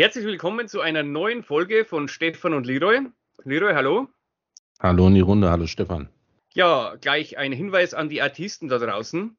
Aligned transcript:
Herzlich 0.00 0.26
willkommen 0.26 0.68
zu 0.68 0.80
einer 0.80 1.02
neuen 1.02 1.42
Folge 1.42 1.84
von 1.84 2.06
Stefan 2.06 2.54
und 2.54 2.68
Leroy. 2.68 3.00
Leroy, 3.42 3.74
hallo. 3.74 4.06
Hallo 4.78 5.08
in 5.08 5.16
die 5.16 5.20
Runde, 5.22 5.50
hallo 5.50 5.66
Stefan. 5.66 6.08
Ja, 6.54 6.94
gleich 7.00 7.36
ein 7.36 7.50
Hinweis 7.50 7.94
an 7.94 8.08
die 8.08 8.22
Artisten 8.22 8.68
da 8.68 8.78
draußen. 8.78 9.36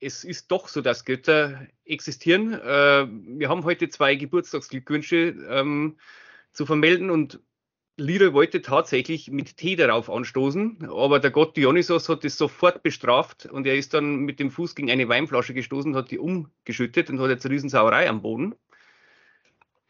Es 0.00 0.24
ist 0.24 0.50
doch 0.50 0.66
so, 0.66 0.80
dass 0.80 1.04
Götter 1.04 1.68
existieren. 1.84 2.54
Äh, 2.54 3.06
wir 3.06 3.48
haben 3.48 3.62
heute 3.62 3.88
zwei 3.88 4.16
Geburtstagsglückwünsche 4.16 5.36
ähm, 5.48 5.96
zu 6.50 6.66
vermelden 6.66 7.08
und 7.08 7.38
Leroy 7.96 8.32
wollte 8.32 8.62
tatsächlich 8.62 9.30
mit 9.30 9.58
Tee 9.58 9.76
darauf 9.76 10.10
anstoßen, 10.10 10.88
aber 10.90 11.20
der 11.20 11.30
Gott 11.30 11.56
Dionysos 11.56 12.08
hat 12.08 12.24
es 12.24 12.36
sofort 12.36 12.82
bestraft 12.82 13.46
und 13.46 13.64
er 13.64 13.76
ist 13.76 13.94
dann 13.94 14.22
mit 14.22 14.40
dem 14.40 14.50
Fuß 14.50 14.74
gegen 14.74 14.90
eine 14.90 15.08
Weinflasche 15.08 15.54
gestoßen, 15.54 15.94
hat 15.94 16.10
die 16.10 16.18
umgeschüttet 16.18 17.10
und 17.10 17.20
hat 17.20 17.30
jetzt 17.30 17.46
eine 17.46 17.54
Riesensauerei 17.54 18.08
am 18.08 18.22
Boden. 18.22 18.56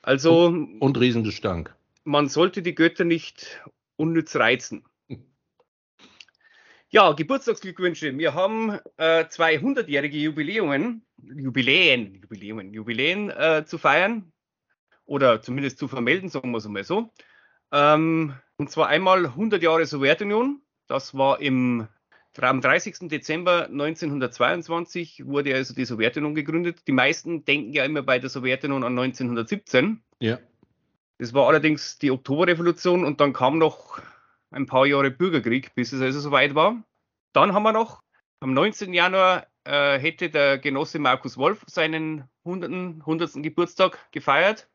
Also. 0.09 0.47
Und, 0.47 0.81
und 0.81 0.99
Riesengestank. 0.99 1.77
Man 2.05 2.29
sollte 2.29 2.63
die 2.63 2.75
Götter 2.75 3.05
nicht 3.05 3.63
unnütz 3.97 4.37
reizen. 4.37 4.83
Ja, 6.89 7.13
Geburtstagsglückwünsche. 7.13 8.17
Wir 8.17 8.33
haben 8.33 8.71
äh, 8.97 9.25
200-jährige 9.25 10.17
Jubiläen, 10.17 11.03
Jubiläen, 11.23 12.15
Jubiläen, 12.23 12.73
Jubiläen 12.73 13.29
äh, 13.29 13.67
zu 13.67 13.77
feiern 13.77 14.33
oder 15.05 15.43
zumindest 15.43 15.79
zu 15.79 15.89
vermelden, 15.89 16.31
sagen 16.31 16.53
wir 16.53 16.59
es 16.59 16.69
mal 16.69 16.85
so. 16.85 17.13
Ähm, 17.71 18.33
und 18.57 18.71
zwar 18.71 18.87
einmal 18.89 19.27
100 19.27 19.63
Jahre 19.63 19.85
Sowjetunion. 19.85 20.63
Das 20.87 21.15
war 21.19 21.43
im 21.43 21.87
am 22.45 22.61
30. 22.61 23.09
Dezember 23.09 23.65
1922 23.67 25.27
wurde 25.27 25.55
also 25.55 25.75
die 25.75 25.85
Sowjetunion 25.85 26.35
gegründet. 26.35 26.87
Die 26.87 26.93
meisten 26.93 27.45
denken 27.45 27.73
ja 27.73 27.85
immer 27.85 28.03
bei 28.03 28.19
der 28.19 28.31
Sowjetunion 28.31 28.85
an 28.85 28.99
1917. 28.99 30.03
Ja. 30.21 30.39
Das 31.19 31.35
war 31.35 31.49
allerdings 31.49 31.99
die 31.99 32.11
Oktoberrevolution 32.13 33.05
und 33.05 33.21
dann 33.21 33.33
kam 33.33 33.59
noch 33.59 34.01
ein 34.51 34.67
paar 34.67 34.87
Jahre 34.87 35.11
Bürgerkrieg, 35.11 35.75
bis 35.75 35.93
es 35.93 36.01
also 36.01 36.21
soweit 36.21 36.55
war. 36.55 36.83
Dann 37.33 37.53
haben 37.53 37.65
wir 37.65 37.73
noch, 37.73 38.03
am 38.41 38.55
19. 38.55 38.95
Januar 38.95 39.47
äh, 39.65 39.99
hätte 39.99 40.31
der 40.31 40.59
Genosse 40.59 40.99
Markus 40.99 41.37
Wolf 41.37 41.65
seinen 41.67 42.29
100. 42.45 42.71
100. 43.01 43.43
Geburtstag 43.43 43.99
gefeiert. 44.13 44.69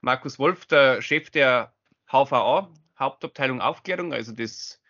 Markus 0.00 0.38
Wolf, 0.38 0.66
der 0.66 1.00
Chef 1.00 1.30
der 1.30 1.72
HVA, 2.10 2.70
Hauptabteilung 2.98 3.60
Aufklärung, 3.60 4.12
also 4.12 4.32
des 4.32 4.82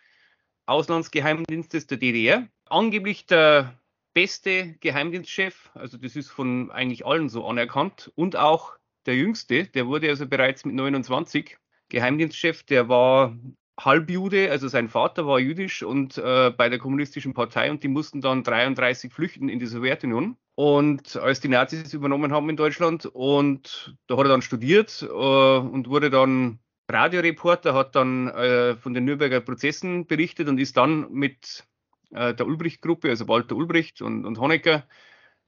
Auslandsgeheimdienstes 0.65 1.87
der 1.87 1.97
DDR. 1.97 2.47
Angeblich 2.69 3.25
der 3.25 3.79
beste 4.13 4.75
Geheimdienstchef, 4.79 5.69
also 5.73 5.97
das 5.97 6.15
ist 6.15 6.29
von 6.29 6.71
eigentlich 6.71 7.05
allen 7.05 7.29
so 7.29 7.45
anerkannt 7.45 8.11
und 8.15 8.35
auch 8.35 8.73
der 9.05 9.15
jüngste, 9.15 9.65
der 9.65 9.87
wurde 9.87 10.09
also 10.09 10.25
bereits 10.25 10.65
mit 10.65 10.73
29 10.73 11.57
Geheimdienstchef, 11.89 12.63
der 12.63 12.89
war 12.89 13.37
Halbjude, 13.79 14.49
also 14.49 14.67
sein 14.67 14.87
Vater 14.87 15.27
war 15.27 15.39
jüdisch 15.39 15.83
und 15.83 16.17
äh, 16.17 16.49
bei 16.49 16.69
der 16.69 16.79
kommunistischen 16.79 17.33
Partei 17.33 17.69
und 17.69 17.83
die 17.83 17.89
mussten 17.89 18.21
dann 18.21 18.43
33 18.43 19.11
flüchten 19.11 19.49
in 19.49 19.59
die 19.59 19.65
Sowjetunion. 19.65 20.37
Und 20.55 21.17
als 21.17 21.41
die 21.41 21.49
Nazis 21.49 21.93
übernommen 21.93 22.31
haben 22.31 22.49
in 22.49 22.55
Deutschland 22.55 23.05
und 23.05 23.97
da 24.07 24.15
hat 24.15 24.25
er 24.25 24.29
dann 24.29 24.41
studiert 24.41 25.01
äh, 25.01 25.05
und 25.05 25.89
wurde 25.89 26.09
dann 26.09 26.59
Radioreporter, 26.89 27.73
hat 27.73 27.95
dann 27.95 28.27
äh, 28.27 28.75
von 28.75 28.93
den 28.93 29.05
Nürnberger 29.05 29.41
Prozessen 29.41 30.05
berichtet 30.05 30.47
und 30.47 30.59
ist 30.59 30.77
dann 30.77 31.11
mit 31.11 31.65
äh, 32.11 32.33
der 32.33 32.45
Ulbricht-Gruppe, 32.45 33.09
also 33.09 33.27
Walter 33.27 33.55
Ulbricht 33.55 34.01
und, 34.01 34.25
und 34.25 34.39
Honecker, 34.39 34.87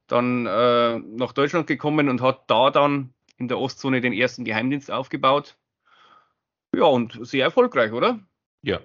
dann 0.08 0.46
äh, 0.46 1.00
nach 1.00 1.34
Deutschland 1.34 1.68
gekommen 1.68 2.10
und 2.10 2.22
hat 2.22 2.50
da 2.50 2.72
dann 2.72 3.14
in 3.38 3.48
der 3.48 3.60
Ostzone 3.60 4.02
den 4.02 4.14
ersten 4.14 4.46
Geheimdienst 4.46 4.90
aufgebaut. 4.90 5.58
Ja, 6.76 6.86
und 6.86 7.20
sehr 7.22 7.46
erfolgreich, 7.46 7.92
oder? 7.92 8.20
Ja. 8.62 8.80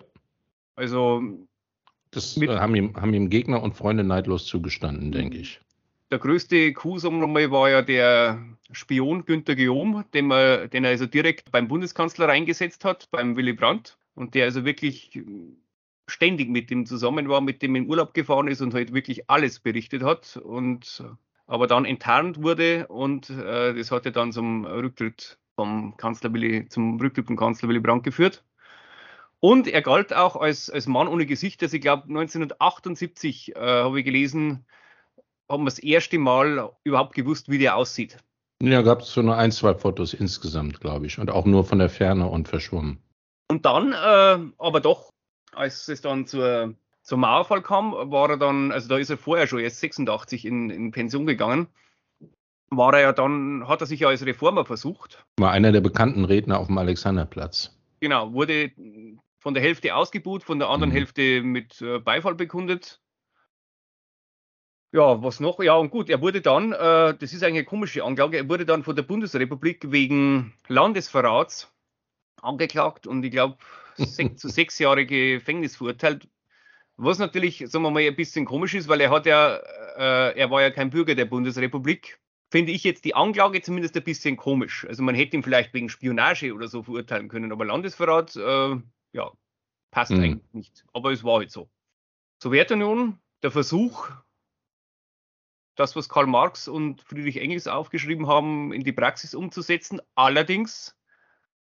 Also. 0.75 1.23
Das 2.11 2.37
haben, 2.37 2.75
ihm, 2.75 2.95
haben 2.97 3.15
ihm 3.15 3.31
Gegner 3.31 3.63
und 3.63 3.75
Freunde 3.75 4.05
neidlos 4.05 4.45
zugestanden, 4.45 5.13
denke 5.13 5.39
ich 5.39 5.63
der 6.13 6.19
größte 6.19 6.73
Coup, 6.75 6.99
sagen 6.99 7.21
wir 7.21 7.27
mal, 7.27 7.51
war 7.51 7.71
ja 7.71 7.83
der 7.83 8.45
Spion 8.71 9.25
Günter 9.25 9.57
Guillaume, 9.57 10.05
den, 10.13 10.27
man, 10.27 10.69
den 10.71 10.85
er 10.85 10.91
also 10.91 11.07
direkt 11.07 11.51
beim 11.51 11.69
Bundeskanzler 11.69 12.29
reingesetzt 12.29 12.85
hat, 12.85 13.11
beim 13.11 13.35
Willy 13.35 13.55
Brandt. 13.55 13.99
Und 14.15 14.35
der 14.35 14.45
also 14.45 14.67
wirklich 14.67 15.19
ständig 16.07 16.51
mit 16.51 16.71
ihm 16.71 16.85
zusammen 16.85 17.31
war, 17.31 17.41
mit 17.41 17.63
dem 17.63 17.75
in 17.77 17.89
Urlaub 17.89 18.13
gefahren 18.13 18.47
ist 18.47 18.61
und 18.61 18.75
halt 18.75 18.93
wirklich 18.93 19.31
alles 19.31 19.59
berichtet 19.59 20.03
hat. 20.03 20.37
Und 20.37 21.03
aber 21.47 21.67
dann 21.67 21.87
enttarnt 21.87 22.43
wurde 22.43 22.87
und 22.89 23.31
äh, 23.31 23.75
das 23.75 23.91
hat 23.91 24.05
ja 24.05 24.11
dann 24.11 24.33
zum 24.33 24.65
Rücktritt 24.65 25.39
vom 25.57 25.97
Kanzler 25.97 26.33
Willy, 26.33 26.69
zum 26.69 27.01
Rücktritt 27.01 27.27
vom 27.27 27.37
Kanzler 27.37 27.69
Willy 27.69 27.81
Brandt 27.81 28.05
geführt. 28.05 28.45
Und 29.41 29.67
er 29.67 29.83
galt 29.83 30.15
auch 30.15 30.37
als, 30.37 30.71
als 30.71 30.87
Mann 30.87 31.09
ohne 31.09 31.27
Gesicht. 31.27 31.63
Also 31.63 31.77
ich 31.77 31.83
glaube 31.83 32.05
1978 32.05 33.57
äh, 33.57 33.59
habe 33.59 33.99
ich 33.99 34.05
gelesen, 34.05 34.65
haben 35.53 35.63
wir 35.63 35.71
das 35.71 35.79
erste 35.79 36.19
Mal 36.19 36.73
überhaupt 36.83 37.15
gewusst, 37.15 37.49
wie 37.49 37.59
der 37.59 37.77
aussieht. 37.77 38.17
Ja, 38.63 38.83
gab 38.83 39.03
es 39.03 39.13
so 39.13 39.23
nur 39.23 39.37
ein, 39.37 39.53
zwei 39.53 39.75
Fotos 39.75 40.15
insgesamt, 40.15 40.81
glaube 40.81 41.07
ich. 41.07 41.19
Und 41.19 41.31
auch 41.31 41.45
nur 41.45 41.65
von 41.65 41.79
der 41.79 41.91
Ferne 41.91 42.29
und 42.29 42.49
verschwommen. 42.49 42.99
Und 43.49 43.67
dann, 43.67 43.93
äh, 43.93 44.53
aber 44.59 44.81
doch, 44.81 45.11
als 45.53 45.89
es 45.89 46.01
dann 46.01 46.27
zur, 46.27 46.75
zum 47.03 47.21
Mauerfall 47.21 47.61
kam, 47.61 47.93
war 47.93 48.31
er 48.31 48.37
dann, 48.39 48.73
also 48.73 48.89
da 48.89 48.97
ist 48.97 49.11
er 49.11 49.19
vorher 49.19 49.47
schon 49.47 49.59
erst 49.59 49.81
86 49.81 50.47
in, 50.47 50.71
in 50.71 50.91
Pension 50.91 51.27
gegangen, 51.27 51.67
war 52.71 52.95
er 52.95 53.01
ja 53.01 53.13
dann, 53.13 53.69
hat 53.69 53.83
er 53.83 53.87
sich 53.87 54.01
ja 54.01 54.09
als 54.09 54.25
Reformer 54.25 54.65
versucht. 54.65 55.27
War 55.39 55.51
einer 55.51 55.73
der 55.73 55.83
bekannten 55.83 56.25
Redner 56.25 56.59
auf 56.59 56.69
dem 56.69 56.79
Alexanderplatz. 56.79 57.77
Genau, 58.01 58.33
wurde 58.33 58.71
von 59.41 59.55
der 59.55 59.63
Hälfte 59.63 59.95
ausgebuht, 59.95 60.45
von 60.45 60.59
der 60.59 60.71
anderen 60.71 60.91
mhm. 60.91 60.97
Hälfte 60.97 61.43
mit 61.43 61.83
äh, 61.83 61.99
Beifall 61.99 62.37
bekundet. 62.37 63.02
Ja, 64.95 65.23
was 65.23 65.41
noch? 65.41 65.59
Ja, 65.61 65.77
und 65.77 65.91
gut, 65.91 66.11
er 66.11 66.21
wurde 66.21 66.43
dann, 66.43 66.73
äh, 66.73 67.15
das 67.17 67.33
ist 67.33 67.43
eigentlich 67.43 67.61
eine 67.61 67.65
komische 67.65 68.05
Anklage, 68.05 68.37
er 68.37 68.49
wurde 68.49 68.67
dann 68.67 68.85
von 68.85 68.95
der 68.95 69.03
Bundesrepublik 69.03 69.91
wegen 69.91 70.53
Landesverrats 70.69 71.73
angeklagt 72.43 73.07
und 73.07 73.25
ich 73.25 73.31
glaube 73.31 73.57
sech, 73.97 74.37
zu 74.37 74.49
sechs 74.49 74.79
Jahre 74.79 75.07
Gefängnis 75.07 75.77
verurteilt. 75.77 76.29
Was 76.99 77.19
natürlich, 77.19 77.65
sagen 77.67 77.85
wir 77.85 77.91
mal, 77.91 78.03
ein 78.03 78.15
bisschen 78.17 78.45
komisch 78.45 78.75
ist, 78.75 78.87
weil 78.87 79.01
er 79.01 79.11
hat 79.11 79.25
ja, 79.25 79.57
äh, 79.97 80.39
er 80.39 80.51
war 80.51 80.61
ja 80.61 80.71
kein 80.71 80.91
Bürger 80.91 81.15
der 81.15 81.25
Bundesrepublik. 81.25 82.21
Finde 82.51 82.73
ich 82.73 82.85
jetzt 82.85 83.07
die 83.07 83.15
Anklage 83.15 83.63
zumindest 83.63 83.97
ein 83.97 84.05
bisschen 84.05 84.37
komisch. 84.37 84.85
Also 84.87 85.03
man 85.03 85.15
hätte 85.15 85.37
ihn 85.37 85.43
vielleicht 85.43 85.73
wegen 85.73 85.89
Spionage 85.89 86.53
oder 86.53 86.69
so 86.69 86.83
verurteilen 86.83 87.29
können, 87.29 87.51
aber 87.51 87.65
Landesverrat, 87.65 88.37
äh, 88.37 88.77
ja, 89.13 89.33
passt 89.91 90.11
mhm. 90.11 90.21
eigentlich 90.21 90.53
nicht. 90.53 90.85
Aber 90.93 91.13
es 91.13 91.25
war 91.25 91.39
halt 91.39 91.51
so. 91.51 91.71
Sowjetunion, 92.43 93.19
der 93.43 93.51
Versuch, 93.51 94.11
das, 95.75 95.97
was 95.97 96.09
Karl 96.09 96.27
Marx 96.27 96.69
und 96.69 97.03
Friedrich 97.03 97.41
Engels 97.41 97.67
aufgeschrieben 97.67 98.27
haben, 98.27 98.73
in 98.73 98.85
die 98.85 98.93
Praxis 98.93 99.35
umzusetzen. 99.35 100.01
Allerdings 100.15 100.97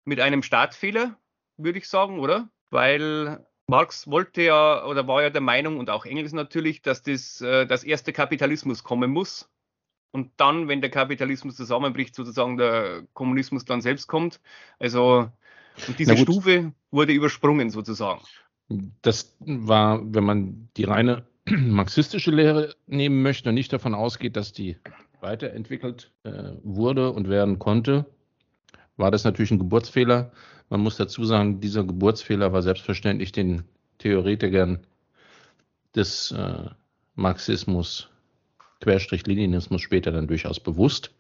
mit 0.04 0.20
einem 0.20 0.44
Startfehler, 0.44 1.18
würde 1.58 1.80
ich 1.80 1.88
sagen, 1.88 2.20
oder? 2.20 2.50
Weil 2.70 3.46
Marx 3.68 4.08
wollte 4.08 4.44
ja 4.44 4.86
oder 4.86 5.08
war 5.08 5.24
ja 5.24 5.30
der 5.30 5.42
Meinung 5.42 5.80
und 5.80 5.90
auch 5.90 6.06
Engels 6.06 6.34
natürlich, 6.34 6.82
dass 6.82 7.02
das, 7.02 7.42
äh, 7.42 7.66
das 7.66 7.84
erste 7.84 8.14
Kapitalismus 8.14 8.84
kommen 8.84 9.12
muss. 9.12 9.50
Und 10.12 10.32
dann, 10.38 10.68
wenn 10.68 10.82
der 10.82 10.92
Kapitalismus 10.92 11.56
zusammenbricht, 11.56 12.16
sozusagen 12.16 12.58
der 12.58 13.04
Kommunismus 13.14 13.66
dann 13.66 13.82
selbst 13.82 14.08
kommt. 14.08 14.40
Also 14.80 15.30
diese 15.98 16.16
Stufe 16.16 16.74
wurde 16.92 17.12
übersprungen 17.12 17.70
sozusagen. 17.70 18.22
Das 19.02 19.36
war, 19.40 20.02
wenn 20.14 20.24
man 20.24 20.70
die 20.78 20.86
reine 20.86 21.28
marxistische 21.50 22.32
Lehre 22.32 22.76
nehmen 22.88 23.22
möchte 23.22 23.50
und 23.50 23.56
nicht 23.56 23.72
davon 23.72 23.94
ausgeht, 23.94 24.36
dass 24.36 24.52
die 24.52 24.78
weiterentwickelt 25.22 26.12
äh, 26.24 26.52
wurde 26.64 27.12
und 27.12 27.30
werden 27.30 27.60
konnte, 27.60 28.06
war 28.98 29.12
das 29.12 29.24
natürlich 29.24 29.52
ein 29.52 29.60
Geburtsfehler. 29.60 30.32
Man 30.70 30.82
muss 30.82 30.98
dazu 30.98 31.24
sagen, 31.26 31.60
dieser 31.60 31.84
Geburtsfehler 31.84 32.54
war 32.54 32.62
selbstverständlich 32.62 33.32
den 33.32 33.64
Theoretikern 34.00 34.80
des 35.96 36.32
äh, 36.32 36.70
Marxismus, 37.16 38.10
Querstrich 38.82 39.26
Leninismus 39.26 39.82
später 39.82 40.12
dann 40.12 40.28
durchaus 40.28 40.60
bewusst. 40.60 41.14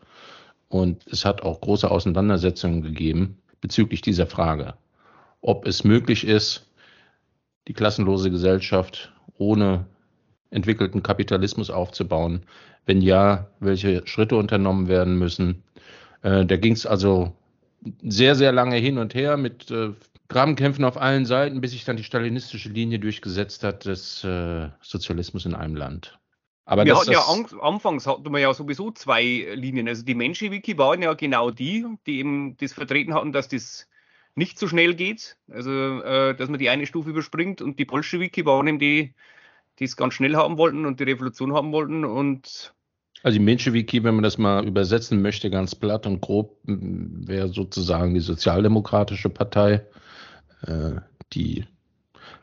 Und 0.67 1.05
es 1.07 1.25
hat 1.25 1.41
auch 1.41 1.61
große 1.61 1.89
Auseinandersetzungen 1.89 2.81
gegeben 2.81 3.37
bezüglich 3.61 4.01
dieser 4.01 4.27
Frage, 4.27 4.73
ob 5.41 5.67
es 5.67 5.83
möglich 5.83 6.25
ist, 6.25 6.67
die 7.67 7.73
klassenlose 7.73 8.29
Gesellschaft 8.29 9.13
ohne 9.37 9.85
entwickelten 10.55 11.03
Kapitalismus 11.03 11.69
aufzubauen? 11.69 12.43
Wenn 12.85 13.01
ja, 13.01 13.47
welche 13.59 14.05
Schritte 14.07 14.35
unternommen 14.35 14.87
werden 14.87 15.17
müssen? 15.17 15.63
Äh, 16.21 16.45
da 16.45 16.57
ging 16.57 16.73
es 16.73 16.85
also 16.85 17.33
sehr, 18.01 18.35
sehr 18.35 18.51
lange 18.51 18.77
hin 18.77 18.97
und 18.97 19.13
her 19.13 19.37
mit 19.37 19.69
äh, 19.69 19.91
Grabenkämpfen 20.27 20.85
auf 20.85 20.97
allen 20.97 21.25
Seiten, 21.25 21.61
bis 21.61 21.71
sich 21.71 21.85
dann 21.85 21.97
die 21.97 22.03
stalinistische 22.03 22.69
Linie 22.69 22.99
durchgesetzt 22.99 23.63
hat 23.63 23.85
des 23.85 24.23
äh, 24.23 24.69
Sozialismus 24.81 25.45
in 25.45 25.53
einem 25.53 25.75
Land. 25.75 26.17
Aber 26.65 26.83
wir 26.83 26.97
hatten 26.99 27.11
ja 27.11 27.21
an, 27.21 27.45
anfangs 27.61 28.07
hatten 28.07 28.31
wir 28.31 28.39
ja 28.39 28.51
sowieso 28.53 28.89
zwei 28.89 29.47
Linien. 29.53 29.87
Also 29.87 30.03
die 30.03 30.15
Menschewiki 30.15 30.77
waren 30.79 31.03
ja 31.03 31.13
genau 31.13 31.51
die, 31.51 31.85
die 32.07 32.17
eben 32.17 32.57
das 32.57 32.73
vertreten 32.73 33.13
hatten, 33.13 33.31
dass 33.31 33.47
das 33.49 33.87
nicht 34.33 34.57
so 34.57 34.67
schnell 34.67 34.95
geht, 34.95 35.37
also 35.49 35.71
äh, 36.01 36.35
dass 36.35 36.49
man 36.49 36.59
die 36.59 36.69
eine 36.69 36.87
Stufe 36.87 37.11
überspringt 37.11 37.61
und 37.61 37.77
die 37.77 37.85
Bolschewiki 37.85 38.45
waren 38.45 38.67
eben 38.67 38.79
die, 38.79 39.13
die 39.79 39.85
es 39.85 39.97
ganz 39.97 40.13
schnell 40.13 40.35
haben 40.35 40.57
wollten 40.57 40.85
und 40.85 40.99
die 40.99 41.05
Revolution 41.05 41.53
haben 41.53 41.71
wollten 41.71 42.05
und 42.05 42.73
also 43.23 43.39
die 43.39 43.43
Menschewiki, 43.43 44.03
wenn 44.03 44.13
man 44.13 44.23
das 44.23 44.37
mal 44.37 44.67
übersetzen 44.67 45.19
möchte, 45.23 45.49
ganz 45.49 45.73
platt 45.73 46.05
und 46.05 46.21
grob, 46.21 46.59
wäre 46.63 47.47
sozusagen 47.47 48.13
die 48.13 48.19
Sozialdemokratische 48.19 49.29
Partei, 49.29 49.83
äh, 50.67 50.91
die 51.33 51.65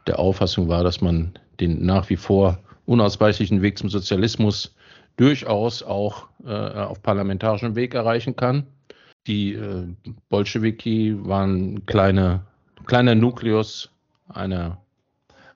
der 0.08 0.18
Auffassung 0.18 0.68
war, 0.68 0.82
dass 0.82 1.00
man 1.00 1.38
den 1.60 1.86
nach 1.86 2.10
wie 2.10 2.16
vor 2.16 2.58
unausweichlichen 2.86 3.62
Weg 3.62 3.78
zum 3.78 3.90
Sozialismus 3.90 4.74
durchaus 5.16 5.84
auch 5.84 6.26
äh, 6.44 6.50
auf 6.50 7.00
parlamentarischem 7.00 7.76
Weg 7.76 7.94
erreichen 7.94 8.34
kann. 8.34 8.66
Die 9.28 9.52
äh, 9.52 9.86
Bolschewiki 10.30 11.14
waren 11.16 11.86
kleine, 11.86 12.44
kleiner 12.86 13.14
Nukleus 13.14 13.90
einer 14.28 14.78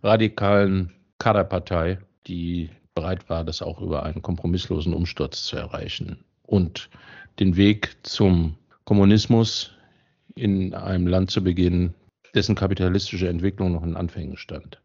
radikalen 0.04 0.92
Kaderpartei, 1.26 1.98
die 2.28 2.70
bereit 2.94 3.28
war, 3.28 3.42
das 3.42 3.60
auch 3.60 3.80
über 3.80 4.04
einen 4.04 4.22
kompromisslosen 4.22 4.94
Umsturz 4.94 5.42
zu 5.42 5.56
erreichen 5.56 6.24
und 6.44 6.88
den 7.40 7.56
Weg 7.56 7.96
zum 8.04 8.56
Kommunismus 8.84 9.72
in 10.36 10.72
einem 10.72 11.08
Land 11.08 11.32
zu 11.32 11.42
beginnen, 11.42 11.94
dessen 12.36 12.54
kapitalistische 12.54 13.28
Entwicklung 13.28 13.72
noch 13.72 13.82
in 13.82 13.96
Anfängen 13.96 14.36
stand. 14.36 14.80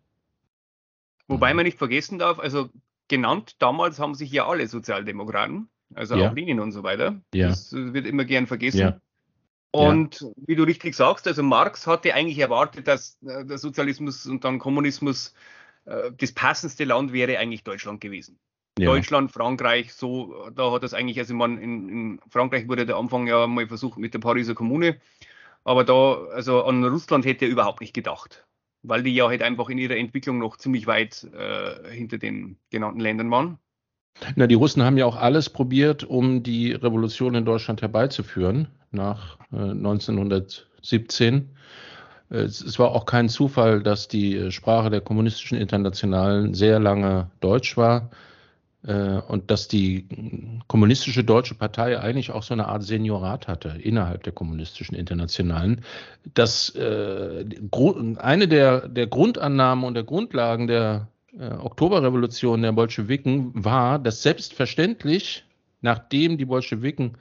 Wobei 1.28 1.54
man 1.54 1.66
nicht 1.66 1.78
vergessen 1.78 2.18
darf, 2.18 2.40
also 2.40 2.70
genannt 3.08 3.58
damals 3.60 4.00
haben 4.00 4.16
sich 4.16 4.32
ja 4.32 4.48
alle 4.48 4.66
Sozialdemokraten, 4.66 5.70
also 5.94 6.16
ja. 6.16 6.32
auch 6.32 6.34
Lenin 6.34 6.60
und 6.60 6.72
so 6.72 6.82
weiter. 6.82 7.22
Ja. 7.36 7.50
Das 7.50 7.72
wird 7.72 8.08
immer 8.08 8.26
gern 8.26 8.48
vergessen. 8.48 8.80
Ja. 8.80 9.00
Und 9.70 10.26
wie 10.48 10.56
du 10.56 10.64
richtig 10.64 10.96
sagst, 10.96 11.28
also 11.28 11.44
Marx 11.44 11.86
hatte 11.86 12.16
eigentlich 12.16 12.40
erwartet, 12.40 12.88
dass 12.88 13.20
äh, 13.22 13.46
der 13.46 13.60
Sozialismus 13.60 14.26
und 14.26 14.44
dann 14.44 14.58
Kommunismus 14.58 15.36
das 15.86 16.32
passendste 16.34 16.84
Land 16.84 17.12
wäre 17.12 17.38
eigentlich 17.38 17.64
Deutschland 17.64 18.02
gewesen. 18.02 18.40
Ja. 18.80 18.86
Deutschland, 18.86 19.32
Frankreich, 19.32 19.94
so, 19.94 20.50
da 20.56 20.72
hat 20.72 20.84
das 20.84 20.94
eigentlich, 20.94 21.20
also 21.20 21.34
man, 21.34 21.58
in, 21.58 21.90
in, 21.90 22.20
Frankreich 22.30 22.68
wurde 22.68 22.86
der 22.86 22.96
Anfang 22.96 23.28
ja 23.28 23.46
mal 23.48 23.68
versucht 23.68 23.98
mit 23.98 24.14
der 24.14 24.20
Pariser 24.20 24.56
Kommune, 24.56 24.98
aber 25.64 25.84
da, 25.84 26.26
also 26.34 26.64
an 26.64 26.84
Russland 26.86 27.26
hätte 27.26 27.46
er 27.46 27.52
überhaupt 27.52 27.82
nicht 27.82 27.94
gedacht 27.94 28.46
weil 28.84 29.04
die 29.04 29.14
ja 29.14 29.28
halt 29.28 29.42
einfach 29.42 29.70
in 29.70 29.78
ihrer 29.78 29.96
Entwicklung 29.96 30.40
noch 30.40 30.58
ziemlich 30.58 30.88
weit 30.88 31.28
äh, 31.34 31.92
hinter 31.92 32.18
den 32.18 32.58
genannten 32.70 33.00
Ländern 33.00 33.32
waren. 33.32 33.58
Na, 34.36 34.48
die 34.48 34.56
Russen 34.56 34.84
haben 34.84 34.98
ja 34.98 35.06
auch 35.06 35.16
alles 35.16 35.50
probiert, 35.50 36.04
um 36.04 36.44
die 36.44 36.74
Revolution 36.74 37.36
in 37.36 37.46
Deutschland 37.46 37.82
herbeizuführen 37.82 38.68
nach 38.92 39.40
äh, 39.52 39.58
1917. 39.58 41.50
Es, 42.32 42.80
war 42.80 42.92
auch 42.92 43.06
kein 43.06 43.28
Zufall, 43.28 43.84
dass 43.84 44.08
die 44.08 44.52
Sprache 44.52 44.90
der 44.90 45.02
kommunistischen 45.02 45.58
Internationalen 45.58 46.54
sehr 46.54 46.80
lange 46.80 47.30
Deutsch 47.42 47.76
war. 47.76 48.10
Äh, 48.84 49.20
und 49.28 49.52
dass 49.52 49.68
die 49.68 50.08
kommunistische 50.68 51.24
Deutsche 51.24 51.56
Partei 51.56 52.00
eigentlich 52.00 52.32
auch 52.32 52.42
so 52.42 52.54
eine 52.54 52.68
Art 52.68 52.84
Seniorat 52.84 53.48
hatte 53.48 53.78
innerhalb 53.82 54.24
der 54.24 54.34
kommunistischen 54.34 54.96
Internationalen. 54.96 55.82
Dass 56.34 56.70
äh, 56.76 57.46
eine 58.18 58.48
der, 58.48 58.88
der 58.88 59.08
Grundannahmen 59.08 59.84
und 59.84 59.94
der 59.94 60.04
Grundlagen 60.04 60.68
der 60.68 61.10
äh, 61.38 61.52
Oktoberrevolution 61.52 62.62
der 62.62 62.72
Bolschewiken 62.72 63.52
war, 63.54 64.00
dass 64.00 64.24
selbstverständlich, 64.24 65.46
nachdem 65.82 66.38
die 66.38 66.46
Bolschewiken 66.46 67.18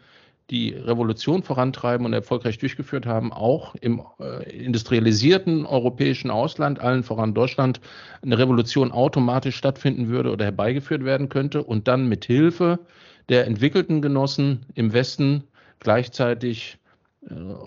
die 0.50 0.70
Revolution 0.70 1.42
vorantreiben 1.42 2.04
und 2.04 2.12
erfolgreich 2.12 2.58
durchgeführt 2.58 3.06
haben, 3.06 3.32
auch 3.32 3.76
im 3.76 4.02
äh, 4.18 4.64
industrialisierten 4.64 5.64
europäischen 5.64 6.30
Ausland, 6.30 6.80
allen 6.80 7.04
voran 7.04 7.34
Deutschland, 7.34 7.80
eine 8.22 8.36
Revolution 8.36 8.90
automatisch 8.90 9.56
stattfinden 9.56 10.08
würde 10.08 10.32
oder 10.32 10.44
herbeigeführt 10.46 11.04
werden 11.04 11.28
könnte 11.28 11.62
und 11.62 11.86
dann 11.86 12.08
mit 12.08 12.24
Hilfe 12.24 12.80
der 13.28 13.46
entwickelten 13.46 14.02
Genossen 14.02 14.66
im 14.74 14.92
Westen 14.92 15.44
gleichzeitig 15.78 16.79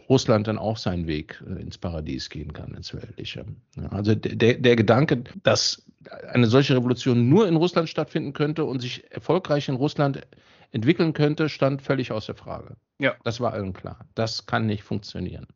Russland 0.10 0.48
dann 0.48 0.58
auch 0.58 0.78
seinen 0.78 1.08
Weg 1.08 1.44
äh, 1.48 1.62
ins 1.62 1.78
Paradies 1.78 2.30
gehen 2.30 2.54
kann, 2.54 2.74
ins 2.74 2.94
Weltliche. 2.94 3.46
Also 3.92 4.16
der, 4.16 4.56
der 4.56 4.76
Gedanke, 4.76 5.24
dass 5.44 5.86
eine 6.30 6.48
solche 6.48 6.76
Revolution 6.76 7.30
nur 7.30 7.48
in 7.48 7.56
Russland 7.56 7.88
stattfinden 7.88 8.34
könnte 8.34 8.66
und 8.66 8.82
sich 8.82 9.10
erfolgreich 9.12 9.70
in 9.70 9.76
Russland 9.76 10.26
entwickeln 10.72 11.14
könnte, 11.14 11.50
stand 11.50 11.82
völlig 11.82 12.12
außer 12.12 12.34
Frage. 12.34 12.76
Ja. 13.00 13.16
Das 13.24 13.40
war 13.40 13.54
allen 13.54 13.74
klar. 13.74 14.08
Das 14.16 14.46
kann 14.48 14.66
nicht 14.66 14.84
funktionieren. 14.84 15.48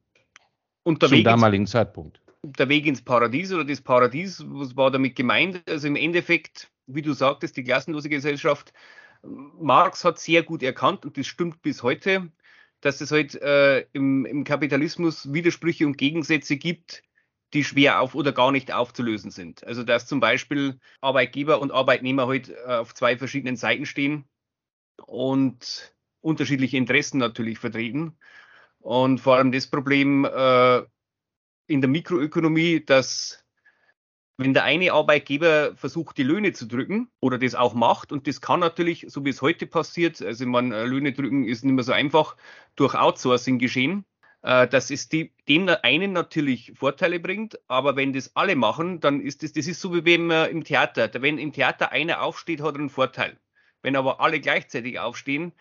Und 0.84 1.02
der 1.02 1.10
Zum 1.10 1.18
Weg 1.18 1.26
damaligen 1.26 1.64
ins, 1.64 1.72
Zeitpunkt. 1.72 2.22
Der 2.44 2.70
Weg 2.70 2.86
ins 2.86 3.02
Paradies 3.02 3.52
oder 3.52 3.66
das 3.66 3.82
Paradies, 3.82 4.44
was 4.48 4.78
war 4.78 4.92
damit 4.92 5.16
gemeint? 5.16 5.64
Also 5.68 5.88
im 5.88 5.96
Endeffekt, 5.96 6.70
wie 6.86 7.02
du 7.02 7.14
sagtest, 7.14 7.58
die 7.58 7.64
klassenlose 7.64 8.10
Gesellschaft. 8.10 8.72
Marx 9.60 10.06
hat 10.06 10.20
sehr 10.20 10.44
gut 10.44 10.62
erkannt, 10.62 11.04
und 11.04 11.18
das 11.18 11.26
stimmt 11.26 11.62
bis 11.64 11.82
heute, 11.82 12.30
dass 12.81 13.01
es 13.01 13.12
halt 13.12 13.35
äh, 13.35 13.81
im, 13.94 14.25
im 14.25 14.44
Kapitalismus 14.44 15.33
Widersprüche 15.33 15.85
und 15.85 15.97
Gegensätze 15.97 16.57
gibt, 16.57 17.03
die 17.53 17.63
schwer 17.63 18.01
auf 18.01 18.15
oder 18.15 18.31
gar 18.31 18.51
nicht 18.51 18.71
aufzulösen 18.71 19.31
sind. 19.31 19.65
Also 19.65 19.83
dass 19.83 20.07
zum 20.07 20.19
Beispiel 20.19 20.79
Arbeitgeber 21.01 21.62
und 21.62 21.71
Arbeitnehmer 21.71 22.27
halt 22.27 22.50
äh, 22.50 22.65
auf 22.65 22.94
zwei 22.94 23.18
verschiedenen 23.18 23.56
Seiten 23.56 23.85
stehen 23.85 24.25
und 25.06 25.95
unterschiedliche 26.21 26.77
Interessen 26.77 27.19
natürlich 27.19 27.59
vertreten. 27.59 28.18
Und 28.79 29.19
vor 29.19 29.38
allem 29.38 29.51
das 29.51 29.68
Problem 29.68 30.25
äh, 30.25 30.81
in 31.68 31.81
der 31.81 31.89
Mikroökonomie, 31.89 32.83
dass 32.83 33.44
wenn 34.38 34.54
der 34.54 34.63
eine 34.63 34.94
Arbeitgeber 34.94 35.75
versucht, 35.75 36.18
die 36.18 36.24
Löhne 36.24 36.54
zu 36.54 36.68
drücken 36.68 37.10
oder 37.19 37.38
das 37.39 37.56
auch 37.56 37.74
macht, 37.74 38.12
und 38.12 38.28
das 38.28 38.39
kann 38.39 38.60
natürlich, 38.60 39.06
so 39.10 39.25
wie 39.25 39.30
es 39.30 39.42
heute 39.42 39.66
passiert, 39.68 40.22
also 40.22 40.45
man 40.45 40.72
äh, 40.72 40.86
Löhne 40.86 41.12
drücken 41.12 41.45
ist 41.45 41.66
nicht 41.66 41.74
mehr 41.74 41.84
so 41.84 41.92
einfach, 41.92 42.38
durch 42.75 42.94
Outsourcing 42.95 43.57
geschehen, 43.57 44.06
äh, 44.44 44.68
dass 44.68 44.92
es 44.92 45.10
die, 45.10 45.34
dem 45.50 45.68
einen 45.81 46.13
natürlich 46.13 46.74
Vorteile 46.75 47.19
bringt, 47.19 47.60
aber 47.68 47.95
wenn 47.95 48.13
das 48.13 48.36
alle 48.36 48.56
machen, 48.56 49.00
dann 49.00 49.22
ist 49.22 49.42
das, 49.42 49.54
das 49.54 49.68
ist 49.68 49.81
so 49.81 49.94
wie 49.94 50.06
wenn 50.06 50.28
man 50.28 50.50
im 50.51 50.63
Theater, 50.63 51.10
wenn 51.22 51.39
im 51.39 51.51
Theater 51.51 51.92
einer 51.92 52.22
aufsteht, 52.22 52.62
hat 52.62 52.75
er 52.75 52.80
einen 52.80 52.89
Vorteil. 52.89 53.39
Wenn 53.81 53.95
aber 53.95 54.22
alle 54.22 54.39
gleichzeitig 54.39 55.00
aufstehen, 55.00 55.54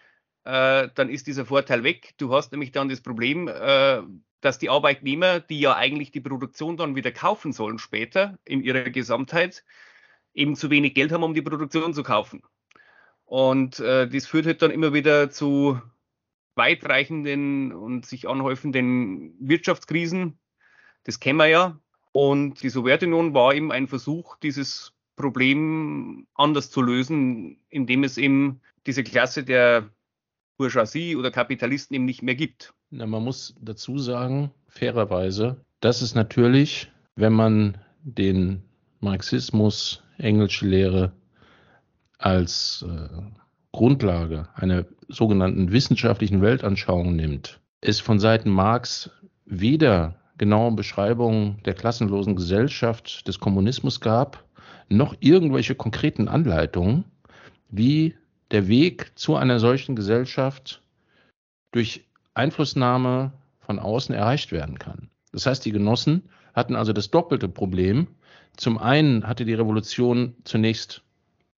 äh, 0.44 0.88
dann 0.94 1.08
ist 1.08 1.26
dieser 1.26 1.46
Vorteil 1.46 1.82
weg. 1.82 2.14
Du 2.18 2.32
hast 2.32 2.52
nämlich 2.52 2.72
dann 2.72 2.88
das 2.88 3.00
Problem, 3.00 3.48
äh, 3.48 4.02
dass 4.40 4.58
die 4.58 4.70
Arbeitnehmer, 4.70 5.40
die 5.40 5.60
ja 5.60 5.74
eigentlich 5.74 6.10
die 6.10 6.20
Produktion 6.20 6.76
dann 6.76 6.96
wieder 6.96 7.12
kaufen 7.12 7.52
sollen 7.52 7.78
später 7.78 8.38
in 8.44 8.62
ihrer 8.62 8.90
Gesamtheit, 8.90 9.64
eben 10.34 10.54
zu 10.56 10.70
wenig 10.70 10.94
Geld 10.94 11.12
haben, 11.12 11.22
um 11.22 11.34
die 11.34 11.42
Produktion 11.42 11.94
zu 11.94 12.02
kaufen. 12.02 12.42
Und 13.24 13.80
äh, 13.80 14.08
das 14.08 14.26
führt 14.26 14.46
halt 14.46 14.62
dann 14.62 14.70
immer 14.70 14.92
wieder 14.92 15.30
zu 15.30 15.80
weitreichenden 16.54 17.72
und 17.72 18.06
sich 18.06 18.28
anhäufenden 18.28 19.34
Wirtschaftskrisen. 19.40 20.38
Das 21.04 21.20
kennen 21.20 21.38
wir 21.38 21.46
ja. 21.46 21.80
Und 22.12 22.62
die 22.62 22.70
Sowjetunion 22.70 23.34
war 23.34 23.54
eben 23.54 23.72
ein 23.72 23.88
Versuch, 23.88 24.36
dieses 24.36 24.94
Problem 25.16 26.26
anders 26.34 26.70
zu 26.70 26.82
lösen, 26.82 27.60
indem 27.68 28.04
es 28.04 28.16
eben 28.16 28.60
diese 28.86 29.02
Klasse 29.02 29.44
der 29.44 29.90
Bourgeoisie 30.56 31.16
oder 31.16 31.30
Kapitalisten 31.30 31.94
eben 31.94 32.04
nicht 32.04 32.22
mehr 32.22 32.34
gibt. 32.34 32.72
Na, 32.90 33.06
man 33.06 33.24
muss 33.24 33.54
dazu 33.60 33.98
sagen, 33.98 34.52
fairerweise, 34.68 35.56
dass 35.80 36.02
es 36.02 36.14
natürlich, 36.14 36.90
wenn 37.16 37.32
man 37.32 37.78
den 38.02 38.62
Marxismus, 39.00 40.02
englische 40.18 40.66
Lehre 40.66 41.12
als 42.18 42.84
äh, 42.88 43.08
Grundlage 43.72 44.48
einer 44.54 44.86
sogenannten 45.08 45.72
wissenschaftlichen 45.72 46.40
Weltanschauung 46.40 47.14
nimmt, 47.16 47.60
es 47.80 48.00
von 48.00 48.18
Seiten 48.20 48.50
Marx 48.50 49.10
weder 49.44 50.14
genaue 50.38 50.72
Beschreibungen 50.72 51.62
der 51.64 51.74
klassenlosen 51.74 52.36
Gesellschaft 52.36 53.26
des 53.26 53.40
Kommunismus 53.40 54.00
gab, 54.00 54.44
noch 54.88 55.14
irgendwelche 55.20 55.74
konkreten 55.74 56.28
Anleitungen, 56.28 57.04
wie 57.68 58.14
der 58.52 58.68
Weg 58.68 59.12
zu 59.16 59.34
einer 59.34 59.58
solchen 59.58 59.96
Gesellschaft 59.96 60.82
durch 61.72 62.05
Einflussnahme 62.36 63.32
von 63.60 63.78
außen 63.78 64.14
erreicht 64.14 64.52
werden 64.52 64.78
kann. 64.78 65.10
Das 65.32 65.46
heißt, 65.46 65.64
die 65.64 65.72
Genossen 65.72 66.28
hatten 66.54 66.76
also 66.76 66.92
das 66.92 67.10
doppelte 67.10 67.48
Problem. 67.48 68.08
Zum 68.56 68.78
einen 68.78 69.26
hatte 69.26 69.44
die 69.44 69.54
Revolution 69.54 70.34
zunächst, 70.44 71.02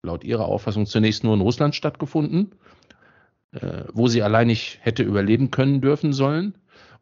laut 0.01 0.23
ihrer 0.23 0.45
Auffassung, 0.45 0.85
zunächst 0.85 1.23
nur 1.23 1.33
in 1.33 1.41
Russland 1.41 1.75
stattgefunden, 1.75 2.51
äh, 3.51 3.83
wo 3.93 4.07
sie 4.07 4.23
allein 4.23 4.47
nicht 4.47 4.79
hätte 4.81 5.03
überleben 5.03 5.51
können 5.51 5.81
dürfen 5.81 6.13
sollen. 6.13 6.55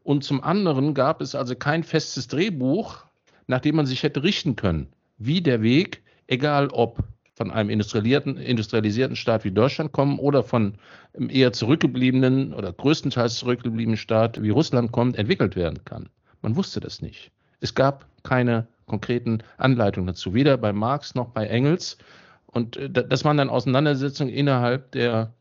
Und 0.04 0.24
zum 0.24 0.44
anderen 0.44 0.94
gab 0.94 1.22
es 1.22 1.36
also 1.36 1.56
kein 1.56 1.84
festes 1.84 2.28
Drehbuch, 2.28 3.06
nach 3.48 3.60
dem 3.60 3.76
man 3.76 3.86
sich 3.86 4.04
hätte 4.04 4.24
richten 4.24 4.56
können, 4.56 4.88
wie 5.18 5.42
der 5.42 5.62
Weg 5.62 6.04
egal 6.28 6.70
ob 6.70 7.04
von 7.36 7.52
einem 7.52 7.70
industrialisierten, 7.70 8.38
industrialisierten 8.38 9.16
Staat 9.16 9.44
wie 9.44 9.52
Deutschland 9.52 9.92
kommen 9.92 10.20
oder 10.20 10.42
von 10.44 10.76
einem 11.14 11.30
eher 11.30 11.52
zurückgebliebenen 11.52 12.54
oder 12.54 12.72
größtenteils 12.72 13.36
zurückgebliebenen 13.36 13.98
Staat 13.98 14.42
wie 14.42 14.50
Russland 14.50 14.92
kommt, 14.92 15.18
entwickelt 15.18 15.56
werden 15.56 15.84
kann. 15.84 16.10
Man 16.42 16.56
wusste 16.56 16.80
das 16.80 17.02
nicht. 17.02 17.32
Es 17.60 17.76
gab 17.76 18.08
keine 18.24 18.68
konkreten 18.86 19.40
Anleitungen 19.58 20.08
dazu, 20.08 20.34
weder 20.34 20.58
bei 20.58 20.72
Marx 20.72 21.16
noch 21.16 21.30
bei 21.30 21.48
Engels. 21.48 21.98
Und 22.46 22.78
äh, 22.78 22.90
das 22.90 23.26
waren 23.26 23.38
dann 23.38 23.50
Auseinandersetzungen 23.50 24.34
innerhalb 24.34 24.92
der 24.92 25.34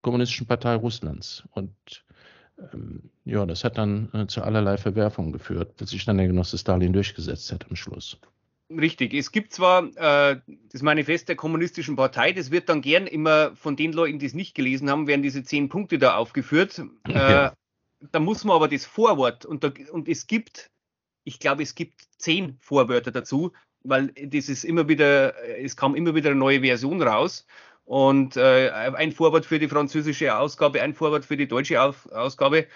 Kommunistischen 0.00 0.46
Partei 0.46 0.74
Russlands. 0.74 1.44
Und 1.52 1.72
ähm, 2.72 3.10
ja, 3.24 3.44
das 3.44 3.64
hat 3.64 3.76
dann 3.76 4.08
äh, 4.12 4.26
zu 4.26 4.42
allerlei 4.42 4.78
Verwerfungen 4.78 5.32
geführt, 5.32 5.76
bis 5.76 5.90
sich 5.90 6.04
dann 6.04 6.18
der 6.18 6.26
Genosse 6.26 6.56
Stalin 6.56 6.92
durchgesetzt 6.92 7.52
hat 7.52 7.66
am 7.68 7.76
Schluss. 7.76 8.18
Richtig. 8.78 9.14
Es 9.14 9.32
gibt 9.32 9.52
zwar 9.52 9.84
äh, 9.96 10.40
das 10.72 10.82
Manifest 10.82 11.28
der 11.28 11.36
Kommunistischen 11.36 11.96
Partei, 11.96 12.32
das 12.32 12.50
wird 12.50 12.68
dann 12.68 12.80
gern 12.80 13.06
immer 13.06 13.54
von 13.56 13.76
den 13.76 13.92
Leuten, 13.92 14.18
die 14.18 14.26
es 14.26 14.34
nicht 14.34 14.54
gelesen 14.54 14.90
haben, 14.90 15.06
werden 15.06 15.22
diese 15.22 15.42
zehn 15.42 15.68
Punkte 15.68 15.98
da 15.98 16.16
aufgeführt. 16.16 16.82
Äh, 17.08 17.12
ja. 17.12 17.52
Da 18.12 18.20
muss 18.20 18.44
man 18.44 18.56
aber 18.56 18.68
das 18.68 18.84
Vorwort 18.84 19.44
und, 19.44 19.64
da, 19.64 19.72
und 19.90 20.08
es 20.08 20.26
gibt, 20.26 20.70
ich 21.24 21.38
glaube, 21.38 21.62
es 21.62 21.74
gibt 21.74 22.02
zehn 22.18 22.58
Vorwörter 22.60 23.10
dazu, 23.10 23.52
weil 23.82 24.08
das 24.08 24.48
ist 24.48 24.64
immer 24.64 24.88
wieder, 24.88 25.34
es 25.58 25.76
kam 25.76 25.94
immer 25.94 26.14
wieder 26.14 26.30
eine 26.30 26.38
neue 26.38 26.60
Version 26.60 27.00
raus. 27.02 27.46
Und 27.86 28.38
äh, 28.38 28.70
ein 28.70 29.12
Vorwort 29.12 29.44
für 29.44 29.58
die 29.58 29.68
französische 29.68 30.38
Ausgabe, 30.38 30.80
ein 30.80 30.94
Vorwort 30.94 31.26
für 31.26 31.36
die 31.36 31.46
deutsche 31.46 31.82
Ausgabe 31.82 32.66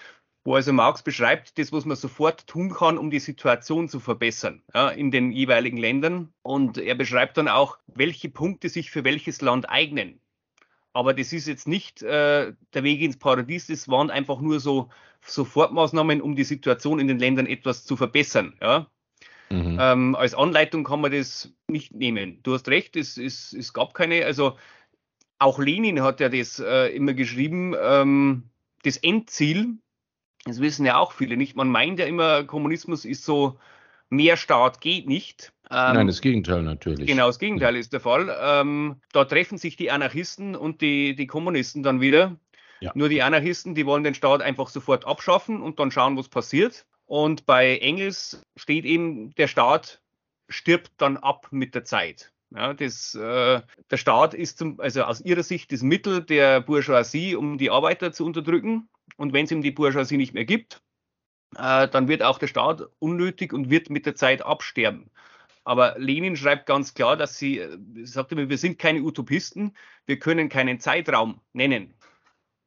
wo 0.49 0.55
also 0.55 0.73
Marx 0.73 1.03
beschreibt, 1.03 1.59
das, 1.59 1.71
was 1.71 1.85
man 1.85 1.95
sofort 1.95 2.47
tun 2.47 2.73
kann, 2.73 2.97
um 2.97 3.11
die 3.11 3.19
Situation 3.19 3.87
zu 3.87 3.99
verbessern 3.99 4.63
ja, 4.73 4.89
in 4.89 5.11
den 5.11 5.31
jeweiligen 5.31 5.77
Ländern. 5.77 6.33
Und 6.41 6.79
er 6.79 6.95
beschreibt 6.95 7.37
dann 7.37 7.47
auch, 7.47 7.77
welche 7.85 8.29
Punkte 8.29 8.67
sich 8.67 8.89
für 8.89 9.03
welches 9.03 9.41
Land 9.41 9.69
eignen. 9.69 10.19
Aber 10.91 11.13
das 11.13 11.33
ist 11.33 11.47
jetzt 11.47 11.67
nicht 11.67 12.01
äh, 12.01 12.53
der 12.73 12.83
Weg 12.83 13.01
ins 13.01 13.19
Paradies, 13.19 13.67
das 13.67 13.87
waren 13.89 14.09
einfach 14.09 14.39
nur 14.39 14.59
so 14.59 14.89
Sofortmaßnahmen, 15.23 16.19
um 16.19 16.35
die 16.35 16.43
Situation 16.43 16.99
in 16.99 17.07
den 17.07 17.19
Ländern 17.19 17.45
etwas 17.45 17.85
zu 17.85 17.95
verbessern. 17.95 18.57
Ja. 18.59 18.87
Mhm. 19.51 19.77
Ähm, 19.79 20.15
als 20.15 20.33
Anleitung 20.33 20.83
kann 20.83 21.01
man 21.01 21.11
das 21.11 21.53
nicht 21.67 21.93
nehmen. 21.93 22.39
Du 22.41 22.55
hast 22.55 22.67
recht, 22.69 22.95
es, 22.95 23.17
es, 23.17 23.53
es 23.53 23.71
gab 23.71 23.93
keine, 23.93 24.25
also 24.25 24.57
auch 25.37 25.59
Lenin 25.59 26.01
hat 26.01 26.19
ja 26.19 26.27
das 26.27 26.57
äh, 26.57 26.87
immer 26.87 27.13
geschrieben, 27.13 27.75
ähm, 27.79 28.49
das 28.81 28.97
Endziel 28.97 29.77
das 30.45 30.59
wissen 30.59 30.85
ja 30.85 30.97
auch 30.97 31.11
viele 31.11 31.37
nicht. 31.37 31.55
Man 31.55 31.69
meint 31.69 31.99
ja 31.99 32.05
immer, 32.05 32.43
Kommunismus 32.43 33.05
ist 33.05 33.25
so, 33.25 33.59
mehr 34.09 34.37
Staat 34.37 34.81
geht 34.81 35.07
nicht. 35.07 35.53
Ähm, 35.71 35.93
Nein, 35.93 36.07
das 36.07 36.21
Gegenteil 36.21 36.63
natürlich. 36.63 37.07
Genau, 37.07 37.27
das 37.27 37.39
Gegenteil 37.39 37.75
ja. 37.75 37.79
ist 37.79 37.93
der 37.93 37.99
Fall. 37.99 38.35
Ähm, 38.41 38.95
da 39.11 39.25
treffen 39.25 39.57
sich 39.57 39.75
die 39.75 39.91
Anarchisten 39.91 40.55
und 40.55 40.81
die, 40.81 41.15
die 41.15 41.27
Kommunisten 41.27 41.83
dann 41.83 42.01
wieder. 42.01 42.37
Ja. 42.79 42.91
Nur 42.95 43.09
die 43.09 43.21
Anarchisten, 43.21 43.75
die 43.75 43.85
wollen 43.85 44.03
den 44.03 44.15
Staat 44.15 44.41
einfach 44.41 44.69
sofort 44.69 45.05
abschaffen 45.05 45.61
und 45.61 45.79
dann 45.79 45.91
schauen, 45.91 46.17
was 46.17 46.29
passiert. 46.29 46.85
Und 47.05 47.45
bei 47.45 47.77
Engels 47.79 48.41
steht 48.55 48.85
eben, 48.85 49.33
der 49.35 49.47
Staat 49.47 50.01
stirbt 50.47 50.91
dann 50.97 51.17
ab 51.17 51.47
mit 51.51 51.75
der 51.75 51.83
Zeit. 51.83 52.31
Ja, 52.51 52.73
das, 52.73 53.13
äh, 53.13 53.61
der 53.91 53.97
Staat 53.97 54.33
ist 54.33 54.57
zum, 54.57 54.79
also 54.79 55.03
aus 55.03 55.21
ihrer 55.21 55.43
Sicht 55.43 55.71
das 55.71 55.83
Mittel 55.83 56.23
der 56.23 56.61
Bourgeoisie, 56.61 57.35
um 57.35 57.59
die 57.59 57.69
Arbeiter 57.69 58.11
zu 58.11 58.25
unterdrücken. 58.25 58.89
Und 59.17 59.33
wenn 59.33 59.45
es 59.45 59.51
ihm 59.51 59.61
die 59.61 59.71
Bourgeoisie 59.71 60.17
nicht 60.17 60.33
mehr 60.33 60.45
gibt, 60.45 60.81
äh, 61.55 61.87
dann 61.87 62.07
wird 62.07 62.23
auch 62.23 62.39
der 62.39 62.47
Staat 62.47 62.81
unnötig 62.99 63.53
und 63.53 63.69
wird 63.69 63.89
mit 63.89 64.05
der 64.05 64.15
Zeit 64.15 64.41
absterben. 64.41 65.09
Aber 65.63 65.95
Lenin 65.97 66.35
schreibt 66.35 66.65
ganz 66.65 66.93
klar, 66.93 67.17
dass 67.17 67.37
sie, 67.37 67.59
äh, 67.59 67.77
sagt 68.03 68.31
immer, 68.31 68.49
wir 68.49 68.57
sind 68.57 68.79
keine 68.79 69.01
Utopisten, 69.01 69.75
wir 70.05 70.19
können 70.19 70.49
keinen 70.49 70.79
Zeitraum 70.79 71.41
nennen, 71.53 71.93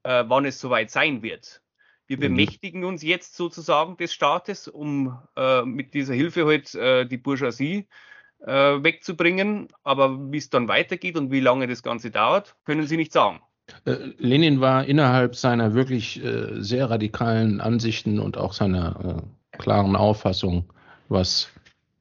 äh, 0.03 0.25
wann 0.27 0.45
es 0.45 0.61
soweit 0.61 0.91
sein 0.91 1.23
wird. 1.23 1.63
Wir 2.07 2.17
mhm. 2.17 2.23
bemächtigen 2.23 2.85
uns 2.85 3.03
jetzt 3.03 3.37
sozusagen 3.37 3.97
des 3.97 4.13
Staates, 4.13 4.69
um 4.69 5.19
äh, 5.37 5.63
mit 5.63 5.95
dieser 5.95 6.15
Hilfe 6.15 6.47
halt 6.47 6.75
äh, 6.75 7.07
die 7.07 7.17
Bourgeoisie 7.17 7.89
äh, 8.41 8.53
wegzubringen. 8.83 9.69
Aber 9.83 10.31
wie 10.33 10.39
es 10.39 10.51
dann 10.51 10.69
weitergeht 10.69 11.17
und 11.17 11.31
wie 11.31 11.41
lange 11.41 11.67
das 11.67 11.83
Ganze 11.83 12.11
dauert, 12.11 12.57
können 12.65 12.87
Sie 12.87 12.97
nicht 12.97 13.13
sagen. 13.13 13.41
Äh, 13.85 13.97
Lenin 14.19 14.61
war 14.61 14.85
innerhalb 14.85 15.37
seiner 15.37 15.75
wirklich 15.75 16.23
äh, 16.25 16.62
sehr 16.62 16.91
radikalen 16.91 17.61
Ansichten 17.61 18.19
und 18.19 18.37
auch 18.37 18.52
seiner 18.52 19.23
äh, 19.23 19.59
klaren 19.59 19.97
Auffassung, 19.97 20.64
was 21.09 21.49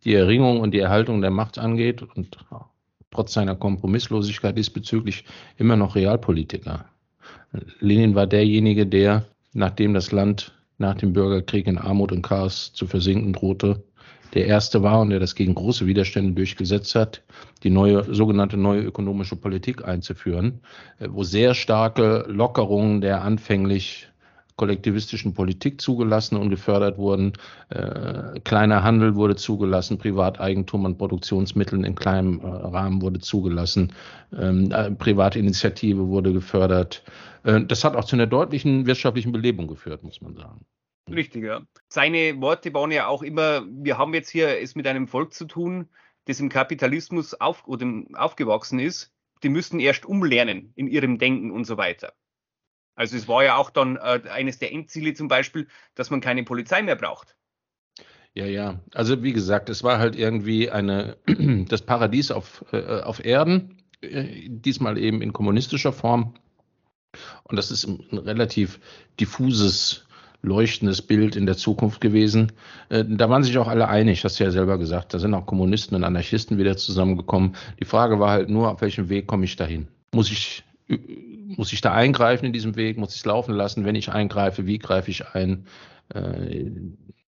die 0.03 0.13
Erringung 0.13 0.59
und 0.59 0.71
die 0.71 0.79
Erhaltung 0.79 1.21
der 1.21 1.31
Macht 1.31 1.57
angeht 1.59 2.01
und 2.01 2.37
trotz 3.11 3.33
seiner 3.33 3.55
Kompromisslosigkeit 3.55 4.57
diesbezüglich 4.57 5.25
immer 5.57 5.75
noch 5.75 5.95
Realpolitiker. 5.95 6.85
Lenin 7.79 8.15
war 8.15 8.25
derjenige, 8.25 8.87
der, 8.87 9.25
nachdem 9.53 9.93
das 9.93 10.11
Land 10.11 10.53
nach 10.77 10.95
dem 10.95 11.13
Bürgerkrieg 11.13 11.67
in 11.67 11.77
Armut 11.77 12.11
und 12.11 12.23
Chaos 12.23 12.73
zu 12.73 12.87
versinken 12.87 13.33
drohte, 13.33 13.83
der 14.33 14.47
erste 14.47 14.83
war 14.83 15.01
und 15.01 15.09
der 15.09 15.19
das 15.19 15.35
gegen 15.35 15.55
große 15.55 15.85
Widerstände 15.85 16.33
durchgesetzt 16.33 16.95
hat, 16.95 17.21
die 17.63 17.69
neue 17.69 18.13
sogenannte 18.13 18.57
neue 18.57 18.81
ökonomische 18.81 19.35
Politik 19.35 19.85
einzuführen, 19.85 20.61
äh, 21.00 21.07
wo 21.09 21.23
sehr 21.23 21.53
starke 21.53 22.25
Lockerungen 22.27 23.01
der 23.01 23.23
anfänglich 23.23 24.07
kollektivistischen 24.61 25.33
Politik 25.33 25.81
zugelassen 25.81 26.35
und 26.35 26.51
gefördert 26.51 27.00
wurden. 27.00 27.33
Äh, 27.69 28.39
kleiner 28.43 28.83
Handel 28.83 29.15
wurde 29.15 29.35
zugelassen, 29.35 29.97
Privateigentum 29.97 30.85
an 30.85 30.97
Produktionsmitteln 30.97 31.83
in 31.83 31.95
kleinem 31.95 32.39
äh, 32.41 32.45
Rahmen 32.45 33.01
wurde 33.01 33.19
zugelassen, 33.19 33.91
ähm, 34.38 34.71
äh, 34.71 34.91
Privatinitiative 34.91 36.07
wurde 36.07 36.31
gefördert. 36.31 37.03
Äh, 37.43 37.61
das 37.61 37.83
hat 37.83 37.95
auch 37.95 38.05
zu 38.05 38.15
einer 38.15 38.27
deutlichen 38.27 38.85
wirtschaftlichen 38.85 39.31
Belebung 39.31 39.67
geführt, 39.67 40.03
muss 40.03 40.21
man 40.21 40.35
sagen. 40.35 40.63
Richtig, 41.13 41.43
ja. 41.43 41.61
Seine 41.87 42.39
Worte 42.41 42.73
waren 42.73 42.91
ja 42.91 43.07
auch 43.07 43.23
immer, 43.23 43.65
wir 43.67 43.97
haben 43.97 44.13
jetzt 44.13 44.29
hier 44.29 44.59
es 44.61 44.75
mit 44.75 44.87
einem 44.87 45.07
Volk 45.07 45.33
zu 45.33 45.45
tun, 45.45 45.89
das 46.25 46.39
im 46.39 46.49
Kapitalismus 46.49 47.33
auf, 47.33 47.67
oder 47.67 47.87
aufgewachsen 48.13 48.79
ist. 48.79 49.11
Die 49.43 49.49
müssen 49.49 49.79
erst 49.79 50.05
umlernen 50.05 50.71
in 50.75 50.87
ihrem 50.87 51.17
Denken 51.17 51.51
und 51.51 51.65
so 51.65 51.77
weiter. 51.77 52.13
Also 52.95 53.17
es 53.17 53.27
war 53.27 53.43
ja 53.43 53.55
auch 53.55 53.69
dann 53.69 53.95
äh, 53.95 54.21
eines 54.29 54.59
der 54.59 54.71
Endziele 54.71 55.13
zum 55.13 55.27
Beispiel, 55.27 55.67
dass 55.95 56.09
man 56.09 56.21
keine 56.21 56.43
Polizei 56.43 56.81
mehr 56.81 56.95
braucht. 56.95 57.35
Ja, 58.33 58.45
ja. 58.45 58.79
Also 58.93 59.23
wie 59.23 59.33
gesagt, 59.33 59.69
es 59.69 59.83
war 59.83 59.99
halt 59.99 60.15
irgendwie 60.15 60.69
eine 60.69 61.17
das 61.67 61.81
Paradies 61.81 62.31
auf, 62.31 62.63
äh, 62.71 63.01
auf 63.01 63.23
Erden, 63.23 63.81
äh, 64.01 64.47
diesmal 64.47 64.97
eben 64.97 65.21
in 65.21 65.33
kommunistischer 65.33 65.93
Form. 65.93 66.35
Und 67.43 67.57
das 67.57 67.71
ist 67.71 67.85
ein 67.85 68.17
relativ 68.17 68.79
diffuses 69.19 70.05
leuchtendes 70.41 71.01
Bild 71.01 71.36
in 71.36 71.45
der 71.45 71.57
Zukunft 71.57 72.01
gewesen. 72.01 72.51
Äh, 72.89 73.05
da 73.07 73.29
waren 73.29 73.43
sich 73.43 73.57
auch 73.57 73.67
alle 73.67 73.88
einig, 73.88 74.24
hast 74.24 74.39
du 74.39 74.43
ja 74.43 74.51
selber 74.51 74.77
gesagt. 74.77 75.13
Da 75.13 75.19
sind 75.19 75.33
auch 75.33 75.45
Kommunisten 75.45 75.95
und 75.95 76.03
Anarchisten 76.03 76.57
wieder 76.57 76.77
zusammengekommen. 76.77 77.55
Die 77.79 77.86
Frage 77.86 78.19
war 78.19 78.31
halt 78.31 78.50
nur, 78.50 78.71
auf 78.71 78.81
welchem 78.81 79.10
Weg 79.10 79.27
komme 79.27 79.45
ich 79.45 79.55
dahin? 79.55 79.88
Muss 80.13 80.31
ich, 80.31 80.63
äh, 80.89 80.98
muss 81.55 81.74
ich 81.74 81.81
da 81.81 81.93
eingreifen 81.93 82.45
in 82.45 82.53
diesem 82.53 82.75
Weg? 82.75 82.98
Muss 82.98 83.13
ich 83.13 83.19
es 83.19 83.25
laufen 83.25 83.53
lassen? 83.53 83.86
Wenn 83.86 83.95
ich 83.95 84.12
eingreife, 84.12 84.65
wie 84.65 84.79
greife 84.79 85.12
ich 85.12 85.27
ein? 85.27 85.65
Äh, 86.13 86.71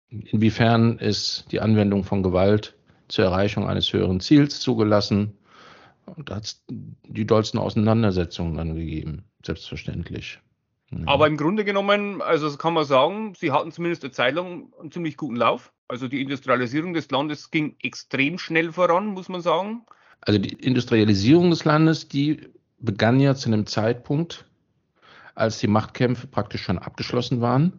inwiefern 0.09 0.97
ist 0.99 1.51
die 1.51 1.61
Anwendung 1.61 2.03
von 2.03 2.23
Gewalt 2.23 2.75
zur 3.07 3.25
Erreichung 3.25 3.67
eines 3.67 3.91
höheren 3.93 4.19
Ziels 4.19 4.59
zugelassen? 4.59 5.33
Und 6.05 6.29
da 6.29 6.35
hat 6.35 6.45
es 6.45 6.65
die 6.67 7.25
dollsten 7.25 7.59
Auseinandersetzungen 7.59 8.57
dann 8.57 8.75
gegeben, 8.75 9.23
selbstverständlich. 9.45 10.39
Aber 11.05 11.27
im 11.27 11.37
Grunde 11.37 11.65
genommen, 11.65 12.21
also 12.21 12.55
kann 12.57 12.73
man 12.73 12.85
sagen, 12.85 13.33
sie 13.35 13.51
hatten 13.51 13.71
zumindest 13.71 14.03
eine 14.03 14.11
Zeit 14.11 14.35
lang 14.35 14.73
einen 14.79 14.91
ziemlich 14.91 15.17
guten 15.17 15.35
Lauf. 15.35 15.71
Also 15.87 16.07
die 16.07 16.21
Industrialisierung 16.21 16.93
des 16.93 17.09
Landes 17.11 17.51
ging 17.51 17.75
extrem 17.81 18.37
schnell 18.37 18.71
voran, 18.71 19.07
muss 19.07 19.29
man 19.29 19.41
sagen. 19.41 19.83
Also 20.21 20.39
die 20.39 20.53
Industrialisierung 20.53 21.49
des 21.49 21.65
Landes, 21.65 22.07
die 22.07 22.49
begann 22.79 23.19
ja 23.19 23.35
zu 23.35 23.49
einem 23.49 23.65
Zeitpunkt, 23.65 24.45
als 25.35 25.59
die 25.59 25.67
Machtkämpfe 25.67 26.27
praktisch 26.27 26.63
schon 26.63 26.79
abgeschlossen 26.79 27.41
waren 27.41 27.73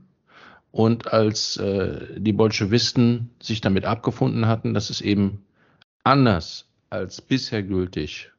und 0.72 1.12
als 1.12 1.56
äh, 1.56 2.20
die 2.20 2.32
Bolschewisten 2.32 3.30
sich 3.40 3.60
damit 3.60 3.84
abgefunden 3.84 4.46
hatten, 4.46 4.74
dass 4.74 4.90
es 4.90 5.00
eben 5.00 5.44
anders 6.02 6.68
als 6.90 7.20
bisher 7.22 7.62
gültig 7.62 8.30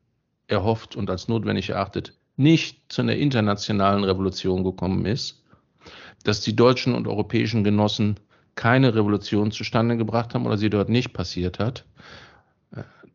erhofft 0.48 0.96
und 0.96 1.10
als 1.10 1.28
notwendig 1.28 1.70
erachtet 1.70 2.14
nicht 2.38 2.82
zu 2.90 3.02
einer 3.02 3.16
internationalen 3.16 4.04
Revolution 4.04 4.64
gekommen 4.64 5.06
ist, 5.06 5.44
dass 6.24 6.42
die 6.42 6.56
deutschen 6.56 6.94
und 6.94 7.08
europäischen 7.08 7.64
Genossen 7.64 8.20
keine 8.56 8.96
Revolution 8.96 9.52
zustande 9.52 9.98
gebracht 9.98 10.34
haben 10.34 10.46
oder 10.46 10.58
sie 10.58 10.70
dort 10.70 10.90
nicht 10.90 11.14
passiert 11.14 11.60
hat. 11.60 11.86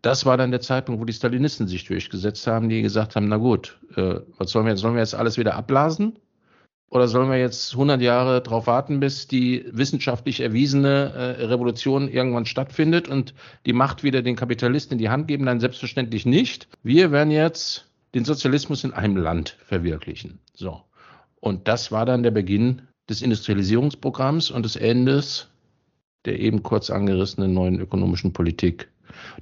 Das 0.02 0.24
war 0.24 0.36
dann 0.36 0.50
der 0.50 0.60
Zeitpunkt, 0.60 1.00
wo 1.00 1.04
die 1.04 1.12
Stalinisten 1.12 1.68
sich 1.68 1.84
durchgesetzt 1.84 2.46
haben, 2.46 2.68
die 2.68 2.80
gesagt 2.80 3.16
haben, 3.16 3.28
na 3.28 3.36
gut, 3.36 3.78
äh, 3.96 4.20
was 4.38 4.50
sollen 4.50 4.64
wir 4.64 4.72
jetzt? 4.72 4.80
Sollen 4.80 4.94
wir 4.94 5.00
jetzt 5.00 5.14
alles 5.14 5.36
wieder 5.36 5.56
abblasen? 5.56 6.18
Oder 6.88 7.06
sollen 7.06 7.30
wir 7.30 7.38
jetzt 7.38 7.72
100 7.72 8.00
Jahre 8.00 8.42
darauf 8.42 8.66
warten, 8.66 8.98
bis 8.98 9.28
die 9.28 9.64
wissenschaftlich 9.70 10.40
erwiesene 10.40 11.12
äh, 11.12 11.44
Revolution 11.44 12.08
irgendwann 12.08 12.46
stattfindet 12.46 13.08
und 13.08 13.34
die 13.64 13.72
Macht 13.72 14.02
wieder 14.02 14.22
den 14.22 14.36
Kapitalisten 14.36 14.94
in 14.94 14.98
die 14.98 15.10
Hand 15.10 15.28
geben? 15.28 15.44
Nein, 15.44 15.60
selbstverständlich 15.60 16.26
nicht. 16.26 16.66
Wir 16.82 17.12
werden 17.12 17.30
jetzt 17.30 17.89
den 18.14 18.24
Sozialismus 18.24 18.84
in 18.84 18.92
einem 18.92 19.16
Land 19.16 19.56
verwirklichen. 19.64 20.40
So. 20.54 20.82
Und 21.40 21.68
das 21.68 21.92
war 21.92 22.06
dann 22.06 22.22
der 22.22 22.32
Beginn 22.32 22.82
des 23.08 23.22
Industrialisierungsprogramms 23.22 24.50
und 24.50 24.64
des 24.64 24.76
Endes 24.76 25.50
der 26.24 26.38
eben 26.38 26.62
kurz 26.62 26.90
angerissenen 26.90 27.54
neuen 27.54 27.80
ökonomischen 27.80 28.32
Politik. 28.32 28.88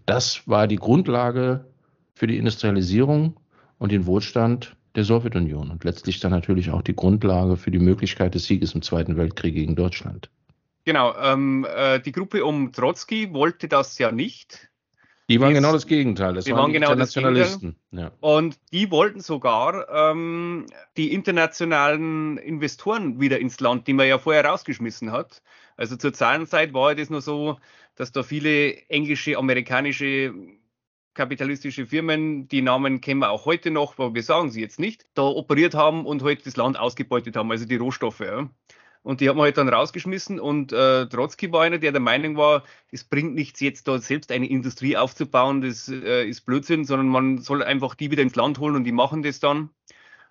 Das 0.07 0.47
war 0.47 0.67
die 0.67 0.77
Grundlage 0.77 1.67
für 2.15 2.27
die 2.27 2.39
Industrialisierung 2.39 3.39
und 3.79 3.93
den 3.93 4.07
Wohlstand 4.07 4.77
der 4.95 5.05
Sowjetunion 5.05 5.71
und 5.71 5.85
letztlich 5.85 6.21
dann 6.21 6.33
natürlich 6.33 6.71
auch 6.71 6.83
die 6.83 6.97
Grundlage 6.97 7.57
für 7.57 7.71
die 7.71 7.79
Möglichkeit 7.79 8.35
des 8.35 8.45
Sieges 8.45 8.75
im 8.75 8.83
Zweiten 8.83 9.17
Weltkrieg 9.17 9.55
gegen 9.55 9.77
Deutschland. 9.77 10.31
Genau, 10.85 11.15
ähm, 11.23 11.67
äh, 11.77 12.01
die 12.01 12.13
Gruppe 12.13 12.45
um 12.45 12.73
Trotzki 12.73 13.33
wollte 13.33 13.69
das 13.69 13.99
ja 13.99 14.11
nicht. 14.11 14.68
Die 15.29 15.41
waren 15.41 15.53
genau 15.53 15.73
das 15.73 15.87
Gegenteil. 15.87 16.35
Das 16.35 16.47
die 16.47 16.53
waren, 16.53 16.63
waren 16.63 16.73
genau 16.73 16.89
Internationalisten. 16.89 17.77
Ja. 17.91 18.13
Und 18.21 18.59
die 18.73 18.91
wollten 18.91 19.21
sogar 19.21 19.89
ähm, 19.91 20.67
die 20.97 21.13
internationalen 21.13 22.39
Investoren 22.39 23.21
wieder 23.21 23.39
ins 23.39 23.61
Land, 23.61 23.87
die 23.87 23.93
man 23.93 24.09
ja 24.09 24.19
vorher 24.19 24.47
rausgeschmissen 24.47 25.13
hat. 25.13 25.43
Also 25.77 25.97
zur 25.97 26.15
Zahlenzeit 26.15 26.73
war 26.73 26.95
das 26.95 27.11
nur 27.11 27.21
so, 27.21 27.59
dass 27.95 28.11
da 28.11 28.23
viele 28.23 28.75
englische, 28.89 29.37
amerikanische 29.37 30.35
kapitalistische 31.19 31.85
Firmen, 31.85 32.47
die 32.47 32.63
Namen 32.63 33.01
kennen 33.01 33.21
wir 33.21 33.31
auch 33.31 33.45
heute 33.45 33.73
noch, 33.73 33.99
aber 33.99 34.15
wir 34.15 34.23
sagen 34.23 34.51
sie 34.51 34.61
jetzt 34.61 34.79
nicht, 34.79 35.05
da 35.15 35.23
operiert 35.23 35.75
haben 35.75 36.07
und 36.07 36.23
heute 36.23 36.37
halt 36.39 36.47
das 36.47 36.57
Land 36.57 36.79
ausgebeutet 36.79 37.37
haben, 37.37 37.51
also 37.51 37.67
die 37.67 37.77
Rohstoffe. 37.77 38.21
Ja. 38.21 38.49
Und 39.09 39.23
die 39.23 39.31
haben 39.31 39.39
wir 39.39 39.45
halt 39.45 39.57
dann 39.57 39.71
rausgeschmissen 39.71 40.39
und 40.39 40.71
äh, 40.71 41.07
Trotzki 41.09 41.51
war 41.51 41.63
einer, 41.63 41.79
der 41.79 41.93
der 41.93 42.01
Meinung 42.01 42.37
war, 42.37 42.65
es 42.91 43.05
bringt 43.05 43.35
nichts 43.35 43.59
jetzt 43.61 43.89
da 43.89 43.99
selbst 43.99 44.31
eine 44.31 44.47
Industrie 44.47 44.99
aufzubauen, 44.99 45.63
das 45.63 45.89
äh, 45.89 46.29
ist 46.29 46.43
Blödsinn, 46.43 46.85
sondern 46.85 47.09
man 47.09 47.39
soll 47.39 47.63
einfach 47.63 47.95
die 47.95 48.11
wieder 48.11 48.23
ins 48.23 48.37
Land 48.37 48.59
holen 48.59 48.77
und 48.77 48.85
die 48.85 48.93
machen 48.93 49.23
das 49.23 49.41
dann. 49.41 49.71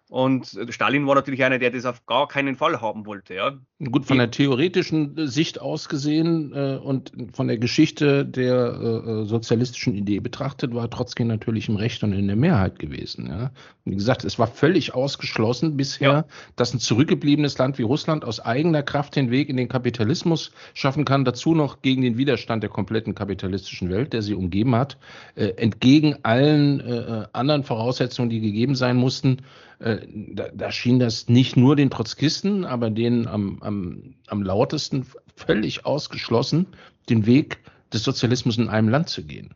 Und 0.10 0.58
Stalin 0.70 1.06
war 1.06 1.16
natürlich 1.16 1.44
einer, 1.44 1.60
der 1.60 1.70
das 1.70 1.86
auf 1.86 2.06
gar 2.06 2.30
keinen 2.30 2.56
Fall 2.56 2.80
haben 2.80 3.06
wollte. 3.06 3.34
Ja. 3.34 3.58
Gut, 3.92 4.06
von 4.06 4.18
der 4.18 4.32
theoretischen 4.32 5.28
Sicht 5.28 5.60
aus 5.60 5.90
gesehen 5.90 6.54
äh, 6.56 6.78
und 6.78 7.12
von 7.34 7.50
der 7.50 7.58
Geschichte 7.58 8.26
der 8.26 8.56
äh, 8.56 9.12
äh, 9.12 9.26
sozialistischen 9.26 9.94
Idee 9.96 10.22
betrachtet, 10.22 10.74
war 10.74 10.90
Trotzki 10.90 11.26
natürlich 11.26 11.68
im 11.68 11.76
Recht 11.76 12.04
und 12.04 12.14
in 12.14 12.28
der 12.28 12.38
Mehrheit 12.38 12.80
gewesen. 12.80 13.28
Ja. 13.28 13.52
Wie 13.84 13.96
gesagt, 13.96 14.24
es 14.24 14.40
war 14.40 14.48
völlig 14.48 14.96
ausgeschlossen 14.96 15.76
bisher, 15.76 16.12
ja. 16.12 16.26
dass 16.56 16.74
ein 16.74 16.80
zurückgebliebenes 16.80 17.58
Land 17.58 17.78
wie 17.78 17.84
Russland 17.84 18.24
aus 18.24 18.40
eigener 18.40 18.84
Kraft 18.84 19.18
den 19.18 19.30
Weg 19.30 19.50
in 19.50 19.58
den 19.58 19.68
Kapitalismus 19.68 20.54
schaffen 20.74 21.04
kann, 21.04 21.26
dazu 21.26 21.54
noch 21.54 21.82
gegen 21.82 22.02
den 22.02 22.18
Widerstand 22.18 22.64
der 22.64 22.70
kompletten 22.70 23.14
kapitalistischen 23.14 23.90
Welt, 23.90 24.14
der 24.14 24.22
sie 24.22 24.36
umgeben 24.36 24.74
hat, 24.74 24.98
äh, 25.36 25.48
entgegen 25.58 26.16
allen 26.24 26.80
äh, 26.80 26.98
äh, 26.98 27.26
anderen 27.34 27.66
Voraussetzungen, 27.66 28.30
die 28.30 28.40
gegeben 28.40 28.76
sein 28.76 28.96
mussten 28.96 29.42
äh, 29.80 30.00
da, 30.08 30.50
da, 30.54 30.72
schien 30.72 31.00
das 31.00 31.30
nicht 31.30 31.56
nur 31.56 31.76
den 31.76 31.90
Trotzkisten, 31.90 32.66
aber 32.66 32.90
denen 32.90 33.28
am, 33.28 33.62
am, 33.62 34.16
am 34.28 34.42
lautesten 34.42 35.06
völlig 35.36 35.86
ausgeschlossen, 35.86 36.68
den 37.10 37.26
Weg 37.26 37.60
des 37.94 38.04
Sozialismus 38.04 38.58
in 38.58 38.70
einem 38.70 38.90
Land 38.90 39.10
zu 39.10 39.24
gehen. 39.24 39.54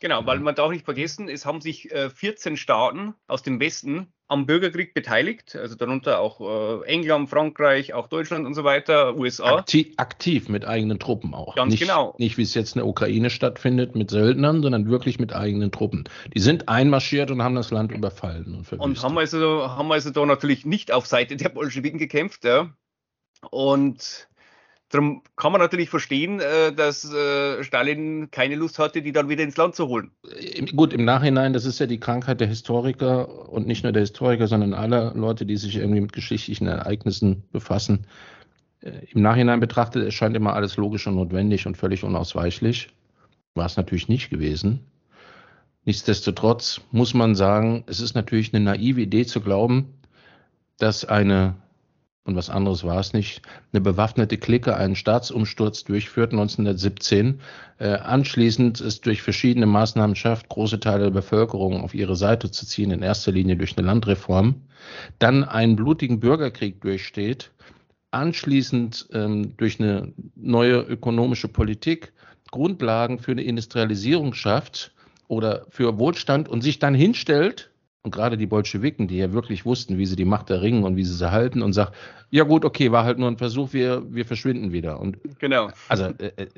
Genau, 0.00 0.26
weil 0.26 0.40
man 0.40 0.56
darf 0.56 0.72
nicht 0.72 0.84
vergessen, 0.84 1.28
es 1.28 1.46
haben 1.46 1.60
sich 1.60 1.90
14 1.92 2.54
äh, 2.54 2.56
Staaten 2.56 3.14
aus 3.28 3.44
dem 3.44 3.60
Westen 3.60 4.12
am 4.32 4.46
Bürgerkrieg 4.46 4.94
beteiligt, 4.94 5.54
also 5.54 5.74
darunter 5.74 6.18
auch 6.18 6.40
äh, 6.40 6.86
England, 6.86 7.28
Frankreich, 7.28 7.92
auch 7.92 8.08
Deutschland 8.08 8.46
und 8.46 8.54
so 8.54 8.64
weiter, 8.64 9.16
USA. 9.16 9.58
Aktiv, 9.58 9.92
aktiv 9.98 10.48
mit 10.48 10.64
eigenen 10.64 10.98
Truppen 10.98 11.34
auch. 11.34 11.54
Ganz 11.54 11.72
nicht, 11.72 11.80
genau. 11.80 12.14
Nicht 12.18 12.38
wie 12.38 12.42
es 12.42 12.54
jetzt 12.54 12.74
in 12.74 12.80
der 12.80 12.86
Ukraine 12.86 13.28
stattfindet 13.28 13.94
mit 13.94 14.10
Söldnern, 14.10 14.62
sondern 14.62 14.88
wirklich 14.88 15.18
mit 15.18 15.34
eigenen 15.34 15.70
Truppen. 15.70 16.08
Die 16.34 16.40
sind 16.40 16.68
einmarschiert 16.68 17.30
und 17.30 17.42
haben 17.42 17.54
das 17.54 17.70
Land 17.70 17.92
überfallen 17.92 18.54
und 18.54 18.64
verwüstet. 18.64 18.80
Und 18.80 19.02
haben 19.02 19.18
also, 19.18 19.68
haben 19.68 19.92
also 19.92 20.10
da 20.10 20.24
natürlich 20.24 20.64
nicht 20.64 20.92
auf 20.92 21.06
Seite 21.06 21.36
der 21.36 21.50
Bolschewiken 21.50 21.98
gekämpft, 21.98 22.44
ja. 22.44 22.72
Und 23.50 24.28
Darum 24.92 25.22
kann 25.36 25.52
man 25.52 25.60
natürlich 25.62 25.88
verstehen, 25.88 26.38
äh, 26.40 26.70
dass 26.70 27.10
äh, 27.10 27.64
Stalin 27.64 28.30
keine 28.30 28.56
Lust 28.56 28.78
hatte, 28.78 29.00
die 29.00 29.12
dann 29.12 29.30
wieder 29.30 29.42
ins 29.42 29.56
Land 29.56 29.74
zu 29.74 29.88
holen. 29.88 30.10
Gut, 30.76 30.92
im 30.92 31.06
Nachhinein, 31.06 31.54
das 31.54 31.64
ist 31.64 31.78
ja 31.78 31.86
die 31.86 31.98
Krankheit 31.98 32.40
der 32.40 32.48
Historiker 32.48 33.48
und 33.48 33.66
nicht 33.66 33.84
nur 33.84 33.92
der 33.92 34.02
Historiker, 34.02 34.46
sondern 34.46 34.74
aller 34.74 35.14
Leute, 35.14 35.46
die 35.46 35.56
sich 35.56 35.76
irgendwie 35.76 36.02
mit 36.02 36.12
geschichtlichen 36.12 36.66
Ereignissen 36.66 37.42
befassen. 37.52 38.06
Äh, 38.82 39.06
Im 39.12 39.22
Nachhinein 39.22 39.60
betrachtet 39.60 40.04
erscheint 40.04 40.36
immer 40.36 40.52
alles 40.52 40.76
logisch 40.76 41.06
und 41.06 41.14
notwendig 41.14 41.66
und 41.66 41.78
völlig 41.78 42.04
unausweichlich. 42.04 42.90
War 43.54 43.64
es 43.64 43.78
natürlich 43.78 44.08
nicht 44.08 44.28
gewesen. 44.28 44.80
Nichtsdestotrotz 45.86 46.82
muss 46.90 47.14
man 47.14 47.34
sagen, 47.34 47.82
es 47.86 48.00
ist 48.00 48.14
natürlich 48.14 48.52
eine 48.52 48.62
naive 48.62 49.00
Idee 49.00 49.24
zu 49.24 49.40
glauben, 49.40 49.94
dass 50.76 51.06
eine 51.06 51.54
und 52.24 52.36
was 52.36 52.50
anderes 52.50 52.84
war 52.84 53.00
es 53.00 53.12
nicht, 53.12 53.42
eine 53.72 53.80
bewaffnete 53.80 54.38
Clique 54.38 54.76
einen 54.76 54.94
Staatsumsturz 54.94 55.84
durchführt 55.84 56.32
1917, 56.32 57.40
äh, 57.78 57.88
anschließend 57.94 58.80
es 58.80 59.00
durch 59.00 59.22
verschiedene 59.22 59.66
Maßnahmen 59.66 60.14
schafft, 60.14 60.48
große 60.48 60.78
Teile 60.78 61.04
der 61.04 61.10
Bevölkerung 61.10 61.82
auf 61.82 61.94
ihre 61.94 62.14
Seite 62.14 62.50
zu 62.50 62.64
ziehen, 62.64 62.92
in 62.92 63.02
erster 63.02 63.32
Linie 63.32 63.56
durch 63.56 63.76
eine 63.76 63.86
Landreform, 63.86 64.54
dann 65.18 65.42
einen 65.42 65.74
blutigen 65.74 66.20
Bürgerkrieg 66.20 66.80
durchsteht, 66.80 67.50
anschließend 68.12 69.08
ähm, 69.12 69.56
durch 69.56 69.80
eine 69.80 70.12
neue 70.36 70.80
ökonomische 70.80 71.48
Politik 71.48 72.12
Grundlagen 72.52 73.18
für 73.18 73.32
eine 73.32 73.42
Industrialisierung 73.42 74.34
schafft 74.34 74.92
oder 75.26 75.66
für 75.70 75.98
Wohlstand 75.98 76.48
und 76.48 76.60
sich 76.60 76.78
dann 76.78 76.94
hinstellt 76.94 77.71
und 78.02 78.10
gerade 78.10 78.36
die 78.36 78.46
Bolschewiken, 78.46 79.06
die 79.06 79.18
ja 79.18 79.32
wirklich 79.32 79.64
wussten, 79.64 79.96
wie 79.96 80.06
sie 80.06 80.16
die 80.16 80.24
Macht 80.24 80.50
erringen 80.50 80.82
und 80.84 80.96
wie 80.96 81.04
sie 81.04 81.14
sie 81.14 81.30
halten 81.30 81.62
und 81.62 81.72
sagt, 81.72 81.94
ja 82.30 82.42
gut, 82.44 82.64
okay, 82.64 82.90
war 82.90 83.04
halt 83.04 83.18
nur 83.18 83.28
ein 83.28 83.38
Versuch, 83.38 83.72
wir, 83.72 84.02
wir 84.12 84.24
verschwinden 84.24 84.72
wieder. 84.72 84.98
Und 84.98 85.18
genau. 85.38 85.70
Also 85.88 86.06
äh, 86.06 86.32
äh, 86.36 86.48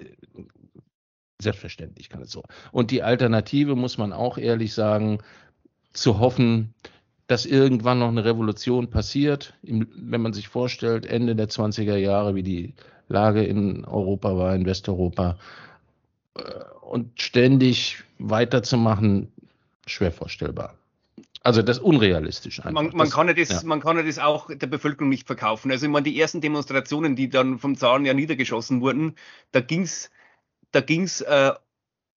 selbstverständlich 1.41 2.09
kann 2.09 2.23
es 2.23 2.31
so. 2.31 2.43
Und 2.73 2.91
die 2.91 3.03
Alternative 3.03 3.77
muss 3.77 3.99
man 3.99 4.13
auch 4.13 4.39
ehrlich 4.39 4.73
sagen, 4.73 5.19
zu 5.93 6.19
hoffen, 6.19 6.73
dass 7.27 7.47
irgendwann 7.47 7.99
noch 7.99 8.09
eine 8.09 8.25
Revolution 8.25 8.89
passiert, 8.89 9.55
wenn 9.63 10.21
man 10.21 10.33
sich 10.33 10.49
vorstellt, 10.49 11.07
Ende 11.07 11.37
der 11.37 11.49
20er 11.49 11.97
Jahre, 11.97 12.35
wie 12.35 12.43
die 12.43 12.75
Lage 13.09 13.45
in 13.45 13.85
Europa 13.85 14.37
war, 14.37 14.55
in 14.55 14.65
Westeuropa, 14.65 15.39
äh, 16.37 16.43
und 16.83 17.21
ständig 17.21 18.03
weiterzumachen, 18.19 19.31
schwer 19.87 20.13
vorstellbar. 20.13 20.75
Also 21.45 21.61
das 21.61 21.77
ist 21.77 21.83
unrealistisch 21.83 22.61
einfach. 22.61 22.73
Man, 22.73 22.87
man 22.87 23.07
das, 23.07 23.11
kann 23.11 23.29
ja 23.29 23.35
das, 23.35 23.51
ja. 23.51 23.61
man 23.65 23.81
kann 23.81 23.99
ja 23.99 24.03
das 24.03 24.19
auch 24.19 24.49
der 24.49 24.67
Bevölkerung 24.67 25.11
nicht 25.11 25.27
verkaufen. 25.27 25.71
Also 25.71 25.85
ich 25.85 25.93
meine, 25.93 26.05
die 26.05 26.19
ersten 26.19 26.41
Demonstrationen, 26.41 27.17
die 27.17 27.29
dann 27.29 27.59
vom 27.59 27.77
Zaren 27.77 28.07
ja 28.07 28.15
niedergeschossen 28.15 28.81
wurden, 28.81 29.15
da 29.53 29.61
ging's, 29.61 30.11
da 30.73 30.81
ging's, 30.81 31.21
äh, 31.21 31.53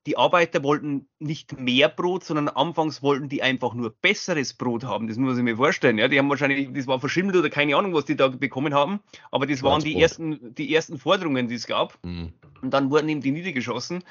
die 0.06 0.18
Arbeiter 0.18 0.63
wollten 0.63 1.10
nicht 1.20 1.60
mehr 1.60 1.90
Brot, 1.90 2.24
sondern 2.24 2.48
anfangs 2.48 3.04
wollten 3.04 3.28
die 3.28 3.44
einfach 3.44 3.74
nur 3.74 3.94
besseres 4.02 4.54
Brot 4.54 4.86
haben. 4.86 5.10
Das 5.10 5.18
muss 5.18 5.38
ich 5.38 5.44
mir 5.44 5.58
vorstellen. 5.58 5.98
Ja, 5.98 6.08
die 6.08 6.18
haben 6.18 6.30
wahrscheinlich, 6.30 6.70
das 6.72 6.88
war 6.88 7.02
verschimmelt 7.02 7.36
oder 7.36 7.50
keine 7.50 7.76
Ahnung, 7.76 7.94
was 7.94 8.06
die 8.06 8.16
da 8.16 8.30
bekommen 8.30 8.74
haben. 8.74 9.02
Aber 9.32 9.46
das 9.46 9.62
waren 9.62 9.84
die 9.84 10.00
ersten, 10.00 10.56
die 10.56 10.74
ersten 10.74 10.98
Forderungen, 10.98 11.50
die 11.50 11.56
es 11.56 11.68
gab. 11.68 12.00
Mhm. 12.06 12.32
Und 12.62 12.74
dann 12.74 12.90
wurden 12.90 13.10
eben 13.10 13.20
die 13.20 13.32
niedergeschossen 13.32 14.06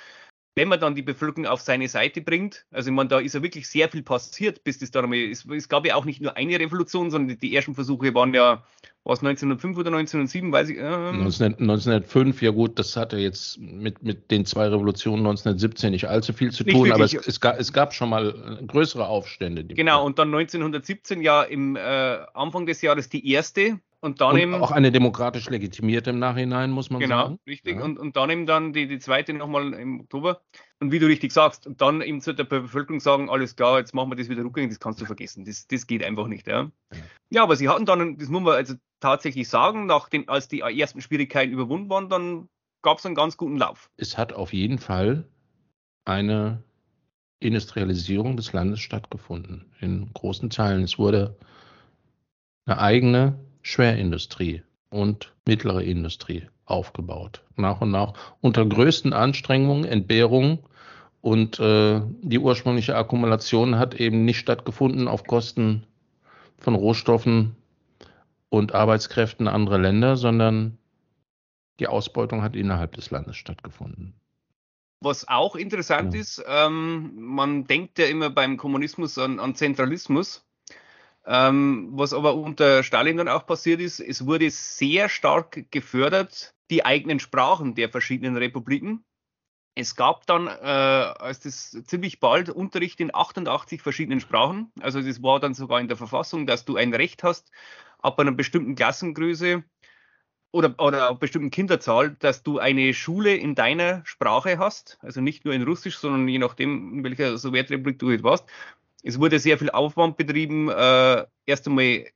wenn 0.56 0.68
man 0.68 0.80
dann 0.80 0.94
die 0.94 1.02
Bevölkerung 1.02 1.46
auf 1.46 1.60
seine 1.60 1.86
Seite 1.86 2.22
bringt, 2.22 2.64
also 2.70 2.88
ich 2.88 2.96
meine, 2.96 3.10
da 3.10 3.18
ist 3.20 3.34
ja 3.34 3.42
wirklich 3.42 3.68
sehr 3.68 3.90
viel 3.90 4.02
passiert, 4.02 4.64
bis 4.64 4.78
das 4.78 4.90
dann 4.90 5.04
einmal, 5.04 5.18
es, 5.18 5.44
es 5.44 5.68
gab 5.68 5.86
ja 5.86 5.94
auch 5.94 6.06
nicht 6.06 6.22
nur 6.22 6.34
eine 6.36 6.58
Revolution, 6.58 7.10
sondern 7.10 7.38
die 7.38 7.54
ersten 7.54 7.74
Versuche 7.74 8.14
waren 8.14 8.32
ja, 8.32 8.64
was 9.04 9.18
1905 9.18 9.76
oder 9.76 9.88
1907, 9.88 10.50
weiß 10.50 10.70
ich. 10.70 10.78
Ähm 10.78 11.22
1905, 11.22 12.40
ja 12.40 12.50
gut, 12.52 12.78
das 12.78 12.96
hatte 12.96 13.18
jetzt 13.18 13.58
mit, 13.58 14.02
mit 14.02 14.30
den 14.30 14.46
zwei 14.46 14.68
Revolutionen 14.68 15.26
1917 15.26 15.90
nicht 15.90 16.08
allzu 16.08 16.32
viel 16.32 16.50
zu 16.50 16.64
tun, 16.64 16.90
aber 16.90 17.04
es, 17.04 17.12
es, 17.12 17.38
gab, 17.38 17.60
es 17.60 17.74
gab 17.74 17.92
schon 17.92 18.08
mal 18.08 18.32
größere 18.66 19.06
Aufstände. 19.06 19.62
Genau, 19.62 20.06
und 20.06 20.18
dann 20.18 20.28
1917 20.28 21.20
ja 21.20 21.42
im 21.42 21.76
äh, 21.76 21.80
Anfang 22.32 22.64
des 22.64 22.80
Jahres 22.80 23.10
die 23.10 23.30
erste, 23.30 23.78
und 24.00 24.20
dann 24.20 24.34
und 24.34 24.38
eben, 24.38 24.54
auch 24.54 24.70
eine 24.70 24.92
demokratisch 24.92 25.48
legitimierte 25.48 26.10
im 26.10 26.18
Nachhinein, 26.18 26.70
muss 26.70 26.90
man 26.90 27.00
genau, 27.00 27.16
sagen. 27.16 27.28
Genau, 27.44 27.52
richtig. 27.52 27.76
Ja. 27.76 27.84
Und, 27.84 27.98
und 27.98 28.16
dann 28.16 28.30
eben 28.30 28.46
dann 28.46 28.72
die, 28.72 28.86
die 28.86 28.98
zweite 28.98 29.32
nochmal 29.32 29.72
im 29.74 30.00
Oktober. 30.00 30.42
Und 30.80 30.92
wie 30.92 30.98
du 30.98 31.06
richtig 31.06 31.32
sagst, 31.32 31.66
und 31.66 31.80
dann 31.80 32.02
eben 32.02 32.20
zu 32.20 32.34
der 32.34 32.44
Bevölkerung 32.44 33.00
sagen, 33.00 33.30
alles 33.30 33.56
klar, 33.56 33.78
jetzt 33.78 33.94
machen 33.94 34.10
wir 34.10 34.16
das 34.16 34.28
wieder 34.28 34.44
rückgängig, 34.44 34.70
das 34.70 34.80
kannst 34.80 35.00
du 35.00 35.06
vergessen. 35.06 35.44
Das, 35.44 35.66
das 35.66 35.86
geht 35.86 36.04
einfach 36.04 36.26
nicht. 36.26 36.46
Ja. 36.46 36.70
ja. 36.92 36.98
ja, 37.30 37.42
aber 37.42 37.56
sie 37.56 37.68
hatten 37.68 37.86
dann, 37.86 38.18
das 38.18 38.28
muss 38.28 38.42
man 38.42 38.54
also 38.54 38.74
tatsächlich 39.00 39.48
sagen, 39.48 39.86
nach 39.86 40.08
den, 40.08 40.28
als 40.28 40.48
die 40.48 40.60
ersten 40.60 41.00
Schwierigkeiten 41.00 41.52
überwunden 41.52 41.88
waren, 41.88 42.08
dann 42.10 42.48
gab 42.82 42.98
es 42.98 43.06
einen 43.06 43.14
ganz 43.14 43.36
guten 43.36 43.56
Lauf. 43.56 43.90
Es 43.96 44.18
hat 44.18 44.32
auf 44.34 44.52
jeden 44.52 44.78
Fall 44.78 45.26
eine 46.04 46.62
Industrialisierung 47.40 48.36
des 48.36 48.52
Landes 48.52 48.80
stattgefunden, 48.80 49.64
in 49.80 50.12
großen 50.12 50.50
Teilen. 50.50 50.84
Es 50.84 50.98
wurde 50.98 51.36
eine 52.66 52.78
eigene 52.78 53.45
Schwerindustrie 53.66 54.62
und 54.90 55.34
mittlere 55.44 55.82
Industrie 55.82 56.46
aufgebaut. 56.66 57.42
Nach 57.56 57.80
und 57.80 57.90
nach 57.90 58.12
unter 58.40 58.64
größten 58.64 59.12
Anstrengungen, 59.12 59.84
Entbehrungen. 59.84 60.60
Und 61.20 61.58
äh, 61.58 62.00
die 62.22 62.38
ursprüngliche 62.38 62.94
Akkumulation 62.94 63.76
hat 63.76 63.94
eben 63.96 64.24
nicht 64.24 64.38
stattgefunden 64.38 65.08
auf 65.08 65.24
Kosten 65.24 65.84
von 66.58 66.76
Rohstoffen 66.76 67.56
und 68.50 68.72
Arbeitskräften 68.72 69.48
anderer 69.48 69.78
Länder, 69.78 70.16
sondern 70.16 70.78
die 71.80 71.88
Ausbeutung 71.88 72.42
hat 72.42 72.54
innerhalb 72.54 72.92
des 72.92 73.10
Landes 73.10 73.36
stattgefunden. 73.36 74.14
Was 75.00 75.26
auch 75.26 75.56
interessant 75.56 76.14
ja. 76.14 76.20
ist, 76.20 76.40
ähm, 76.46 77.14
man 77.16 77.64
denkt 77.64 77.98
ja 77.98 78.06
immer 78.06 78.30
beim 78.30 78.58
Kommunismus 78.58 79.18
an, 79.18 79.40
an 79.40 79.56
Zentralismus. 79.56 80.45
Ähm, 81.26 81.88
was 81.92 82.12
aber 82.12 82.34
unter 82.36 82.82
Stalin 82.84 83.16
dann 83.16 83.28
auch 83.28 83.46
passiert 83.46 83.80
ist, 83.80 83.98
es 83.98 84.26
wurde 84.26 84.48
sehr 84.50 85.08
stark 85.08 85.70
gefördert, 85.72 86.54
die 86.70 86.84
eigenen 86.84 87.18
Sprachen 87.18 87.74
der 87.74 87.88
verschiedenen 87.88 88.36
Republiken. 88.36 89.04
Es 89.74 89.96
gab 89.96 90.26
dann, 90.26 90.46
äh, 90.46 90.50
als 90.50 91.40
das 91.40 91.76
ziemlich 91.84 92.20
bald, 92.20 92.48
Unterricht 92.48 93.00
in 93.00 93.14
88 93.14 93.82
verschiedenen 93.82 94.20
Sprachen. 94.20 94.72
Also 94.80 95.02
das 95.02 95.22
war 95.22 95.40
dann 95.40 95.52
sogar 95.52 95.80
in 95.80 95.88
der 95.88 95.96
Verfassung, 95.96 96.46
dass 96.46 96.64
du 96.64 96.76
ein 96.76 96.94
Recht 96.94 97.22
hast, 97.24 97.50
ab 97.98 98.18
einer 98.18 98.32
bestimmten 98.32 98.74
Klassengröße 98.74 99.64
oder, 100.52 100.74
oder 100.78 101.08
einer 101.08 101.18
bestimmten 101.18 101.50
Kinderzahl, 101.50 102.16
dass 102.20 102.42
du 102.42 102.58
eine 102.58 102.94
Schule 102.94 103.34
in 103.34 103.54
deiner 103.54 104.02
Sprache 104.06 104.58
hast. 104.58 104.98
Also 105.02 105.20
nicht 105.20 105.44
nur 105.44 105.52
in 105.52 105.64
Russisch, 105.64 105.98
sondern 105.98 106.26
je 106.28 106.38
nachdem, 106.38 106.98
in 106.98 107.04
welcher 107.04 107.36
Sowjetrepublik 107.36 107.98
du 107.98 108.10
jetzt 108.12 108.22
warst. 108.22 108.46
Es 109.02 109.20
wurde 109.20 109.38
sehr 109.38 109.58
viel 109.58 109.70
Aufwand 109.70 110.16
betrieben, 110.16 110.68
äh, 110.68 111.24
erst 111.46 111.66
einmal 111.66 112.06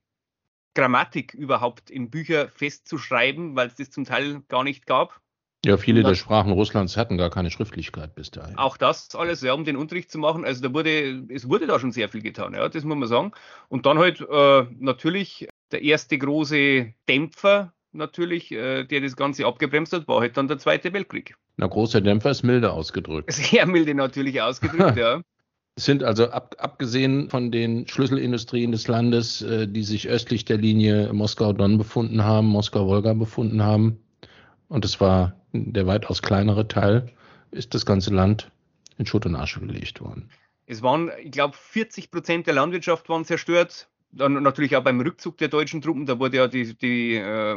Grammatik 0.74 1.34
überhaupt 1.34 1.90
in 1.90 2.10
Bücher 2.10 2.48
festzuschreiben, 2.48 3.56
weil 3.56 3.68
es 3.68 3.74
das 3.74 3.90
zum 3.90 4.04
Teil 4.04 4.42
gar 4.48 4.64
nicht 4.64 4.86
gab. 4.86 5.20
Ja, 5.64 5.76
viele 5.76 6.02
der 6.02 6.14
Sprachen 6.14 6.52
Russlands 6.52 6.96
hatten 6.96 7.18
gar 7.18 7.28
keine 7.28 7.50
Schriftlichkeit 7.50 8.14
bis 8.14 8.30
dahin. 8.30 8.56
Auch 8.56 8.78
das 8.78 9.14
alles, 9.14 9.42
ja, 9.42 9.52
um 9.52 9.64
den 9.64 9.76
Unterricht 9.76 10.10
zu 10.10 10.18
machen. 10.18 10.44
Also 10.44 10.62
da 10.62 10.72
wurde, 10.72 11.22
es 11.28 11.48
wurde 11.48 11.66
da 11.66 11.78
schon 11.78 11.92
sehr 11.92 12.08
viel 12.08 12.22
getan, 12.22 12.54
ja, 12.54 12.66
das 12.68 12.82
muss 12.84 12.96
man 12.96 13.08
sagen. 13.08 13.32
Und 13.68 13.84
dann 13.84 13.98
halt 13.98 14.20
äh, 14.22 14.66
natürlich 14.78 15.48
der 15.70 15.82
erste 15.82 16.16
große 16.16 16.94
Dämpfer, 17.08 17.74
natürlich, 17.92 18.52
äh, 18.52 18.84
der 18.84 19.02
das 19.02 19.16
Ganze 19.16 19.46
abgebremst 19.46 19.92
hat, 19.92 20.08
war 20.08 20.20
halt 20.20 20.36
dann 20.38 20.48
der 20.48 20.58
Zweite 20.58 20.94
Weltkrieg. 20.94 21.36
Na, 21.58 21.66
großer 21.66 22.00
Dämpfer 22.00 22.30
ist 22.30 22.42
milde 22.42 22.72
ausgedrückt. 22.72 23.30
Sehr 23.30 23.66
milde 23.66 23.94
natürlich 23.94 24.40
ausgedrückt, 24.40 24.96
ja. 24.96 25.20
Es 25.80 25.86
sind 25.86 26.04
also 26.04 26.28
ab, 26.28 26.56
abgesehen 26.58 27.30
von 27.30 27.50
den 27.50 27.88
Schlüsselindustrien 27.88 28.70
des 28.70 28.86
Landes, 28.86 29.40
äh, 29.40 29.66
die 29.66 29.82
sich 29.82 30.10
östlich 30.10 30.44
der 30.44 30.58
Linie 30.58 31.10
Moskau-Don 31.10 31.78
befunden 31.78 32.22
haben, 32.22 32.48
Moskau-Wolga 32.48 33.14
befunden 33.14 33.62
haben, 33.62 33.98
und 34.68 34.84
es 34.84 35.00
war 35.00 35.40
der 35.54 35.86
weitaus 35.86 36.20
kleinere 36.20 36.68
Teil, 36.68 37.10
ist 37.50 37.72
das 37.72 37.86
ganze 37.86 38.12
Land 38.12 38.50
in 38.98 39.06
Schutt 39.06 39.24
und 39.24 39.34
Asche 39.34 39.60
gelegt 39.60 40.02
worden. 40.02 40.28
Es 40.66 40.82
waren, 40.82 41.10
ich 41.24 41.30
glaube, 41.30 41.56
40 41.56 42.10
Prozent 42.10 42.46
der 42.46 42.52
Landwirtschaft 42.52 43.08
waren 43.08 43.24
zerstört. 43.24 43.88
Dann 44.12 44.34
natürlich 44.34 44.76
auch 44.76 44.84
beim 44.84 45.00
Rückzug 45.00 45.38
der 45.38 45.48
deutschen 45.48 45.80
Truppen, 45.80 46.04
da 46.04 46.18
wurde 46.18 46.36
ja 46.36 46.46
die, 46.46 46.76
die 46.76 47.14
äh, 47.14 47.56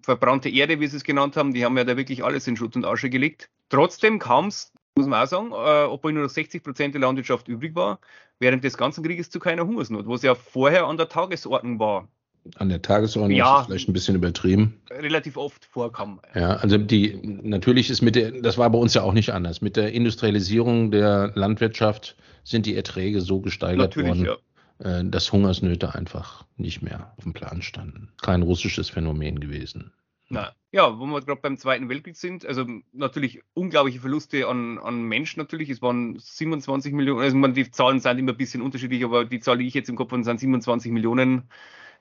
verbrannte 0.00 0.48
Erde, 0.48 0.78
wie 0.78 0.86
sie 0.86 0.98
es 0.98 1.02
genannt 1.02 1.36
haben, 1.36 1.52
die 1.52 1.64
haben 1.64 1.76
ja 1.76 1.82
da 1.82 1.96
wirklich 1.96 2.22
alles 2.22 2.46
in 2.46 2.56
Schutt 2.56 2.76
und 2.76 2.84
Asche 2.84 3.10
gelegt. 3.10 3.50
Trotzdem 3.68 4.20
kam 4.20 4.46
es 4.46 4.72
muss 4.96 5.06
man 5.06 5.22
auch 5.22 5.26
sagen, 5.28 5.50
äh, 5.52 5.84
obwohl 5.88 6.12
nur 6.12 6.22
noch 6.24 6.30
60 6.30 6.62
Prozent 6.62 6.94
der 6.94 7.00
Landwirtschaft 7.00 7.48
übrig 7.48 7.74
war, 7.74 7.98
während 8.38 8.62
des 8.64 8.76
ganzen 8.76 9.02
Krieges 9.04 9.30
zu 9.30 9.40
keiner 9.40 9.66
Hungersnot, 9.66 10.06
was 10.06 10.22
ja 10.22 10.34
vorher 10.34 10.86
an 10.86 10.96
der 10.96 11.08
Tagesordnung 11.08 11.78
war. 11.78 12.08
An 12.56 12.68
der 12.68 12.82
Tagesordnung 12.82 13.36
ja, 13.36 13.60
ist 13.60 13.66
vielleicht 13.66 13.88
ein 13.88 13.94
bisschen 13.94 14.14
übertrieben. 14.16 14.80
Relativ 14.90 15.36
oft 15.36 15.64
vorkam. 15.64 16.20
Ja, 16.34 16.56
also 16.56 16.76
die 16.76 17.18
natürlich 17.42 17.88
ist 17.88 18.02
mit 18.02 18.16
der, 18.16 18.32
das 18.32 18.58
war 18.58 18.68
bei 18.70 18.78
uns 18.78 18.92
ja 18.94 19.02
auch 19.02 19.14
nicht 19.14 19.32
anders. 19.32 19.62
Mit 19.62 19.76
der 19.76 19.92
Industrialisierung 19.92 20.90
der 20.90 21.32
Landwirtschaft 21.34 22.16
sind 22.44 22.66
die 22.66 22.76
Erträge 22.76 23.22
so 23.22 23.40
gesteigert 23.40 23.96
natürlich, 23.96 24.08
worden, 24.08 24.38
ja. 24.82 24.98
Äh, 24.98 25.04
dass 25.06 25.32
Hungersnöte 25.32 25.94
einfach 25.94 26.44
nicht 26.58 26.82
mehr 26.82 27.14
auf 27.16 27.24
dem 27.24 27.32
Plan 27.32 27.62
standen. 27.62 28.10
Kein 28.20 28.42
russisches 28.42 28.90
Phänomen 28.90 29.40
gewesen. 29.40 29.92
Na, 30.30 30.54
ja, 30.72 30.98
wo 30.98 31.06
wir 31.06 31.20
gerade 31.20 31.40
beim 31.40 31.56
Zweiten 31.56 31.88
Weltkrieg 31.88 32.16
sind, 32.16 32.44
also 32.46 32.66
natürlich 32.92 33.42
unglaubliche 33.52 34.00
Verluste 34.00 34.48
an, 34.48 34.78
an 34.78 35.02
Menschen 35.02 35.38
natürlich. 35.38 35.70
Es 35.70 35.82
waren 35.82 36.18
27 36.18 36.92
Millionen, 36.92 37.20
also 37.20 37.36
man, 37.36 37.54
die 37.54 37.70
Zahlen 37.70 38.00
sind 38.00 38.18
immer 38.18 38.32
ein 38.32 38.36
bisschen 38.36 38.62
unterschiedlich, 38.62 39.04
aber 39.04 39.24
die 39.24 39.40
Zahl, 39.40 39.58
die 39.58 39.66
ich 39.66 39.74
jetzt 39.74 39.88
im 39.88 39.96
Kopf 39.96 40.12
habe, 40.12 40.24
sind 40.24 40.40
27 40.40 40.90
Millionen, 40.90 41.48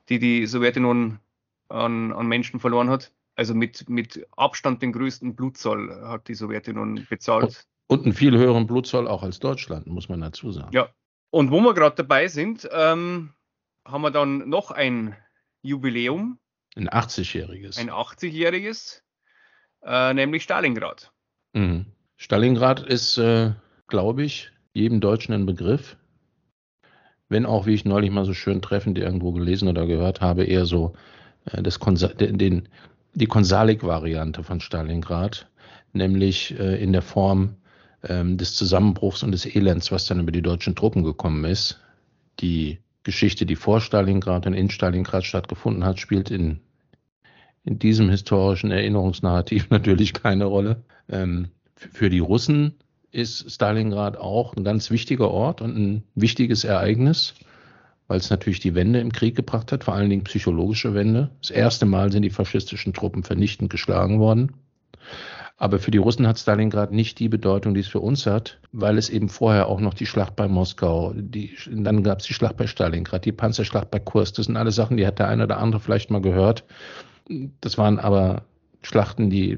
die 0.09 0.19
die 0.19 0.45
Sowjetunion 0.47 1.19
an, 1.69 2.13
an 2.13 2.27
Menschen 2.27 2.59
verloren 2.59 2.89
hat. 2.89 3.11
Also 3.35 3.53
mit, 3.53 3.89
mit 3.89 4.25
Abstand 4.37 4.81
den 4.81 4.93
größten 4.93 5.35
Blutzoll 5.35 5.95
hat 6.03 6.27
die 6.27 6.35
Sowjetunion 6.35 7.05
bezahlt. 7.09 7.67
Und 7.87 8.03
einen 8.03 8.13
viel 8.13 8.37
höheren 8.37 8.67
Blutzoll 8.67 9.07
auch 9.07 9.23
als 9.23 9.39
Deutschland, 9.39 9.87
muss 9.87 10.07
man 10.07 10.21
dazu 10.21 10.51
sagen. 10.51 10.71
Ja. 10.71 10.89
Und 11.31 11.51
wo 11.51 11.59
wir 11.61 11.73
gerade 11.73 11.95
dabei 11.95 12.27
sind, 12.27 12.69
ähm, 12.71 13.33
haben 13.85 14.01
wir 14.01 14.11
dann 14.11 14.49
noch 14.49 14.71
ein 14.71 15.15
Jubiläum 15.63 16.39
ein 16.75 16.89
80-jähriges. 16.89 17.79
Ein 17.79 17.89
80-jähriges, 17.91 19.01
äh, 19.83 20.13
nämlich 20.13 20.43
Stalingrad. 20.43 21.11
Mhm. 21.53 21.85
Stalingrad 22.17 22.81
ist, 22.81 23.17
äh, 23.17 23.51
glaube 23.87 24.23
ich, 24.23 24.51
jedem 24.73 25.01
Deutschen 25.01 25.33
ein 25.33 25.45
Begriff. 25.45 25.97
Wenn 27.29 27.45
auch, 27.45 27.65
wie 27.65 27.73
ich 27.73 27.85
neulich 27.85 28.11
mal 28.11 28.25
so 28.25 28.33
schön 28.33 28.61
treffend 28.61 28.97
irgendwo 28.97 29.31
gelesen 29.31 29.67
oder 29.67 29.85
gehört 29.85 30.21
habe, 30.21 30.43
eher 30.45 30.65
so 30.65 30.93
äh, 31.45 31.61
das 31.61 31.79
Konsa 31.79 32.07
den, 32.09 32.69
die 33.13 33.25
Konsalik-Variante 33.27 34.43
von 34.43 34.59
Stalingrad, 34.59 35.47
nämlich 35.93 36.57
äh, 36.59 36.81
in 36.81 36.93
der 36.93 37.01
Form 37.01 37.55
ähm, 38.03 38.37
des 38.37 38.55
Zusammenbruchs 38.55 39.23
und 39.23 39.31
des 39.31 39.45
Elends, 39.45 39.91
was 39.91 40.05
dann 40.07 40.19
über 40.19 40.31
die 40.31 40.41
deutschen 40.41 40.75
Truppen 40.75 41.03
gekommen 41.03 41.45
ist. 41.45 41.79
Die 42.39 42.79
Geschichte, 43.03 43.45
die 43.45 43.55
vor 43.55 43.81
Stalingrad 43.81 44.47
und 44.47 44.53
in 44.53 44.69
Stalingrad 44.69 45.25
stattgefunden 45.25 45.83
hat, 45.83 45.99
spielt 45.99 46.31
in, 46.31 46.59
in 47.63 47.79
diesem 47.79 48.09
historischen 48.09 48.71
Erinnerungsnarrativ 48.71 49.67
natürlich 49.69 50.13
keine 50.13 50.45
Rolle. 50.45 50.83
Ähm, 51.09 51.49
für 51.75 52.09
die 52.09 52.19
Russen 52.19 52.75
ist 53.11 53.51
Stalingrad 53.51 54.17
auch 54.17 54.55
ein 54.55 54.63
ganz 54.63 54.89
wichtiger 54.89 55.29
Ort 55.29 55.61
und 55.61 55.77
ein 55.77 56.03
wichtiges 56.15 56.63
Ereignis, 56.63 57.35
weil 58.07 58.17
es 58.17 58.29
natürlich 58.29 58.59
die 58.59 58.75
Wende 58.75 58.99
im 58.99 59.11
Krieg 59.11 59.35
gebracht 59.35 59.71
hat, 59.71 59.83
vor 59.83 59.93
allen 59.93 60.09
Dingen 60.09 60.23
psychologische 60.23 60.93
Wende. 60.93 61.29
Das 61.41 61.51
erste 61.51 61.85
Mal 61.85 62.11
sind 62.11 62.23
die 62.23 62.29
faschistischen 62.29 62.93
Truppen 62.93 63.23
vernichtend 63.23 63.69
geschlagen 63.69 64.19
worden. 64.19 64.53
Aber 65.63 65.79
für 65.79 65.91
die 65.91 65.97
Russen 65.97 66.27
hat 66.27 66.37
Stalingrad 66.37 66.91
nicht 66.91 67.19
die 67.19 67.29
Bedeutung, 67.29 67.73
die 67.73 67.79
es 67.79 67.87
für 67.87 68.01
uns 68.01 68.25
hat, 68.25 68.59
weil 68.73 68.97
es 68.97 69.09
eben 69.09 69.29
vorher 69.29 69.69
auch 69.69 69.79
noch 69.79 69.93
die 69.93 70.05
Schlacht 70.05 70.35
bei 70.35 70.49
Moskau, 70.49 71.13
die, 71.15 71.55
dann 71.71 72.03
gab 72.03 72.19
es 72.19 72.25
die 72.25 72.33
Schlacht 72.33 72.57
bei 72.57 72.67
Stalingrad, 72.67 73.23
die 73.23 73.31
Panzerschlacht 73.31 73.89
bei 73.89 73.99
Kursk. 73.99 74.35
Das 74.35 74.47
sind 74.47 74.57
alle 74.57 74.73
Sachen, 74.73 74.97
die 74.97 75.07
hat 75.07 75.19
der 75.19 75.29
eine 75.29 75.45
oder 75.45 75.59
andere 75.59 75.79
vielleicht 75.79 76.11
mal 76.11 76.19
gehört. 76.19 76.65
Das 77.61 77.77
waren 77.77 77.97
aber 77.97 78.43
Schlachten, 78.81 79.29
die 79.29 79.57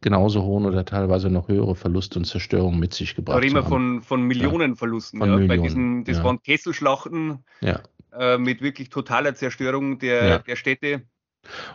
genauso 0.00 0.42
hohen 0.42 0.66
oder 0.66 0.84
teilweise 0.84 1.30
noch 1.30 1.46
höhere 1.46 1.76
Verluste 1.76 2.18
und 2.18 2.24
Zerstörungen 2.24 2.80
mit 2.80 2.92
sich 2.92 3.14
gebracht 3.14 3.36
haben. 3.36 3.48
Aber 3.48 3.60
immer 3.60 3.62
von, 3.62 4.02
von 4.02 4.22
Millionenverlusten. 4.24 5.20
Ja, 5.20 5.26
von 5.26 5.30
ja. 5.30 5.38
Millionen, 5.38 5.62
Bei 5.62 5.68
diesen, 5.68 6.04
das 6.04 6.16
ja. 6.16 6.24
waren 6.24 6.42
Kesselschlachten 6.42 7.44
äh, 7.62 8.38
mit 8.38 8.60
wirklich 8.60 8.88
totaler 8.88 9.36
Zerstörung 9.36 10.00
der, 10.00 10.40
der 10.40 10.56
Städte. 10.56 11.02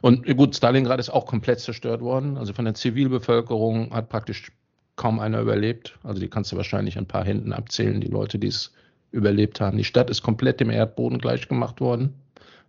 Und 0.02 0.26
gut, 0.38 0.56
Stalingrad 0.56 1.00
ist 1.00 1.10
auch 1.10 1.26
komplett 1.26 1.60
zerstört 1.60 2.02
worden. 2.02 2.38
Also 2.38 2.54
von 2.54 2.66
der 2.66 2.74
Zivilbevölkerung 2.74 3.94
hat 3.94 4.10
praktisch 4.10 4.52
kaum 4.96 5.20
einer 5.20 5.42
überlebt. 5.42 5.98
Also 6.04 6.20
die 6.20 6.30
kannst 6.30 6.52
du 6.52 6.58
wahrscheinlich 6.58 6.98
ein 6.98 7.08
paar 7.08 7.26
Händen 7.26 7.54
abzählen, 7.54 8.02
die 8.02 8.08
Leute, 8.08 8.40
die 8.40 8.48
es 8.48 8.74
überlebt 9.12 9.62
haben. 9.62 9.78
Die 9.78 9.84
Stadt 9.84 10.10
ist 10.10 10.22
komplett 10.24 10.60
dem 10.60 10.70
Erdboden 10.70 11.20
gleichgemacht 11.20 11.82
worden 11.82 12.14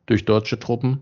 durch 0.06 0.24
deutsche 0.24 0.58
Truppen. 0.58 1.00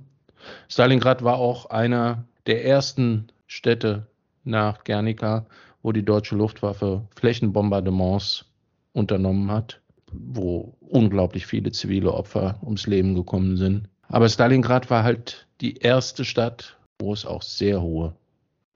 Stalingrad 0.69 1.23
war 1.23 1.37
auch 1.37 1.67
einer 1.67 2.25
der 2.47 2.65
ersten 2.65 3.29
Städte 3.47 4.07
nach 4.45 4.85
Guernica, 4.85 5.47
wo 5.83 5.93
die 5.93 6.05
deutsche 6.05 6.37
Luftwaffe 6.37 7.03
Flächenbombardements 7.17 8.47
unternommen 8.93 9.51
hat, 9.51 9.81
wo 10.13 10.75
unglaublich 10.81 11.47
viele 11.47 11.73
zivile 11.73 12.13
Opfer 12.13 12.59
ums 12.63 12.87
Leben 12.87 13.15
gekommen 13.15 13.57
sind. 13.57 13.89
Aber 14.09 14.29
Stalingrad 14.29 14.91
war 14.91 15.05
halt 15.05 15.47
die 15.63 15.77
erste 15.77 16.25
Stadt, 16.25 16.77
wo 16.99 17.13
es 17.13 17.25
auch 17.25 17.43
sehr 17.43 17.81
hohe 17.81 18.15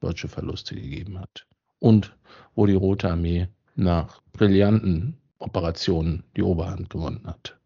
deutsche 0.01 0.29
Verluste 0.29 0.75
gegeben 0.75 1.19
hat. 1.19 1.47
Und 1.79 2.17
wo 2.55 2.65
die 2.65 2.75
Rote 2.75 3.11
Armee 3.11 3.49
nach 3.75 4.23
brillanten 4.33 5.19
Operationen 5.39 6.23
die 6.37 6.43
Oberhand 6.43 6.89
gewonnen 6.89 7.23
hat. 7.27 7.59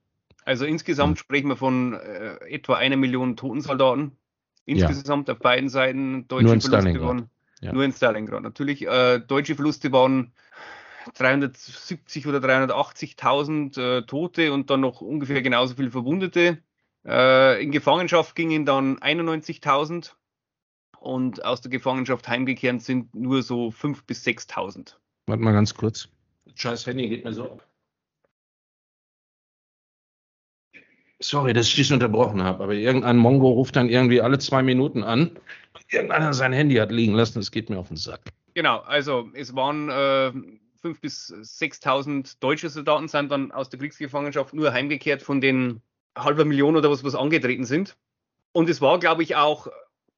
Also 0.44 0.64
insgesamt 0.64 1.18
ja. 1.18 1.20
sprechen 1.20 1.48
wir 1.48 1.56
von 1.56 1.94
äh, 1.94 2.36
etwa 2.48 2.74
einer 2.74 2.96
Million 2.96 3.36
Totensoldaten. 3.36 4.16
Insgesamt 4.64 5.28
ja. 5.28 5.34
auf 5.34 5.40
beiden 5.40 5.68
Seiten 5.68 6.26
deutsche 6.26 6.46
Nur 6.46 6.54
in 6.54 6.60
Verluste 6.60 7.00
waren. 7.00 7.30
Ja. 7.60 7.72
Nur 7.72 7.84
in 7.84 7.92
Stalingrad. 7.92 8.42
Natürlich, 8.42 8.86
äh, 8.86 9.20
deutsche 9.20 9.54
Verluste 9.54 9.92
waren 9.92 10.32
370 11.14 12.26
oder 12.26 12.38
380.000 12.38 13.80
äh, 13.98 14.02
Tote 14.06 14.52
und 14.52 14.70
dann 14.70 14.80
noch 14.80 15.00
ungefähr 15.00 15.42
genauso 15.42 15.74
viele 15.74 15.90
Verwundete. 15.90 16.58
Äh, 17.06 17.62
in 17.62 17.70
Gefangenschaft 17.70 18.34
gingen 18.34 18.66
dann 18.66 18.98
91.000 18.98 20.12
und 20.98 21.44
aus 21.44 21.60
der 21.62 21.70
Gefangenschaft 21.70 22.28
heimgekehrt 22.28 22.82
sind 22.82 23.14
nur 23.14 23.42
so 23.42 23.68
5.000 23.68 24.06
bis 24.06 24.26
6.000. 24.26 24.96
Warte 25.26 25.42
mal 25.42 25.52
ganz 25.52 25.74
kurz. 25.74 26.08
Scheiß 26.54 26.86
Handy 26.86 27.08
geht 27.08 27.24
mir 27.24 27.32
so. 27.32 27.60
Sorry, 31.22 31.52
dass 31.52 31.68
ich 31.68 31.74
dich 31.74 31.92
unterbrochen 31.92 32.42
habe, 32.42 32.64
aber 32.64 32.74
irgendein 32.74 33.18
Mongo 33.18 33.50
ruft 33.50 33.76
dann 33.76 33.90
irgendwie 33.90 34.22
alle 34.22 34.38
zwei 34.38 34.62
Minuten 34.62 35.02
an. 35.02 35.38
Irgendeiner 35.90 36.32
sein 36.32 36.52
Handy 36.52 36.76
hat 36.76 36.90
liegen 36.90 37.12
lassen, 37.12 37.38
das 37.40 37.50
geht 37.50 37.68
mir 37.68 37.78
auf 37.78 37.88
den 37.88 37.98
Sack. 37.98 38.32
Genau, 38.54 38.78
also 38.78 39.30
es 39.34 39.54
waren 39.54 39.90
äh, 39.90 40.32
5.000 40.82 41.00
bis 41.00 41.30
6.000 41.30 42.36
deutsche 42.40 42.70
Soldaten 42.70 43.08
sind 43.08 43.30
dann 43.30 43.52
aus 43.52 43.68
der 43.68 43.78
Kriegsgefangenschaft 43.78 44.54
nur 44.54 44.72
heimgekehrt 44.72 45.22
von 45.22 45.42
den 45.42 45.82
halber 46.16 46.44
Million 46.44 46.76
oder 46.76 46.90
was, 46.90 47.04
was 47.04 47.14
angetreten 47.14 47.64
sind. 47.64 47.96
Und 48.52 48.68
es 48.68 48.80
war, 48.80 48.98
glaube 48.98 49.22
ich, 49.22 49.36
auch, 49.36 49.68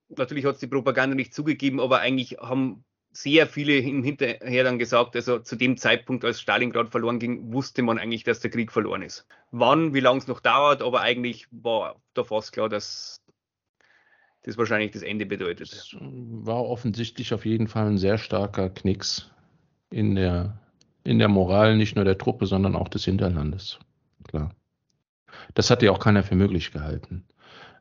natürlich 0.08 0.44
hat 0.44 0.54
es 0.54 0.60
die 0.60 0.66
Propaganda 0.66 1.14
nicht 1.14 1.34
zugegeben, 1.34 1.80
aber 1.80 2.00
eigentlich 2.00 2.38
haben 2.38 2.84
sehr 3.12 3.46
viele 3.46 3.74
Hinterher 3.74 4.64
dann 4.64 4.78
gesagt, 4.78 5.14
also 5.16 5.38
zu 5.38 5.56
dem 5.56 5.76
Zeitpunkt, 5.76 6.24
als 6.24 6.40
Stalingrad 6.40 6.88
verloren 6.88 7.18
ging, 7.18 7.52
wusste 7.52 7.82
man 7.82 7.98
eigentlich, 7.98 8.24
dass 8.24 8.40
der 8.40 8.50
Krieg 8.50 8.72
verloren 8.72 9.02
ist. 9.02 9.26
Wann, 9.50 9.92
wie 9.92 10.00
lange 10.00 10.18
es 10.18 10.26
noch 10.26 10.40
dauert, 10.40 10.82
aber 10.82 11.02
eigentlich 11.02 11.46
war 11.50 12.00
da 12.14 12.24
fast 12.24 12.52
klar, 12.52 12.70
dass 12.70 13.22
das 14.44 14.56
wahrscheinlich 14.56 14.92
das 14.92 15.02
Ende 15.02 15.26
bedeutet. 15.26 15.70
Das 15.72 15.94
war 16.00 16.64
offensichtlich 16.64 17.34
auf 17.34 17.44
jeden 17.44 17.68
Fall 17.68 17.86
ein 17.86 17.98
sehr 17.98 18.18
starker 18.18 18.70
Knicks 18.70 19.30
in 19.90 20.14
der, 20.14 20.58
in 21.04 21.18
der 21.18 21.28
Moral 21.28 21.76
nicht 21.76 21.96
nur 21.96 22.04
der 22.04 22.18
Truppe, 22.18 22.46
sondern 22.46 22.74
auch 22.74 22.88
des 22.88 23.04
Hinterlandes. 23.04 23.78
Klar. 24.26 24.54
Das 25.54 25.70
hat 25.70 25.82
ja 25.82 25.90
auch 25.90 25.98
keiner 25.98 26.22
für 26.22 26.34
möglich 26.34 26.72
gehalten. 26.72 27.24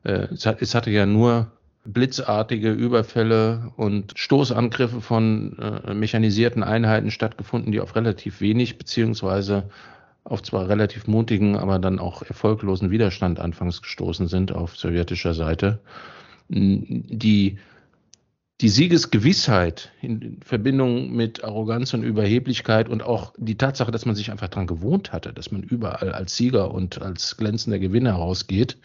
Äh, 0.03 0.27
es, 0.33 0.45
hat, 0.45 0.61
es 0.61 0.75
hatte 0.75 0.91
ja 0.91 1.05
nur 1.05 1.51
blitzartige 1.83 2.71
Überfälle 2.71 3.71
und 3.75 4.13
Stoßangriffe 4.15 5.01
von 5.01 5.57
äh, 5.57 5.93
mechanisierten 5.93 6.63
Einheiten 6.63 7.09
stattgefunden, 7.11 7.71
die 7.71 7.79
auf 7.79 7.95
relativ 7.95 8.39
wenig 8.39 8.77
beziehungsweise 8.77 9.69
auf 10.23 10.43
zwar 10.43 10.69
relativ 10.69 11.07
mutigen, 11.07 11.57
aber 11.57 11.79
dann 11.79 11.97
auch 11.97 12.21
erfolglosen 12.21 12.91
Widerstand 12.91 13.39
anfangs 13.39 13.81
gestoßen 13.81 14.27
sind 14.27 14.51
auf 14.51 14.77
sowjetischer 14.77 15.33
Seite. 15.33 15.79
Die, 16.49 17.57
die 18.61 18.69
Siegesgewissheit 18.69 19.91
in 20.01 20.39
Verbindung 20.45 21.11
mit 21.11 21.43
Arroganz 21.43 21.95
und 21.95 22.03
Überheblichkeit 22.03 22.89
und 22.89 23.01
auch 23.01 23.33
die 23.37 23.57
Tatsache, 23.57 23.91
dass 23.91 24.05
man 24.05 24.15
sich 24.15 24.29
einfach 24.29 24.49
daran 24.49 24.67
gewohnt 24.67 25.11
hatte, 25.11 25.33
dass 25.33 25.51
man 25.51 25.63
überall 25.63 26.11
als 26.11 26.37
Sieger 26.37 26.71
und 26.71 27.01
als 27.01 27.37
glänzender 27.37 27.79
Gewinner 27.79 28.13
rausgeht, 28.13 28.77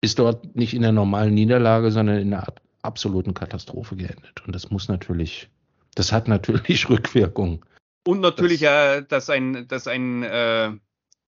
ist 0.00 0.18
dort 0.18 0.56
nicht 0.56 0.74
in 0.74 0.82
der 0.82 0.90
normalen 0.90 1.32
Niederlage, 1.34 1.92
sondern 1.92 2.18
in 2.18 2.34
einer 2.34 2.52
absoluten 2.82 3.34
Katastrophe 3.34 3.94
geendet. 3.94 4.42
Und 4.44 4.52
das 4.52 4.70
muss 4.70 4.88
natürlich, 4.88 5.48
das 5.94 6.10
hat 6.10 6.26
natürlich 6.26 6.88
Rückwirkungen. 6.90 7.60
Und 8.04 8.20
natürlich, 8.20 8.60
das, 8.62 8.96
äh, 8.98 9.02
dass 9.06 9.30
ein, 9.30 9.68
dass 9.68 9.86
ein 9.86 10.24
äh, 10.24 10.72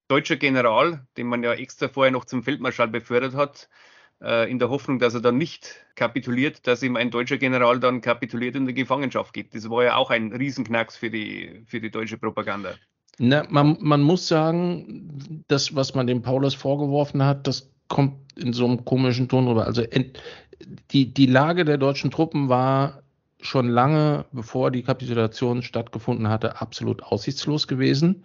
deutscher 0.09 0.37
General, 0.37 1.07
den 1.17 1.29
man 1.29 1.45
ja 1.45 1.53
extra 1.53 1.87
vorher 1.87 2.11
noch 2.11 2.25
zum 2.25 2.43
Feldmarschall 2.43 2.89
befördert 2.89 3.35
hat, 3.35 3.69
in 4.21 4.59
der 4.59 4.71
Hoffnung, 4.71 4.99
dass 4.99 5.13
er 5.13 5.21
dann 5.21 5.37
nicht 5.37 5.85
kapituliert, 5.97 6.67
dass 6.67 6.83
ihm 6.83 6.97
ein 6.97 7.11
deutscher 7.11 7.37
General 7.37 7.79
dann 7.79 8.01
kapituliert 8.01 8.57
und 8.57 8.67
in 8.69 8.75
Gefangenschaft 8.75 9.35
geht. 9.35 9.55
Das 9.55 9.69
war 9.69 9.85
ja 9.85 9.97
auch 9.97 10.11
ein 10.11 10.33
Riesenknacks 10.33 10.97
für 10.97 11.11
die, 11.11 11.63
für 11.67 11.81
die 11.81 11.91
deutsche 11.91 12.17
Propaganda. 12.17 12.71
Na, 13.19 13.45
man, 13.51 13.77
man 13.81 14.03
muss 14.03 14.27
sagen, 14.27 15.45
das, 15.49 15.75
was 15.75 15.95
man 15.95 16.07
dem 16.07 16.23
Paulus 16.23 16.55
vorgeworfen 16.55 17.23
hat, 17.23 17.47
das 17.47 17.71
kommt 17.89 18.15
in 18.37 18.53
so 18.53 18.65
einem 18.65 18.85
komischen 18.85 19.29
Ton 19.29 19.47
rüber. 19.47 19.67
Also 19.67 19.85
die, 20.91 21.13
die 21.13 21.27
Lage 21.27 21.65
der 21.65 21.79
deutschen 21.79 22.11
Truppen 22.11 22.49
war 22.49 23.03
schon 23.41 23.69
lange, 23.69 24.25
bevor 24.33 24.71
die 24.71 24.83
Kapitulation 24.83 25.63
stattgefunden 25.63 26.29
hatte, 26.29 26.61
absolut 26.61 27.03
aussichtslos 27.03 27.69
gewesen. 27.69 28.25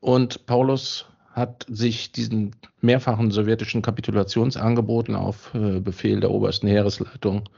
Und 0.00 0.46
Paulus 0.46 1.06
hat 1.34 1.66
sich 1.68 2.12
diesen 2.12 2.54
mehrfachen 2.80 3.32
sowjetischen 3.32 3.82
Kapitulationsangeboten 3.82 5.16
auf 5.16 5.52
äh, 5.54 5.80
Befehl 5.80 6.20
der 6.20 6.30
obersten 6.30 6.68
Heeresleitung 6.68 7.48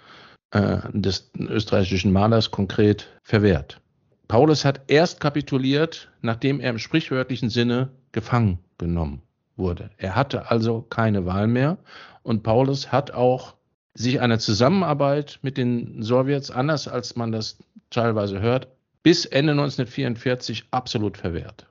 äh, 0.51 0.79
des 0.93 1.31
österreichischen 1.39 2.11
Malers 2.11 2.51
konkret 2.51 3.07
verwehrt. 3.23 3.81
Paulus 4.29 4.65
hat 4.65 4.81
erst 4.89 5.21
kapituliert, 5.21 6.11
nachdem 6.23 6.59
er 6.59 6.71
im 6.71 6.79
sprichwörtlichen 6.79 7.51
Sinne 7.51 7.91
gefangen 8.13 8.59
genommen 8.79 9.23
wurde. 9.57 9.91
Er 9.99 10.17
hatte 10.17 10.51
also 10.51 10.81
keine 10.81 11.27
Wahl 11.27 11.47
mehr 11.47 11.77
und 12.23 12.43
Paulus 12.43 12.91
hat 12.91 13.13
auch 13.13 13.55
sich 13.95 14.21
eine 14.21 14.39
Zusammenarbeit 14.39 15.39
mit 15.43 15.57
den 15.59 16.03
Sowjets, 16.03 16.51
anders 16.51 16.89
als 16.89 17.15
man 17.15 17.31
das 17.31 17.59
teilweise 17.91 18.41
hört, 18.41 18.69
bis 19.03 19.27
Ende 19.27 19.53
1944 19.53 20.65
absolut 20.71 21.17
verwehrt. 21.17 21.67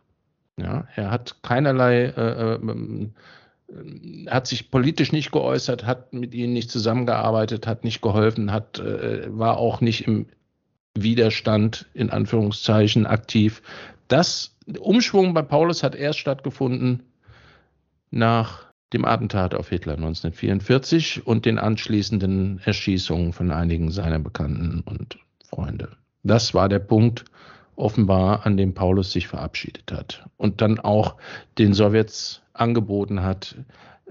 Ja, 0.58 0.88
er 0.96 1.12
hat 1.12 1.42
keinerlei, 1.44 2.06
äh, 2.06 2.56
äh, 2.56 3.10
hat 4.30 4.48
sich 4.48 4.72
politisch 4.72 5.12
nicht 5.12 5.32
geäußert, 5.32 5.86
hat 5.86 6.14
mit 6.14 6.34
ihnen 6.34 6.54
nicht 6.54 6.72
zusammengearbeitet, 6.72 7.68
hat 7.68 7.84
nicht 7.84 8.02
geholfen, 8.02 8.52
hat, 8.52 8.80
äh, 8.80 9.26
war 9.38 9.58
auch 9.58 9.82
nicht 9.82 10.08
im 10.08 10.28
Widerstand 10.94 11.88
in 11.94 12.10
Anführungszeichen 12.10 13.06
aktiv. 13.06 13.62
Das 14.08 14.56
Umschwung 14.80 15.34
bei 15.34 15.42
Paulus 15.42 15.84
hat 15.84 15.96
erst 15.96 16.20
stattgefunden 16.20 17.04
nach 18.12 18.66
dem 18.94 19.04
Attentat 19.04 19.54
auf 19.54 19.70
Hitler 19.70 19.94
1944 19.94 21.28
und 21.28 21.46
den 21.46 21.60
anschließenden 21.60 22.62
Erschießungen 22.64 23.34
von 23.34 23.52
einigen 23.52 23.92
seiner 23.92 24.20
Bekannten 24.20 24.82
und 24.86 25.18
Freunde. 25.44 25.90
Das 26.24 26.54
war 26.54 26.70
der 26.70 26.80
Punkt, 26.80 27.26
offenbar, 27.76 28.46
an 28.46 28.58
dem 28.58 28.74
Paulus 28.74 29.12
sich 29.12 29.28
verabschiedet 29.28 29.92
hat 29.92 30.28
und 30.38 30.62
dann 30.62 30.80
auch 30.80 31.18
den 31.58 31.74
Sowjets 31.74 32.42
angeboten 32.54 33.22
hat, 33.24 33.56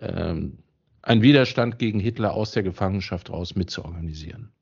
ähm, 0.01 0.59
einen 1.03 1.23
Widerstand 1.23 1.79
gegen 1.79 2.01
Hitler 2.01 2.35
aus 2.35 2.53
der 2.53 2.63
Gefangenschaft 2.63 3.31
raus 3.31 3.55
mitzuorganisieren. 3.57 4.53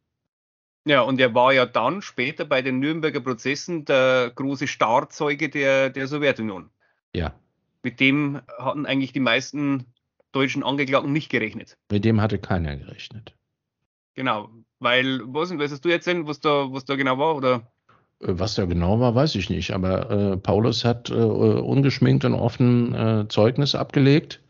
Ja, 0.85 1.03
und 1.03 1.21
er 1.21 1.35
war 1.35 1.53
ja 1.53 1.65
dann 1.65 2.03
später 2.03 2.45
bei 2.45 2.61
den 2.63 2.81
Nürnberger 2.81 3.21
Prozessen 3.21 3.85
der 3.85 4.33
große 4.35 4.67
Starzeuge 4.67 5.49
der, 5.49 5.91
der 5.91 6.09
Sowjetunion. 6.09 6.71
Ja 7.15 7.35
mit 7.83 8.01
dem 8.01 8.41
hatten 8.59 8.87
eigentlich 8.87 9.13
die 9.13 9.21
meisten 9.21 9.87
deutschen 10.33 10.63
Angeklagten 10.63 11.13
nicht 11.13 11.31
gerechnet. 11.31 11.77
Mit 11.91 12.05
dem 12.05 12.21
hatte 12.21 12.39
keiner 12.39 12.77
gerechnet. 12.77 13.35
Genau, 14.15 14.51
weil, 14.79 15.21
was 15.27 15.57
weißt 15.57 15.85
du 15.85 15.89
jetzt 15.89 16.07
denn, 16.07 16.27
was 16.27 16.41
da, 16.41 16.73
was 16.73 16.85
da 16.85 16.97
genau 16.97 17.19
war, 17.19 17.37
oder? 17.37 17.72
Äh, 18.23 18.39
was 18.39 18.55
da 18.55 18.65
genau 18.65 19.01
war, 19.01 19.15
weiß 19.15 19.35
ich 19.35 19.51
nicht. 19.51 19.73
Aber 19.73 20.11
äh, 20.11 20.37
Paulus 20.37 20.85
hat 20.85 21.11
äh, 21.11 21.15
ungeschminkt 21.15 22.25
und 22.25 22.35
offen 22.35 22.95
äh, 22.95 23.29
Zeugnis 23.29 23.75
abgelegt. 23.75 24.41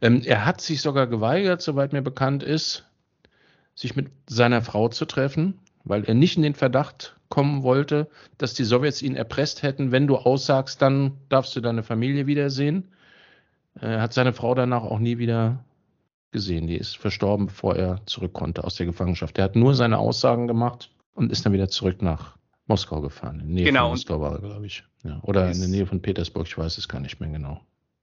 Ähm, 0.00 0.22
er 0.24 0.44
hat 0.44 0.60
sich 0.60 0.82
sogar 0.82 1.06
geweigert, 1.06 1.62
soweit 1.62 1.92
mir 1.92 2.02
bekannt 2.02 2.42
ist, 2.42 2.84
sich 3.74 3.96
mit 3.96 4.08
seiner 4.28 4.62
Frau 4.62 4.88
zu 4.88 5.04
treffen, 5.04 5.58
weil 5.84 6.04
er 6.04 6.14
nicht 6.14 6.36
in 6.36 6.42
den 6.42 6.54
Verdacht 6.54 7.16
kommen 7.28 7.62
wollte, 7.62 8.08
dass 8.38 8.54
die 8.54 8.64
Sowjets 8.64 9.02
ihn 9.02 9.16
erpresst 9.16 9.62
hätten, 9.62 9.92
wenn 9.92 10.06
du 10.06 10.16
aussagst, 10.16 10.80
dann 10.80 11.12
darfst 11.28 11.56
du 11.56 11.60
deine 11.60 11.82
Familie 11.82 12.26
wiedersehen. 12.26 12.88
Er 13.74 14.00
hat 14.00 14.12
seine 14.12 14.32
Frau 14.32 14.54
danach 14.54 14.84
auch 14.84 14.98
nie 14.98 15.18
wieder 15.18 15.64
gesehen. 16.30 16.66
Die 16.66 16.76
ist 16.76 16.96
verstorben, 16.96 17.46
bevor 17.46 17.76
er 17.76 18.00
zurück 18.06 18.32
konnte 18.32 18.64
aus 18.64 18.76
der 18.76 18.86
Gefangenschaft. 18.86 19.38
Er 19.38 19.44
hat 19.44 19.56
nur 19.56 19.74
seine 19.74 19.98
Aussagen 19.98 20.46
gemacht 20.46 20.90
und 21.14 21.32
ist 21.32 21.44
dann 21.44 21.52
wieder 21.52 21.68
zurück 21.68 22.00
nach 22.00 22.35
Moskau 22.66 23.00
gefahren. 23.00 23.40
In 23.40 23.46
der 23.46 23.54
Nähe 23.54 23.64
genau. 23.64 23.84
von 23.84 23.90
Moskau 23.90 24.20
war 24.20 24.32
er, 24.32 24.40
glaube 24.40 24.66
ich. 24.66 24.84
Ja. 25.04 25.20
Oder 25.22 25.50
in 25.50 25.58
der 25.58 25.68
Nähe 25.68 25.86
von 25.86 26.02
Petersburg, 26.02 26.46
ich 26.46 26.58
weiß 26.58 26.78
es 26.78 26.88
gar 26.88 27.00
nicht 27.00 27.20
mehr 27.20 27.30
genau. 27.30 27.60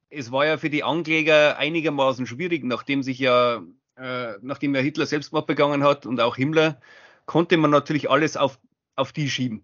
Es 0.10 0.32
war 0.32 0.46
ja 0.46 0.58
für 0.58 0.70
die 0.70 0.84
Ankläger 0.84 1.58
einigermaßen 1.58 2.28
schwierig, 2.28 2.64
nachdem 2.64 3.04
sich 3.04 3.20
ja, 3.20 3.64
äh, 3.98 4.34
nachdem 4.42 4.76
ja 4.76 4.82
Hitler 4.82 5.06
Selbstmord 5.06 5.48
begangen 5.48 5.84
hat 5.84 6.06
und 6.06 6.22
auch 6.22 6.36
Himmler, 6.36 6.80
konnte 7.26 7.58
man 7.58 7.72
natürlich 7.72 8.10
alles 8.10 8.38
auf 8.38 8.60
auf 8.96 9.12
die 9.12 9.30
schieben. 9.30 9.64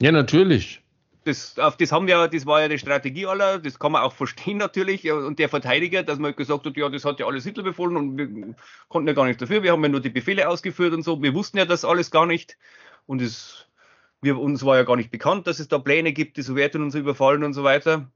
Ja, 0.00 0.12
natürlich. 0.12 0.82
Das, 1.24 1.56
auf 1.58 1.76
das 1.76 1.92
haben 1.92 2.08
wir, 2.08 2.26
das 2.26 2.46
war 2.46 2.62
ja 2.62 2.68
die 2.68 2.78
Strategie 2.78 3.26
aller, 3.26 3.60
das 3.60 3.78
kann 3.78 3.92
man 3.92 4.02
auch 4.02 4.12
verstehen 4.12 4.56
natürlich. 4.56 5.10
Und 5.10 5.38
der 5.38 5.48
Verteidiger, 5.48 6.02
dass 6.02 6.18
man 6.18 6.34
gesagt 6.34 6.66
hat, 6.66 6.76
ja, 6.76 6.88
das 6.88 7.04
hat 7.04 7.20
ja 7.20 7.26
alles 7.26 7.44
Hitler 7.44 7.62
befohlen 7.62 7.96
und 7.96 8.18
wir 8.18 8.54
konnten 8.88 9.06
ja 9.06 9.14
gar 9.14 9.26
nichts 9.26 9.40
dafür, 9.40 9.62
wir 9.62 9.70
haben 9.70 9.82
ja 9.84 9.88
nur 9.88 10.00
die 10.00 10.10
Befehle 10.10 10.48
ausgeführt 10.48 10.92
und 10.92 11.04
so. 11.04 11.22
Wir 11.22 11.32
wussten 11.34 11.58
ja 11.58 11.64
das 11.64 11.84
alles 11.84 12.10
gar 12.10 12.26
nicht. 12.26 12.56
Und 13.06 13.22
es, 13.22 13.66
wir, 14.22 14.38
uns 14.38 14.64
war 14.64 14.76
ja 14.76 14.84
gar 14.84 14.96
nicht 14.96 15.10
bekannt, 15.10 15.46
dass 15.46 15.58
es 15.58 15.68
da 15.68 15.78
Pläne 15.78 16.12
gibt, 16.12 16.36
die 16.36 16.42
Sowjetunion 16.42 16.90
zu 16.90 16.98
überfallen 16.98 17.44
und 17.44 17.52
so 17.52 17.64
weiter. 17.64 18.10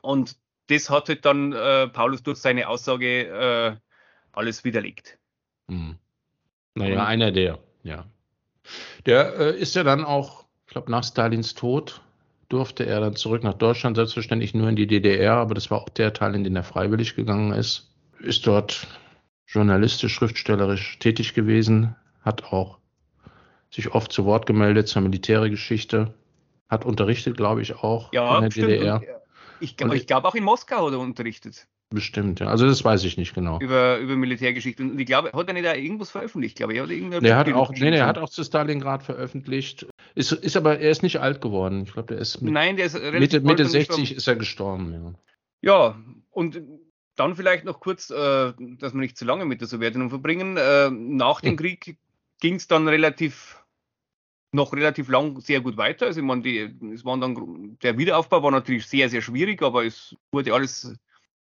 Und 0.00 0.36
das 0.68 0.88
hat 0.88 1.08
halt 1.08 1.24
dann 1.24 1.52
äh, 1.52 1.88
Paulus 1.88 2.22
durch 2.22 2.38
seine 2.38 2.68
Aussage 2.68 3.26
äh, 3.26 3.76
alles 4.32 4.64
widerlegt. 4.64 5.18
Hm. 5.68 5.96
Naja, 6.74 7.04
einer 7.04 7.32
der, 7.32 7.58
ja. 7.82 8.06
Der 9.04 9.34
äh, 9.38 9.58
ist 9.58 9.74
ja 9.74 9.82
dann 9.82 10.04
auch, 10.04 10.46
ich 10.66 10.72
glaube, 10.72 10.90
nach 10.90 11.04
Stalins 11.04 11.54
Tod 11.54 12.00
durfte 12.48 12.86
er 12.86 13.00
dann 13.00 13.16
zurück 13.16 13.42
nach 13.42 13.54
Deutschland, 13.54 13.96
selbstverständlich 13.96 14.54
nur 14.54 14.68
in 14.68 14.76
die 14.76 14.86
DDR, 14.86 15.34
aber 15.34 15.54
das 15.54 15.70
war 15.70 15.82
auch 15.82 15.88
der 15.88 16.12
Teil, 16.12 16.34
in 16.34 16.44
den 16.44 16.54
er 16.54 16.62
freiwillig 16.62 17.16
gegangen 17.16 17.52
ist. 17.52 17.90
ist 18.20 18.46
dort 18.46 18.86
journalistisch, 19.46 20.14
schriftstellerisch 20.14 20.98
tätig 20.98 21.34
gewesen, 21.34 21.96
hat 22.22 22.44
auch 22.44 22.78
sich 23.74 23.94
oft 23.94 24.12
zu 24.12 24.24
Wort 24.24 24.46
gemeldet 24.46 24.88
zur 24.88 25.02
Militärgeschichte, 25.02 26.14
hat 26.68 26.84
unterrichtet, 26.84 27.36
glaube 27.36 27.62
ich, 27.62 27.74
auch 27.74 28.12
ja, 28.12 28.36
in 28.36 28.44
der 28.44 28.50
stimmt. 28.50 28.68
DDR. 28.68 28.96
Und, 28.96 29.04
ich, 29.60 29.76
ich 29.80 30.06
glaube 30.06 30.28
auch 30.28 30.34
in 30.34 30.44
Moskau 30.44 30.86
hat 30.86 30.92
er 30.92 30.98
unterrichtet. 30.98 31.66
Bestimmt, 31.90 32.40
ja. 32.40 32.46
Also 32.46 32.66
das 32.66 32.84
weiß 32.84 33.04
ich 33.04 33.18
nicht 33.18 33.34
genau. 33.34 33.58
Über, 33.60 33.98
über 33.98 34.16
Militärgeschichte. 34.16 34.82
Und 34.82 34.98
ich 34.98 35.06
glaube, 35.06 35.32
hat 35.32 35.48
er 35.48 35.54
nicht 35.54 35.66
da 35.66 35.74
irgendwas 35.74 36.10
veröffentlicht, 36.10 36.56
glaube 36.56 36.72
ich. 36.72 36.80
Hat 36.80 36.88
der 37.22 37.36
hat 37.36 37.52
auch, 37.52 37.70
nee, 37.70 37.90
der 37.90 38.06
hat 38.06 38.18
auch 38.18 38.30
zu 38.30 38.42
Stalingrad 38.44 39.02
veröffentlicht. 39.02 39.86
Ist, 40.14 40.32
ist 40.32 40.56
aber, 40.56 40.78
er 40.78 40.90
ist 40.90 41.02
nicht 41.02 41.20
alt 41.20 41.40
geworden. 41.40 41.84
Ich 41.86 41.92
glaube, 41.92 42.08
der 42.14 42.18
ist, 42.18 42.40
mit, 42.40 42.52
Nein, 42.52 42.76
der 42.76 42.86
ist 42.86 42.94
Mitte, 42.94 43.40
Mitte 43.40 43.66
60 43.66 43.88
gestorben. 43.88 44.16
ist 44.16 44.26
er 44.26 44.36
gestorben, 44.36 44.92
ja. 44.92 45.14
Ja, 45.64 46.02
und 46.30 46.62
dann 47.16 47.36
vielleicht 47.36 47.64
noch 47.64 47.78
kurz, 47.78 48.10
äh, 48.10 48.14
dass 48.78 48.94
wir 48.94 49.00
nicht 49.00 49.18
zu 49.18 49.24
lange 49.24 49.44
mit 49.44 49.60
der 49.60 49.68
Sowjetunion 49.68 50.10
verbringen. 50.10 50.56
Äh, 50.56 50.90
nach 50.90 51.40
dem. 51.40 51.56
Krieg 51.56 51.98
ging 52.40 52.54
es 52.56 52.66
dann 52.66 52.88
relativ 52.88 53.61
noch 54.52 54.72
relativ 54.74 55.08
lang 55.08 55.40
sehr 55.40 55.60
gut 55.60 55.76
weiter. 55.76 56.06
Also 56.06 56.20
ich 56.20 56.26
meine, 56.26 56.42
die, 56.42 56.76
es 56.94 57.04
waren 57.04 57.20
dann, 57.20 57.78
der 57.82 57.96
Wiederaufbau 57.98 58.42
war 58.42 58.50
natürlich 58.50 58.86
sehr, 58.86 59.08
sehr 59.08 59.22
schwierig, 59.22 59.62
aber 59.62 59.84
es 59.84 60.14
wurde 60.30 60.52
alles 60.52 60.94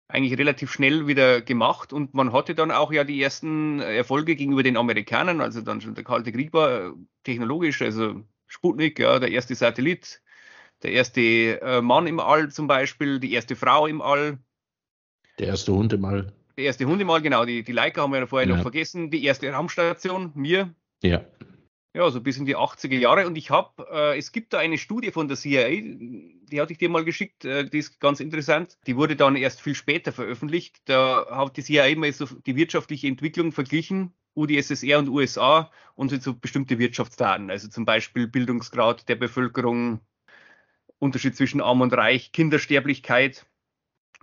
eigentlich 0.08 0.38
relativ 0.38 0.72
schnell 0.72 1.06
wieder 1.06 1.42
gemacht 1.42 1.92
und 1.92 2.14
man 2.14 2.32
hatte 2.32 2.54
dann 2.54 2.70
auch 2.70 2.92
ja 2.92 3.04
die 3.04 3.20
ersten 3.22 3.80
Erfolge 3.80 4.36
gegenüber 4.36 4.62
den 4.62 4.78
Amerikanern, 4.78 5.40
also 5.40 5.60
dann 5.60 5.80
schon 5.80 5.94
der 5.94 6.04
Kalte 6.04 6.32
Krieg 6.32 6.52
war 6.54 6.86
äh, 6.86 6.90
technologisch, 7.24 7.82
also 7.82 8.22
Sputnik, 8.46 8.98
ja, 8.98 9.18
der 9.18 9.30
erste 9.30 9.54
Satellit, 9.54 10.22
der 10.82 10.92
erste 10.92 11.60
äh, 11.60 11.82
Mann 11.82 12.06
im 12.06 12.20
All 12.20 12.50
zum 12.50 12.66
Beispiel, 12.66 13.20
die 13.20 13.32
erste 13.32 13.54
Frau 13.54 13.86
im 13.86 14.00
All. 14.00 14.38
Der 15.38 15.48
erste 15.48 15.72
Hund 15.72 15.92
im 15.92 16.04
All. 16.06 16.32
Der 16.56 16.64
erste 16.64 16.86
Hund 16.86 17.02
im 17.02 17.10
All, 17.10 17.20
genau, 17.20 17.44
die, 17.44 17.62
die 17.62 17.72
Leica 17.72 18.00
haben 18.00 18.12
wir 18.12 18.20
ja 18.20 18.26
vorher 18.26 18.48
ja. 18.48 18.54
noch 18.54 18.62
vergessen, 18.62 19.10
die 19.10 19.24
erste 19.24 19.52
Raumstation, 19.52 20.32
mir. 20.34 20.74
Ja 21.02 21.22
ja, 21.98 22.08
so 22.12 22.20
bis 22.20 22.38
in 22.38 22.46
die 22.46 22.56
80er 22.56 22.96
Jahre. 22.96 23.26
Und 23.26 23.36
ich 23.36 23.50
habe, 23.50 23.84
äh, 23.90 24.16
es 24.16 24.30
gibt 24.30 24.52
da 24.52 24.58
eine 24.58 24.78
Studie 24.78 25.10
von 25.10 25.26
der 25.26 25.36
CIA, 25.36 25.68
die 25.80 26.60
hatte 26.60 26.72
ich 26.72 26.78
dir 26.78 26.88
mal 26.88 27.04
geschickt, 27.04 27.44
äh, 27.44 27.68
die 27.68 27.78
ist 27.78 27.98
ganz 27.98 28.20
interessant. 28.20 28.78
Die 28.86 28.96
wurde 28.96 29.16
dann 29.16 29.34
erst 29.34 29.60
viel 29.60 29.74
später 29.74 30.12
veröffentlicht. 30.12 30.80
Da 30.84 31.26
hat 31.28 31.56
die 31.56 31.64
CIA 31.64 31.96
mal 31.96 32.12
so 32.12 32.26
die 32.26 32.54
wirtschaftliche 32.54 33.08
Entwicklung 33.08 33.50
verglichen, 33.50 34.14
UdSSR 34.36 35.00
und 35.00 35.08
USA 35.08 35.72
und 35.96 36.22
so 36.22 36.34
bestimmte 36.34 36.78
Wirtschaftsdaten, 36.78 37.50
also 37.50 37.66
zum 37.66 37.84
Beispiel 37.84 38.28
Bildungsgrad 38.28 39.08
der 39.08 39.16
Bevölkerung, 39.16 40.00
Unterschied 41.00 41.34
zwischen 41.34 41.60
Arm 41.60 41.80
und 41.80 41.92
Reich, 41.92 42.30
Kindersterblichkeit. 42.30 43.44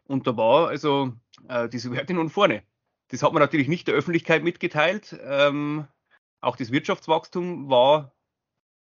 Und 0.08 0.28
da 0.28 0.38
war 0.38 0.70
also 0.70 1.12
äh, 1.50 1.68
die 1.68 1.80
Sowjetunion 1.80 2.30
vorne. 2.30 2.64
Das 3.10 3.22
hat 3.22 3.34
man 3.34 3.42
natürlich 3.42 3.68
nicht 3.68 3.90
der 3.90 3.96
Öffentlichkeit 3.96 4.44
mitgeteilt. 4.44 5.20
Ähm, 5.22 5.88
auch 6.46 6.56
das 6.56 6.72
Wirtschaftswachstum 6.72 7.70
war 7.70 8.14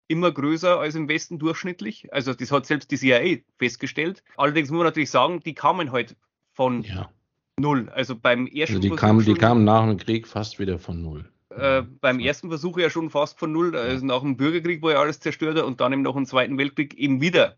immer 0.08 0.32
größer 0.32 0.80
als 0.80 0.96
im 0.96 1.08
Westen 1.08 1.40
durchschnittlich. 1.40 2.12
Also 2.14 2.34
das 2.34 2.52
hat 2.52 2.66
selbst 2.66 2.92
die 2.92 2.98
CIA 2.98 3.38
festgestellt. 3.58 4.24
Allerdings 4.38 4.70
muss 4.70 4.78
man 4.78 4.88
natürlich 4.88 5.12
sagen, 5.12 5.40
die 5.40 5.54
kamen 5.54 5.92
halt 5.92 6.16
von 6.52 6.84
ja. 6.84 7.10
null. 7.58 7.90
Also 7.90 8.16
beim 8.16 8.48
ersten 8.48 8.76
also 8.76 8.80
die 8.80 8.88
Versuch 8.90 9.00
kamen, 9.00 9.26
die 9.26 9.34
kamen 9.34 9.64
nach 9.64 9.86
dem 9.86 9.98
Krieg 9.98 10.28
fast 10.28 10.60
wieder 10.60 10.78
von 10.80 11.02
null. 11.02 11.30
Äh, 11.50 11.84
beim 12.02 12.20
ersten 12.20 12.50
Versuch 12.50 12.78
ja 12.80 12.90
schon 12.90 13.10
fast 13.10 13.38
von 13.38 13.52
null, 13.52 13.76
also 13.76 14.06
nach 14.06 14.22
dem 14.22 14.38
Bürgerkrieg, 14.38 14.82
wo 14.82 14.90
ja 14.90 15.00
alles 15.00 15.20
zerstört 15.20 15.60
und 15.60 15.80
dann 15.80 15.94
eben 15.94 16.02
nach 16.02 16.14
dem 16.14 16.26
Zweiten 16.26 16.58
Weltkrieg 16.58 16.96
eben 16.96 17.22
wieder 17.22 17.58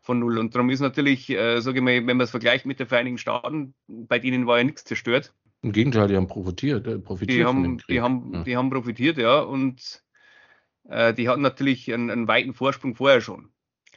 von 0.00 0.20
null. 0.20 0.38
Und 0.38 0.54
darum 0.54 0.70
ist 0.70 0.80
natürlich, 0.80 1.28
äh, 1.30 1.60
sage 1.60 1.78
ich 1.78 1.84
mal, 1.84 1.94
wenn 1.94 2.16
man 2.16 2.20
es 2.20 2.30
vergleicht 2.30 2.64
mit 2.64 2.78
den 2.78 2.86
Vereinigten 2.86 3.18
Staaten, 3.18 3.74
bei 3.88 4.20
denen 4.20 4.46
war 4.46 4.58
ja 4.58 4.64
nichts 4.64 4.84
zerstört. 4.84 5.34
Im 5.62 5.72
Gegenteil, 5.72 6.08
die 6.08 6.16
haben 6.16 6.28
profitiert. 6.28 6.86
Äh, 6.86 6.98
profitiert 6.98 7.38
die, 7.38 7.44
haben, 7.44 7.78
die, 7.88 8.00
haben, 8.00 8.32
ja. 8.32 8.42
die 8.44 8.56
haben 8.56 8.70
profitiert, 8.70 9.18
ja. 9.18 9.40
Und 9.40 10.02
äh, 10.88 11.12
die 11.12 11.28
hatten 11.28 11.42
natürlich 11.42 11.92
einen, 11.92 12.10
einen, 12.10 12.28
weiten 12.28 12.54
Vorsprung 12.54 12.94
vorher 12.94 13.20
schon. 13.20 13.50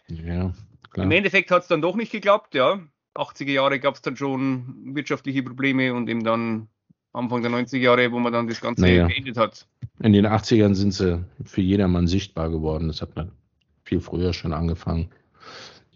Ja, 0.07 0.53
klar. 0.89 1.05
Im 1.05 1.11
Endeffekt 1.11 1.51
hat 1.51 1.63
es 1.63 1.67
dann 1.67 1.81
doch 1.81 1.95
nicht 1.95 2.11
geklappt, 2.11 2.55
ja. 2.55 2.79
80er 3.15 3.51
Jahre 3.51 3.79
gab 3.79 3.95
es 3.95 4.01
dann 4.01 4.15
schon 4.15 4.95
wirtschaftliche 4.95 5.43
Probleme 5.43 5.93
und 5.93 6.09
eben 6.09 6.23
dann 6.23 6.69
Anfang 7.13 7.41
der 7.41 7.51
90er 7.51 7.77
Jahre, 7.77 8.11
wo 8.11 8.19
man 8.19 8.31
dann 8.31 8.47
das 8.47 8.61
Ganze 8.61 8.83
naja. 8.83 9.07
beendet 9.07 9.37
hat. 9.37 9.67
In 10.01 10.13
den 10.13 10.25
80ern 10.25 10.73
sind 10.75 10.93
sie 10.93 11.23
für 11.43 11.61
jedermann 11.61 12.07
sichtbar 12.07 12.49
geworden. 12.49 12.87
Das 12.87 13.01
hat 13.01 13.15
man 13.15 13.31
viel 13.83 13.99
früher 13.99 14.33
schon 14.33 14.53
angefangen. 14.53 15.09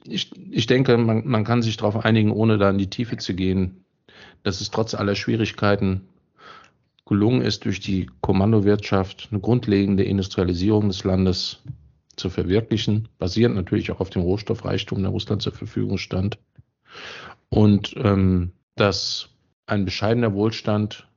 Ich, 0.04 0.32
ich 0.52 0.68
denke, 0.68 0.98
man, 0.98 1.26
man 1.26 1.46
kann 1.46 1.62
sich 1.62 1.78
darauf 1.78 2.04
einigen, 2.04 2.32
ohne 2.32 2.58
da 2.58 2.70
in 2.70 2.78
die 2.78 2.90
Tiefe 2.90 3.18
zu 3.18 3.34
gehen, 3.34 3.85
dass 4.44 4.62
es 4.62 4.72
trotz 4.72 4.94
aller 4.94 5.16
Schwierigkeiten 5.16 6.08
gelungen 7.06 7.42
ist, 7.42 7.66
durch 7.66 7.80
die 7.80 8.10
Kommandowirtschaft 8.22 9.30
eine 9.32 9.40
grundlegende 9.40 10.04
Industrialisierung 10.04 10.88
des 10.88 11.04
Landes 11.04 11.62
zu 12.16 12.30
verwirklichen, 12.30 13.08
basierend 13.20 13.56
natürlich 13.56 13.92
auch 13.92 14.00
auf 14.00 14.10
dem 14.10 14.22
Rohstoffreichtum, 14.22 15.02
der 15.02 15.12
Russland 15.12 15.42
zur 15.42 15.54
Verfügung 15.54 15.98
stand. 15.98 16.38
Und 17.50 17.94
ähm, 17.98 18.54
dass 18.76 19.30
ein 19.68 19.86
bescheidener 19.86 20.34
Wohlstand 20.34 21.08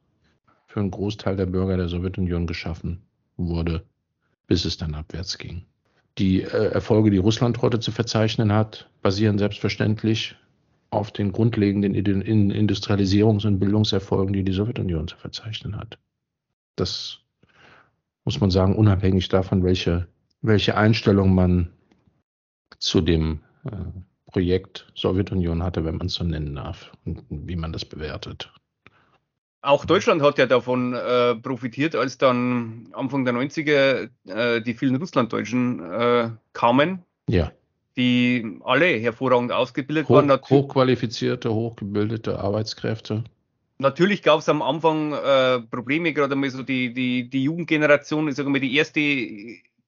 für 0.66 0.80
einen 0.80 0.90
Großteil 0.90 1.36
der 1.36 1.46
Bürger 1.46 1.76
der 1.76 1.88
Sowjetunion 1.88 2.46
geschaffen 2.46 3.02
wurde, 3.36 3.84
bis 4.46 4.64
es 4.64 4.76
dann 4.76 4.94
abwärts 4.94 5.38
ging. 5.38 5.64
Die 6.18 6.42
äh, 6.42 6.72
Erfolge, 6.72 7.10
die 7.10 7.18
Russland 7.18 7.62
heute 7.62 7.80
zu 7.80 7.92
verzeichnen 7.92 8.52
hat, 8.52 8.90
basieren 9.02 9.38
selbstverständlich 9.38 10.36
auf 10.90 11.10
den 11.10 11.32
grundlegenden 11.32 11.94
Industrialisierungs- 11.94 13.46
und 13.46 13.58
Bildungserfolgen, 13.58 14.32
die 14.32 14.44
die 14.44 14.52
Sowjetunion 14.52 15.08
zu 15.08 15.16
verzeichnen 15.16 15.76
hat. 15.76 15.98
Das 16.76 17.18
muss 18.24 18.40
man 18.40 18.50
sagen, 18.50 18.76
unabhängig 18.76 19.28
davon, 19.28 19.64
welche, 19.64 20.08
welche 20.40 20.76
Einstellung 20.76 21.34
man 21.34 21.72
zu 22.78 23.00
dem 23.00 23.40
äh, 23.64 23.70
Projekt 24.26 24.90
Sowjetunion 24.94 25.62
hatte, 25.62 25.84
wenn 25.84 25.96
man 25.96 26.06
es 26.06 26.14
so 26.14 26.24
nennen 26.24 26.54
darf, 26.54 26.92
und 27.04 27.24
wie 27.30 27.56
man 27.56 27.72
das 27.72 27.84
bewertet. 27.84 28.52
Auch 29.60 29.84
Deutschland 29.84 30.22
hat 30.22 30.38
ja 30.38 30.46
davon 30.46 30.94
äh, 30.94 31.34
profitiert, 31.34 31.96
als 31.96 32.16
dann 32.16 32.88
Anfang 32.92 33.24
der 33.24 33.34
90er 33.34 34.08
äh, 34.26 34.62
die 34.62 34.74
vielen 34.74 34.96
Russlanddeutschen 34.96 35.80
äh, 35.80 36.30
kamen. 36.52 37.02
Ja 37.28 37.52
die 37.98 38.60
alle 38.64 38.86
hervorragend 38.86 39.52
ausgebildet 39.52 40.08
Hoch, 40.08 40.14
waren. 40.14 40.30
Hochqualifizierte, 40.30 41.52
hochgebildete 41.52 42.38
Arbeitskräfte. 42.38 43.24
Natürlich 43.78 44.22
gab 44.22 44.40
es 44.40 44.48
am 44.48 44.62
Anfang 44.62 45.12
äh, 45.12 45.60
Probleme, 45.60 46.12
gerade 46.12 46.36
mal 46.36 46.48
so 46.48 46.62
die, 46.62 46.94
die, 46.94 47.28
die 47.28 47.44
Jugendgeneration, 47.44 48.28
ich 48.28 48.36
sage 48.36 48.48
mal 48.48 48.60
die 48.60 48.74
erste 48.74 49.00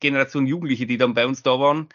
Generation 0.01 0.47
Jugendliche, 0.47 0.87
die 0.87 0.97
dann 0.97 1.15
bei 1.15 1.27
uns 1.27 1.43
da 1.43 1.59
waren, 1.59 1.89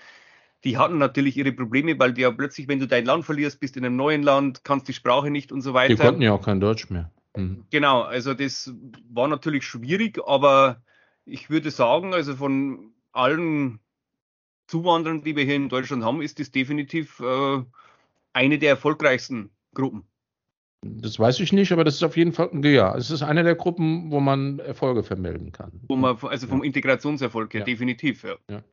die 0.64 0.78
hatten 0.78 0.98
natürlich 0.98 1.38
ihre 1.38 1.52
Probleme, 1.52 2.00
weil 2.00 2.14
die 2.14 2.22
ja 2.22 2.32
plötzlich, 2.32 2.68
wenn 2.68 2.80
du 2.80 2.88
dein 2.88 3.06
Land 3.06 3.26
verlierst, 3.26 3.60
bist 3.60 3.78
in 3.78 3.86
einem 3.86 3.96
neuen 3.96 4.24
Land, 4.24 4.64
kannst 4.64 4.88
die 4.88 4.94
Sprache 4.94 5.30
nicht 5.30 5.52
und 5.52 5.62
so 5.62 5.74
weiter. 5.74 5.96
Die 5.96 6.02
konnten 6.02 6.22
ja 6.22 6.34
auch 6.34 6.44
kein 6.44 6.60
Deutsch 6.60 6.90
mehr. 6.90 7.12
Mhm. 7.36 7.66
Genau, 7.72 8.02
also 8.02 8.34
das 8.34 8.74
war 9.10 9.28
natürlich 9.28 9.66
schwierig, 9.66 10.20
aber 10.26 10.82
ich 11.26 11.50
würde 11.50 11.72
sagen, 11.72 12.14
also 12.14 12.36
von 12.36 12.92
allen 13.12 13.80
Zuwanderern, 14.68 15.24
die 15.24 15.36
wir 15.36 15.44
hier 15.44 15.56
in 15.56 15.70
Deutschland 15.70 16.04
haben, 16.04 16.22
ist 16.22 16.40
das 16.40 16.52
definitiv 16.52 17.20
äh, 17.20 17.64
eine 18.34 18.58
der 18.58 18.70
erfolgreichsten 18.70 19.50
Gruppen. 19.74 20.04
Das 20.82 21.18
weiß 21.18 21.40
ich 21.40 21.52
nicht, 21.52 21.72
aber 21.72 21.84
das 21.84 21.96
ist 21.96 22.04
auf 22.04 22.16
jeden 22.16 22.32
Fall, 22.32 22.50
ja, 22.64 22.96
es 22.96 23.10
ist 23.10 23.24
eine 23.24 23.44
der 23.44 23.56
Gruppen, 23.56 24.12
wo 24.12 24.20
man 24.20 24.60
Erfolge 24.60 25.04
vermelden 25.04 25.52
kann. 25.52 25.72
Wo 25.88 25.96
man, 25.96 26.18
also 26.22 26.48
vom 26.48 26.64
Integrationserfolg 26.64 27.54
her, 27.54 27.62
ja. 27.62 27.66
definitiv, 27.66 28.24
ja. 28.24 28.36
ja. 28.50 28.64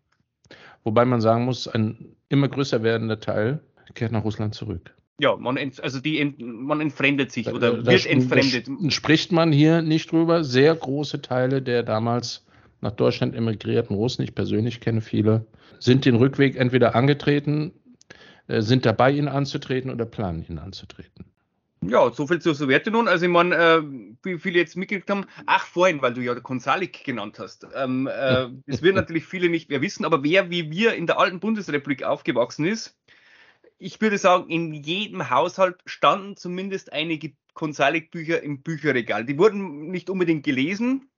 Wobei 0.84 1.04
man 1.04 1.20
sagen 1.20 1.44
muss, 1.44 1.68
ein 1.68 2.16
immer 2.28 2.48
größer 2.48 2.82
werdender 2.82 3.20
Teil 3.20 3.60
kehrt 3.94 4.12
nach 4.12 4.24
Russland 4.24 4.54
zurück. 4.54 4.94
Ja, 5.20 5.36
man, 5.36 5.56
ent, 5.56 5.82
also 5.82 6.00
die 6.00 6.20
ent, 6.20 6.40
man 6.40 6.80
entfremdet 6.80 7.30
sich 7.30 7.48
oder 7.48 7.76
da, 7.76 7.86
wird 7.86 8.06
entfremdet. 8.06 8.68
spricht 8.92 9.30
man 9.30 9.52
hier 9.52 9.80
nicht 9.82 10.10
drüber. 10.10 10.42
Sehr 10.42 10.74
große 10.74 11.22
Teile 11.22 11.62
der 11.62 11.82
damals 11.82 12.44
nach 12.82 12.92
Deutschland 12.92 13.34
emigrierten 13.34 13.94
Russen, 13.94 14.22
ich 14.22 14.34
persönlich 14.34 14.80
kenne 14.80 15.00
viele, 15.00 15.46
sind 15.78 16.04
den 16.04 16.16
Rückweg 16.16 16.56
entweder 16.56 16.94
angetreten, 16.94 17.72
äh, 18.48 18.60
sind 18.60 18.84
dabei, 18.84 19.12
ihn 19.12 19.28
anzutreten 19.28 19.90
oder 19.90 20.04
planen, 20.04 20.44
ihn 20.48 20.58
anzutreten. 20.58 21.24
Ja, 21.84 22.12
so 22.12 22.28
viel 22.28 22.40
zur 22.40 22.54
Sowjetunion. 22.54 23.08
Also 23.08 23.24
ich 23.24 23.30
meine, 23.30 23.56
äh, 23.56 23.82
wie 24.22 24.38
viele 24.38 24.58
jetzt 24.58 24.76
mitgekriegt 24.76 25.10
haben, 25.10 25.26
ach 25.46 25.66
vorhin, 25.66 26.00
weil 26.00 26.14
du 26.14 26.20
ja 26.20 26.34
Konsalik 26.38 27.02
genannt 27.02 27.38
hast. 27.40 27.66
Ähm, 27.74 28.06
äh, 28.06 28.48
das 28.66 28.82
werden 28.82 28.96
natürlich 28.96 29.26
viele 29.26 29.48
nicht 29.48 29.68
mehr 29.68 29.80
wissen, 29.80 30.04
aber 30.04 30.22
wer 30.22 30.50
wie 30.50 30.70
wir 30.70 30.94
in 30.94 31.06
der 31.06 31.18
alten 31.18 31.40
Bundesrepublik 31.40 32.04
aufgewachsen 32.04 32.66
ist, 32.66 32.96
ich 33.78 34.00
würde 34.00 34.16
sagen, 34.16 34.48
in 34.48 34.74
jedem 34.74 35.28
Haushalt 35.28 35.76
standen 35.86 36.36
zumindest 36.36 36.92
einige 36.92 37.32
Konsalik-Bücher 37.54 38.40
im 38.40 38.62
Bücherregal. 38.62 39.24
Die 39.24 39.38
wurden 39.38 39.90
nicht 39.90 40.08
unbedingt 40.08 40.44
gelesen, 40.44 41.08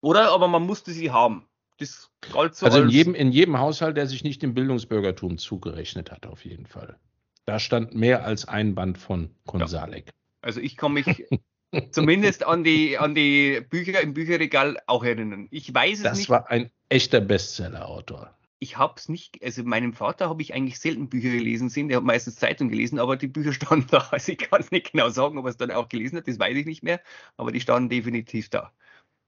oder? 0.00 0.30
Aber 0.30 0.48
man 0.48 0.64
musste 0.64 0.92
sie 0.92 1.10
haben. 1.10 1.46
Das 1.78 2.10
galt 2.32 2.54
so 2.54 2.66
also 2.66 2.82
in 2.82 2.90
jedem, 2.90 3.14
in 3.14 3.32
jedem 3.32 3.58
Haushalt, 3.58 3.96
der 3.96 4.06
sich 4.06 4.22
nicht 4.22 4.42
dem 4.42 4.52
Bildungsbürgertum 4.52 5.38
zugerechnet 5.38 6.10
hat, 6.10 6.26
auf 6.26 6.44
jeden 6.44 6.66
Fall. 6.66 6.98
Da 7.46 7.58
stand 7.58 7.94
mehr 7.94 8.24
als 8.24 8.46
ein 8.46 8.74
Band 8.74 8.98
von 8.98 9.30
Konsalek. 9.46 10.06
Ja. 10.06 10.12
Also 10.42 10.60
ich 10.60 10.76
kann 10.76 10.92
mich 10.92 11.26
zumindest 11.90 12.44
an 12.44 12.64
die, 12.64 12.98
an 12.98 13.14
die 13.14 13.62
Bücher 13.68 14.00
im 14.00 14.12
Bücherregal 14.12 14.78
auch 14.86 15.04
erinnern. 15.04 15.48
Ich 15.50 15.72
weiß 15.72 15.98
es 15.98 16.02
das 16.02 16.18
nicht. 16.18 16.30
Das 16.30 16.44
war 16.44 16.50
ein 16.50 16.70
echter 16.90 17.20
Bestseller-Autor. 17.20 18.34
Ich 18.62 18.76
habe 18.76 18.94
es 18.98 19.08
nicht, 19.08 19.42
also 19.42 19.64
meinem 19.64 19.94
Vater 19.94 20.28
habe 20.28 20.42
ich 20.42 20.52
eigentlich 20.52 20.78
selten 20.78 21.08
Bücher 21.08 21.30
gelesen 21.30 21.70
sehen, 21.70 21.88
der 21.88 21.96
hat 21.96 22.04
meistens 22.04 22.36
Zeitung 22.36 22.68
gelesen, 22.68 22.98
aber 22.98 23.16
die 23.16 23.26
Bücher 23.26 23.52
standen 23.54 23.86
da. 23.90 24.06
Also 24.10 24.32
ich 24.32 24.38
kann 24.38 24.60
es 24.60 24.70
nicht 24.70 24.92
genau 24.92 25.08
sagen, 25.08 25.38
ob 25.38 25.46
er 25.46 25.50
es 25.50 25.56
dann 25.56 25.70
auch 25.70 25.88
gelesen 25.88 26.18
hat, 26.18 26.28
das 26.28 26.38
weiß 26.38 26.56
ich 26.58 26.66
nicht 26.66 26.82
mehr, 26.82 27.00
aber 27.38 27.52
die 27.52 27.60
standen 27.60 27.88
definitiv 27.88 28.50
da. 28.50 28.70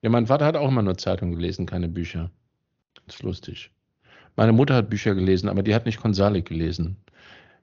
Ja, 0.02 0.10
mein 0.10 0.26
Vater 0.26 0.44
hat 0.44 0.56
auch 0.56 0.68
immer 0.68 0.82
nur 0.82 0.98
Zeitung 0.98 1.30
gelesen, 1.32 1.64
keine 1.64 1.88
Bücher. 1.88 2.30
Das 3.06 3.16
ist 3.16 3.22
lustig. 3.22 3.70
Meine 4.36 4.52
Mutter 4.52 4.74
hat 4.74 4.90
Bücher 4.90 5.14
gelesen, 5.14 5.48
aber 5.48 5.62
die 5.62 5.74
hat 5.74 5.86
nicht 5.86 6.00
Konsalik 6.00 6.46
gelesen. 6.46 6.96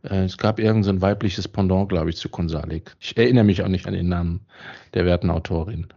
Äh, 0.03 0.23
es 0.23 0.37
gab 0.37 0.59
irgendein 0.59 0.95
so 0.95 1.01
weibliches 1.01 1.47
Pendant, 1.47 1.89
glaube 1.89 2.09
ich, 2.09 2.17
zu 2.17 2.29
Konsalik. 2.29 2.95
Ich 2.99 3.17
erinnere 3.17 3.43
mich 3.43 3.61
auch 3.61 3.67
nicht 3.67 3.87
an 3.87 3.93
den 3.93 4.07
Namen 4.07 4.41
der 4.93 5.05
werten 5.05 5.29
Autorin. 5.29 5.87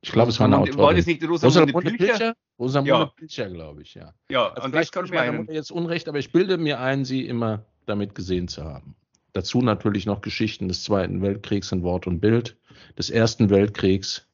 Ich 0.00 0.10
glaube, 0.10 0.30
es 0.30 0.40
war 0.40 0.46
eine 0.46 0.58
Autorin. 0.58 0.78
War 0.78 0.94
das 0.94 1.06
nicht 1.06 1.22
Rosamunde, 1.22 1.72
Rosamunde 1.72 1.90
Pilcher? 1.90 2.06
Pilcher? 2.06 2.34
Rosamunde 2.58 2.90
ja. 2.90 3.12
Pilcher, 3.14 3.50
glaube 3.50 3.82
ich, 3.82 3.94
ja. 3.94 4.12
Ja, 4.30 4.48
also 4.48 4.68
vielleicht 4.68 4.92
kann 4.92 5.04
ich 5.04 5.12
meiner 5.12 5.32
Mutter 5.32 5.52
jetzt 5.52 5.70
Unrecht, 5.70 6.08
aber 6.08 6.18
ich 6.18 6.32
bilde 6.32 6.58
mir 6.58 6.80
ein, 6.80 7.04
sie 7.04 7.24
immer 7.26 7.64
damit 7.86 8.16
gesehen 8.16 8.48
zu 8.48 8.64
haben. 8.64 8.96
Dazu 9.32 9.62
natürlich 9.62 10.06
noch 10.06 10.20
Geschichten 10.20 10.68
des 10.68 10.82
Zweiten 10.82 11.22
Weltkriegs 11.22 11.70
in 11.70 11.82
Wort 11.82 12.06
und 12.06 12.20
Bild, 12.20 12.56
des 12.98 13.10
Ersten 13.10 13.48
Weltkriegs. 13.48 14.26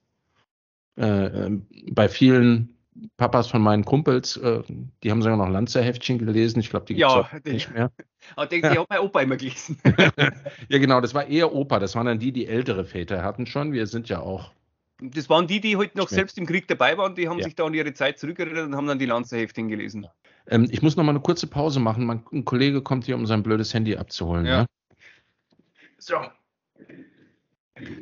Äh, 0.98 1.26
ähm, 1.26 1.66
bei 1.92 2.08
vielen 2.08 2.74
Papas 3.16 3.48
von 3.48 3.62
meinen 3.62 3.84
Kumpels, 3.84 4.36
äh, 4.36 4.62
die 5.02 5.10
haben 5.10 5.22
sogar 5.22 5.36
noch 5.36 5.48
Lanzerheftchen 5.48 6.18
gelesen. 6.18 6.58
Ich 6.58 6.70
glaube, 6.70 6.86
die 6.86 6.94
gibt 6.94 7.08
es 7.08 7.14
ja, 7.14 7.52
nicht 7.52 7.72
mehr. 7.72 7.92
Aber 8.36 8.46
denke, 8.46 8.70
die 8.72 8.78
hat 8.78 8.86
mein 8.90 9.00
Opa 9.00 9.20
immer 9.20 9.36
gelesen. 9.36 9.78
ja, 10.68 10.78
genau, 10.78 11.00
das 11.00 11.14
war 11.14 11.26
eher 11.28 11.54
Opa. 11.54 11.78
Das 11.78 11.94
waren 11.94 12.06
dann 12.06 12.18
die, 12.18 12.32
die 12.32 12.46
ältere 12.46 12.84
Väter 12.84 13.22
hatten 13.22 13.46
schon. 13.46 13.72
Wir 13.72 13.86
sind 13.86 14.08
ja 14.08 14.20
auch. 14.20 14.50
Das 15.00 15.30
waren 15.30 15.46
die, 15.46 15.60
die 15.60 15.76
heute 15.76 15.96
noch 15.96 16.08
selbst 16.08 16.36
im 16.38 16.46
Krieg 16.46 16.66
dabei 16.66 16.98
waren. 16.98 17.14
Die 17.14 17.28
haben 17.28 17.38
ja. 17.38 17.44
sich 17.44 17.54
da 17.54 17.66
an 17.66 17.74
ihre 17.74 17.92
Zeit 17.92 18.18
zurückerinnert 18.18 18.66
und 18.66 18.74
haben 18.74 18.88
dann 18.88 18.98
die 18.98 19.06
Lanzerheftchen 19.06 19.68
gelesen. 19.68 20.08
Ähm, 20.48 20.66
ich 20.70 20.82
muss 20.82 20.96
noch 20.96 21.04
mal 21.04 21.10
eine 21.10 21.20
kurze 21.20 21.46
Pause 21.46 21.78
machen. 21.78 22.04
Mein, 22.04 22.24
ein 22.32 22.44
Kollege 22.44 22.82
kommt 22.82 23.04
hier, 23.04 23.14
um 23.14 23.24
sein 23.24 23.44
blödes 23.44 23.72
Handy 23.72 23.96
abzuholen. 23.96 24.44
Ja. 24.44 24.62
ja? 24.62 24.66
So. 25.98 26.16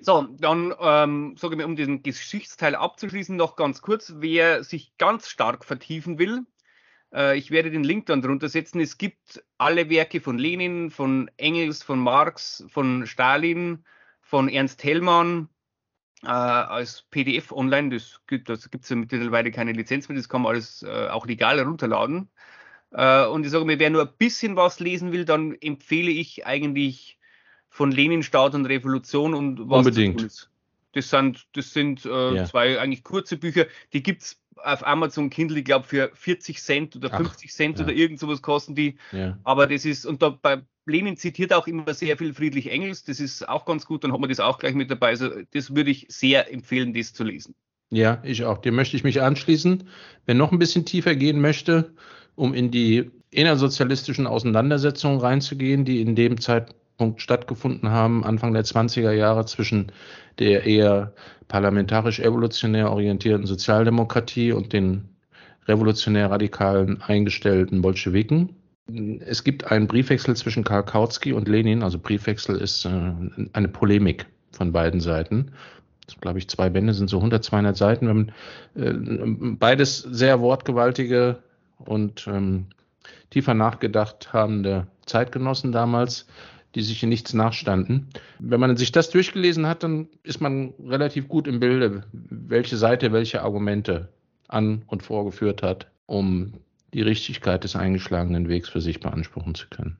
So, 0.01 0.29
dann 0.39 0.75
ähm, 0.81 1.37
sage 1.37 1.55
ich 1.55 1.59
mir, 1.59 1.67
um 1.67 1.77
diesen 1.77 2.03
Geschichtsteil 2.03 2.75
abzuschließen, 2.75 3.37
noch 3.37 3.57
ganz 3.57 3.83
kurz, 3.83 4.15
wer 4.19 4.65
sich 4.65 4.97
ganz 4.99 5.29
stark 5.29 5.65
vertiefen 5.65 6.19
will, 6.19 6.45
äh, 7.13 7.37
ich 7.37 7.51
werde 7.51 7.71
den 7.71 7.85
Link 7.85 8.07
dann 8.07 8.23
drunter 8.23 8.49
setzen. 8.49 8.81
Es 8.81 8.99
gibt 8.99 9.43
alle 9.59 9.91
Werke 9.91 10.21
von 10.21 10.39
Lenin, 10.39 10.91
von 10.91 11.31
Engels, 11.37 11.83
von 11.83 11.99
Marx, 11.99 12.65
von 12.69 13.07
Stalin, 13.07 13.85
von 14.21 14.49
Ernst 14.49 14.85
Hellmann 14.85 15.49
äh, 16.23 16.29
als 16.29 17.03
PDF 17.11 17.53
online. 17.53 17.91
Das 17.91 18.21
gibt 18.27 18.49
es 18.51 18.89
ja 18.89 18.97
mittlerweile 18.97 19.51
keine 19.51 19.73
Lizenz 19.73 20.09
mehr, 20.09 20.17
das 20.19 20.29
kann 20.29 20.43
man 20.43 20.55
alles 20.55 20.83
äh, 20.83 21.09
auch 21.09 21.27
legal 21.27 21.59
herunterladen. 21.59 22.29
Äh, 22.93 23.27
und 23.27 23.45
ich 23.45 23.51
sage 23.51 23.65
mir, 23.65 23.79
wer 23.79 23.91
nur 23.91 24.03
ein 24.03 24.17
bisschen 24.19 24.57
was 24.57 24.81
lesen 24.81 25.13
will, 25.13 25.25
dann 25.25 25.55
empfehle 25.55 26.11
ich 26.11 26.47
eigentlich 26.47 27.16
von 27.77 27.93
Lenin, 27.93 28.23
Staat 28.23 28.55
und 28.55 28.65
Revolution 28.65 29.35
und 29.35 29.69
was 29.69 29.81
Unbedingt. 29.81 30.49
Das 30.93 31.11
sind, 31.11 31.47
das 31.53 31.75
sind 31.75 32.07
äh, 32.07 32.37
ja. 32.37 32.45
zwei 32.47 32.81
eigentlich 32.81 33.05
kurze 33.05 33.37
Bücher, 33.37 33.67
die 33.93 34.03
gibt 34.03 34.23
es 34.23 34.41
auf 34.57 34.87
Amazon 34.87 35.29
Kindle, 35.29 35.59
ich 35.59 35.67
glaube, 35.67 35.85
für 35.87 36.11
40 36.15 36.63
Cent 36.63 36.97
oder 36.97 37.11
50 37.11 37.51
Ach, 37.51 37.55
Cent 37.55 37.79
ja. 37.79 37.85
oder 37.85 37.93
irgend 37.93 38.19
sowas 38.19 38.41
kosten 38.41 38.75
die. 38.75 38.97
Ja. 39.13 39.37
Aber 39.45 39.67
das 39.67 39.85
ist, 39.85 40.07
und 40.07 40.23
da 40.23 40.31
bei 40.31 40.63
Lenin 40.87 41.19
zitiert 41.19 41.53
auch 41.53 41.67
immer 41.67 41.93
sehr 41.93 42.17
viel 42.17 42.33
Friedrich 42.33 42.71
Engels, 42.71 43.05
das 43.05 43.21
ist 43.21 43.47
auch 43.47 43.67
ganz 43.67 43.85
gut, 43.85 44.05
dann 44.05 44.13
hat 44.15 44.21
man 44.21 44.31
das 44.31 44.41
auch 44.41 44.57
gleich 44.57 44.75
mit 44.75 44.91
dabei. 44.91 45.09
Also 45.09 45.29
das 45.53 45.77
würde 45.77 45.91
ich 45.91 46.07
sehr 46.09 46.51
empfehlen, 46.51 46.95
das 46.95 47.13
zu 47.13 47.25
lesen. 47.25 47.55
Ja, 47.91 48.23
ich 48.25 48.43
auch. 48.45 48.57
Dem 48.57 48.75
möchte 48.75 48.97
ich 48.97 49.05
mich 49.05 49.21
anschließen. 49.21 49.87
Wer 50.25 50.35
noch 50.35 50.51
ein 50.51 50.59
bisschen 50.59 50.87
tiefer 50.87 51.15
gehen 51.15 51.43
möchte, 51.43 51.93
um 52.37 52.55
in 52.55 52.71
die 52.71 53.11
innersozialistischen 53.31 54.27
Auseinandersetzungen 54.27 55.21
reinzugehen, 55.21 55.85
die 55.85 56.01
in 56.01 56.17
dem 56.17 56.41
Zeitpunkt 56.97 57.17
Punkt 57.17 57.23
stattgefunden 57.23 57.91
haben, 57.91 58.25
Anfang 58.25 58.55
der 58.55 58.65
20er 58.65 59.13
Jahre 59.13 59.45
zwischen 59.45 59.93
der 60.39 60.65
eher 60.65 61.13
parlamentarisch-evolutionär 61.49 62.91
orientierten 62.91 63.47
Sozialdemokratie 63.47 64.53
und 64.53 64.73
den 64.73 65.09
revolutionär-radikalen 65.69 67.03
eingestellten 67.03 67.83
Bolschewiken. 67.83 68.57
Es 69.21 69.45
gibt 69.45 69.71
einen 69.71 69.89
Briefwechsel 69.89 70.37
zwischen 70.37 70.65
Karl 70.65 70.85
Kautsky 70.85 71.33
und 71.33 71.49
Lenin, 71.49 71.83
also 71.83 71.99
Briefwechsel 71.99 72.57
ist 72.57 72.85
äh, 72.87 73.13
eine 73.53 73.69
Polemik 73.69 74.27
von 74.53 74.73
beiden 74.73 75.01
Seiten. 75.01 75.53
Das, 76.07 76.19
glaube 76.21 76.39
ich, 76.39 76.49
zwei 76.49 76.71
Bände 76.71 76.95
sind 76.95 77.11
so 77.11 77.19
100, 77.19 77.45
200 77.45 77.77
Seiten. 77.77 78.33
Äh, 78.75 78.93
beides 79.59 79.99
sehr 79.99 80.41
wortgewaltige 80.41 81.41
und 81.79 82.27
ähm, 82.29 82.67
tiefer 83.31 83.55
nachgedacht 83.55 84.33
habende 84.33 84.87
Zeitgenossen 85.05 85.73
damals 85.73 86.27
die 86.77 86.83
sich 86.83 87.03
in 87.03 87.09
nichts 87.09 87.33
nachstanden. 87.33 88.07
Wenn 88.39 88.61
man 88.61 88.77
sich 88.77 88.93
das 88.93 89.09
durchgelesen 89.11 89.67
hat, 89.67 89.83
dann 89.83 90.09
ist 90.23 90.41
man 90.41 90.75
relativ 90.85 91.27
gut 91.27 91.49
im 91.49 91.59
Bilde, 91.59 92.05
welche 92.13 92.77
Seite 92.77 93.13
welche 93.13 93.43
Argumente 93.43 94.11
an 94.47 94.83
und 94.87 95.03
vorgeführt 95.03 95.63
hat, 95.63 95.91
um 96.05 96.53
die 96.93 97.01
Richtigkeit 97.01 97.65
des 97.65 97.77
eingeschlagenen 97.77 98.49
Wegs 98.49 98.69
für 98.69 98.83
sich 98.83 99.01
beanspruchen 99.01 99.55
zu 99.55 99.69
können. 99.69 99.97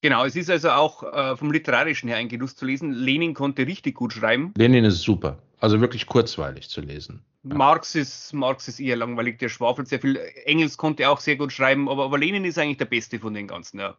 Genau, 0.00 0.24
es 0.24 0.36
ist 0.36 0.48
also 0.48 0.70
auch 0.70 1.02
äh, 1.02 1.36
vom 1.36 1.50
Literarischen 1.50 2.08
her 2.08 2.18
ein 2.18 2.28
Genuss 2.28 2.54
zu 2.54 2.64
lesen. 2.64 2.92
Lenin 2.92 3.34
konnte 3.34 3.66
richtig 3.66 3.96
gut 3.96 4.12
schreiben. 4.12 4.54
Lenin 4.56 4.84
ist 4.84 5.02
super, 5.02 5.38
also 5.58 5.80
wirklich 5.80 6.06
kurzweilig 6.06 6.68
zu 6.68 6.80
lesen. 6.80 7.24
Marx 7.42 7.96
ist, 7.96 8.32
Marx 8.32 8.68
ist 8.68 8.78
eher 8.78 8.96
langweilig, 8.96 9.38
der 9.38 9.48
schwafelt 9.48 9.88
sehr 9.88 10.00
viel. 10.00 10.16
Engels 10.44 10.76
konnte 10.76 11.08
auch 11.08 11.18
sehr 11.18 11.36
gut 11.36 11.52
schreiben, 11.52 11.88
aber, 11.88 12.04
aber 12.04 12.18
Lenin 12.18 12.44
ist 12.44 12.58
eigentlich 12.58 12.76
der 12.76 12.84
Beste 12.84 13.18
von 13.18 13.34
den 13.34 13.48
ganzen, 13.48 13.80
ja. 13.80 13.96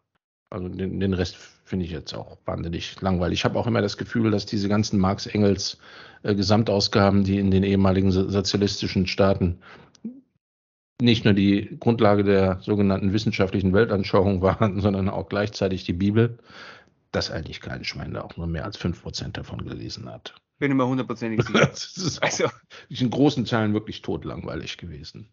Also 0.49 0.70
den, 0.70 1.01
den 1.01 1.14
Rest 1.14 1.57
finde 1.68 1.86
ich 1.86 1.91
jetzt 1.91 2.13
auch 2.13 2.38
wahnsinnig 2.45 2.99
langweilig. 3.01 3.39
Ich 3.39 3.45
habe 3.45 3.59
auch 3.59 3.68
immer 3.68 3.82
das 3.82 3.97
Gefühl, 3.97 4.32
dass 4.32 4.45
diese 4.45 4.70
ganzen 4.70 4.99
Marx-Engels 4.99 5.78
äh, 6.24 6.34
Gesamtausgaben, 6.34 7.26
die 7.26 7.39
in 7.39 7.51
den 7.51 7.63
ehemaligen 7.63 8.09
sozialistischen 8.11 9.05
Staaten 9.05 9.59
nicht 11.01 11.26
nur 11.26 11.34
die 11.34 11.78
Grundlage 11.80 12.24
der 12.24 12.59
sogenannten 12.61 13.11
wissenschaftlichen 13.11 13.74
Weltanschauung 13.74 14.41
waren, 14.41 14.80
sondern 14.82 15.09
auch 15.09 15.28
gleichzeitig 15.28 15.84
die 15.84 15.93
Bibel, 15.93 16.38
dass 17.11 17.32
eigentlich 17.32 17.59
kein 17.59 17.84
Schwein 17.84 18.13
da 18.13 18.22
auch 18.22 18.38
nur 18.38 18.47
mehr 18.47 18.63
als 18.63 18.80
5% 18.80 19.34
davon 19.34 19.65
gelesen 19.65 20.09
hat. 20.09 20.36
Bin 20.59 20.72
immer 20.72 20.88
hundertprozentig 20.88 21.45
sicher. 21.45 21.65
das 21.65 21.97
ist 21.97 22.24
also, 22.24 22.45
in 22.89 23.09
großen 23.09 23.43
Teilen 23.43 23.74
wirklich 23.74 24.01
totlangweilig 24.01 24.78
gewesen. 24.78 25.28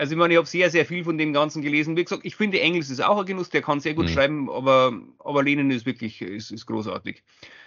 Also 0.00 0.12
ich 0.12 0.18
meine, 0.18 0.32
ich 0.32 0.38
habe 0.38 0.48
sehr, 0.48 0.70
sehr 0.70 0.86
viel 0.86 1.04
von 1.04 1.18
dem 1.18 1.34
Ganzen 1.34 1.60
gelesen. 1.60 1.94
Wie 1.94 2.04
gesagt, 2.04 2.24
ich 2.24 2.34
finde 2.34 2.58
Engels 2.58 2.88
ist 2.88 3.04
auch 3.04 3.18
ein 3.18 3.26
Genuss, 3.26 3.50
der 3.50 3.60
kann 3.60 3.80
sehr 3.80 3.92
gut 3.92 4.06
mhm. 4.06 4.12
schreiben, 4.12 4.50
aber, 4.50 4.94
aber 5.18 5.42
Lenin 5.42 5.70
ist 5.70 5.84
wirklich 5.84 6.22
ist, 6.22 6.50
ist 6.50 6.64
großartig. 6.64 7.22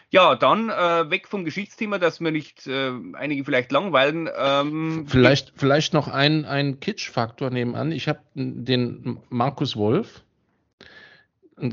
Ja, 0.09 0.33
dann 0.33 0.71
äh, 0.71 1.11
weg 1.11 1.27
vom 1.27 1.45
Geschichtsthema, 1.45 1.99
dass 1.99 2.21
wir 2.21 2.31
nicht 2.31 2.65
äh, 2.65 2.91
einige 3.13 3.45
vielleicht 3.45 3.71
langweilen. 3.71 4.27
Ähm, 4.35 5.05
vielleicht, 5.07 5.53
vielleicht 5.55 5.93
noch 5.93 6.07
ein, 6.07 6.45
ein 6.45 6.79
Kitsch-Faktor 6.79 7.51
nebenan. 7.51 7.91
Ich 7.91 8.07
habe 8.07 8.19
den 8.33 9.19
Markus 9.29 9.75
Wolf 9.75 10.23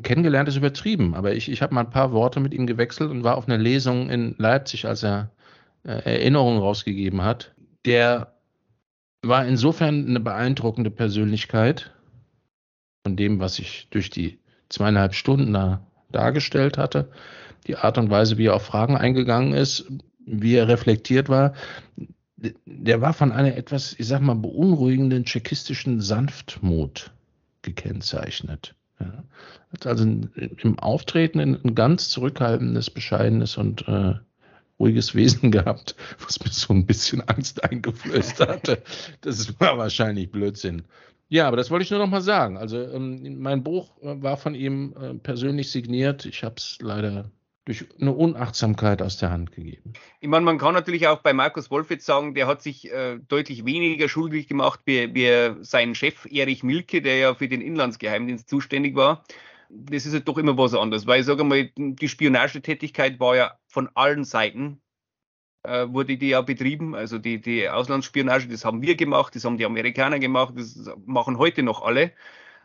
kennengelernt, 0.03 0.51
ist 0.51 0.57
übertrieben, 0.57 1.15
aber 1.15 1.33
ich, 1.33 1.51
ich 1.51 1.63
habe 1.63 1.75
mal 1.75 1.87
ein 1.87 1.91
paar 1.91 2.13
Worte 2.13 2.39
mit 2.39 2.53
ihm 2.53 2.67
gewechselt 2.67 3.11
und 3.11 3.25
war 3.25 3.39
auf 3.39 3.49
einer 3.49 3.57
Lesung 3.57 4.11
in 4.11 4.35
Leipzig, 4.37 4.87
als 4.87 5.05
er 5.05 5.31
äh, 5.85 5.93
Erinnerungen 6.05 6.61
rausgegeben 6.61 7.25
hat. 7.25 7.55
Der 7.87 8.35
war 9.23 9.47
insofern 9.47 10.07
eine 10.07 10.21
beeindruckende 10.21 10.91
Persönlichkeit 10.91 11.93
von 13.03 13.17
dem, 13.17 13.41
was 13.41 13.59
ich 13.59 13.89
durch 13.91 14.11
die 14.11 14.39
zweieinhalb 14.69 15.15
Stunden 15.15 15.53
da 15.53 15.87
dargestellt 16.11 16.79
hatte. 16.79 17.11
Die 17.67 17.77
Art 17.77 17.99
und 17.99 18.11
Weise, 18.11 18.39
wie 18.39 18.47
er 18.47 18.55
auf 18.55 18.65
Fragen 18.65 18.97
eingegangen 18.97 19.53
ist, 19.53 19.87
wie 20.25 20.55
er 20.55 20.69
reflektiert 20.69 21.29
war, 21.29 21.55
der 22.65 23.01
war 23.01 23.13
von 23.13 23.33
einer 23.33 23.57
etwas, 23.57 23.95
ich 23.99 24.07
sag 24.07 24.21
mal, 24.23 24.35
beunruhigenden 24.35 25.25
tschechistischen 25.25 26.01
Sanftmut 26.01 27.13
gekennzeichnet. 27.63 28.75
Ja. 28.99 29.25
Also 29.85 30.05
im 30.05 30.79
Auftreten 30.79 31.39
ein 31.41 31.75
ganz 31.75 32.09
zurückhaltendes, 32.09 32.91
bescheidenes 32.91 33.57
und 33.57 33.87
äh, 33.87 34.15
ruhiges 34.81 35.15
Wesen 35.15 35.51
gehabt, 35.53 35.95
was 36.25 36.41
mir 36.41 36.51
so 36.51 36.73
ein 36.73 36.87
bisschen 36.87 37.21
Angst 37.29 37.63
eingeflößt 37.63 38.41
hatte. 38.41 38.83
Das 39.21 39.61
war 39.61 39.79
wahrscheinlich 39.79 40.33
Blödsinn. 40.33 40.83
Ja, 41.29 41.47
aber 41.47 41.57
das 41.57 41.71
wollte 41.71 41.85
ich 41.85 41.91
nur 41.91 42.01
noch 42.01 42.09
mal 42.09 42.23
sagen. 42.23 42.57
Also 42.57 42.81
ähm, 42.83 43.41
mein 43.41 43.63
Buch 43.63 43.97
äh, 44.03 44.21
war 44.21 44.37
von 44.37 44.57
ihm 44.57 44.95
äh, 45.01 45.15
persönlich 45.15 45.71
signiert. 45.71 46.27
Ich 46.27 46.43
habe 46.43 46.57
es 46.59 46.79
leider 46.81 47.31
durch 47.67 47.85
eine 48.01 48.13
Unachtsamkeit 48.13 49.01
aus 49.01 49.19
der 49.19 49.31
Hand 49.31 49.53
gegeben. 49.53 49.93
Ich 50.19 50.29
meine, 50.29 50.45
man 50.45 50.59
kann 50.59 50.75
natürlich 50.75 51.07
auch 51.07 51.21
bei 51.21 51.33
Markus 51.33 51.71
Wolf 51.71 51.91
jetzt 51.91 52.05
sagen, 52.05 52.35
der 52.35 52.49
hat 52.49 52.63
sich 52.63 52.91
äh, 52.91 53.21
deutlich 53.29 53.65
weniger 53.65 54.09
schuldig 54.09 54.49
gemacht 54.49 54.81
wie, 54.87 55.15
wie 55.15 55.63
sein 55.63 55.95
Chef 55.95 56.27
Erich 56.29 56.65
Milke, 56.65 57.01
der 57.01 57.19
ja 57.19 57.35
für 57.35 57.47
den 57.47 57.61
Inlandsgeheimdienst 57.61 58.49
zuständig 58.49 58.97
war 58.97 59.23
das 59.71 60.05
ist 60.05 60.13
halt 60.13 60.27
doch 60.27 60.39
immer 60.39 60.57
was 60.59 60.75
anderes, 60.75 61.07
weil 61.07 61.21
ich 61.21 61.27
sage 61.27 61.45
mal, 61.45 61.71
die 61.77 62.09
Spionagetätigkeit 62.09 63.21
war 63.21 63.37
ja 63.37 63.53
von 63.71 63.89
allen 63.95 64.25
Seiten 64.25 64.83
äh, 65.63 65.87
wurde 65.89 66.17
die 66.17 66.29
ja 66.29 66.43
betrieben. 66.43 66.95
Also 66.95 67.19
die, 67.19 67.41
die 67.41 67.69
Auslandsspionage, 67.69 68.49
das 68.49 68.65
haben 68.65 68.83
wir 68.83 68.97
gemacht, 68.97 69.35
das 69.35 69.45
haben 69.45 69.59
die 69.59 69.65
Amerikaner 69.65 70.19
gemacht, 70.19 70.55
das 70.57 70.91
machen 71.07 71.39
heute 71.39 71.63
noch 71.63 71.83
alle. 71.83 72.13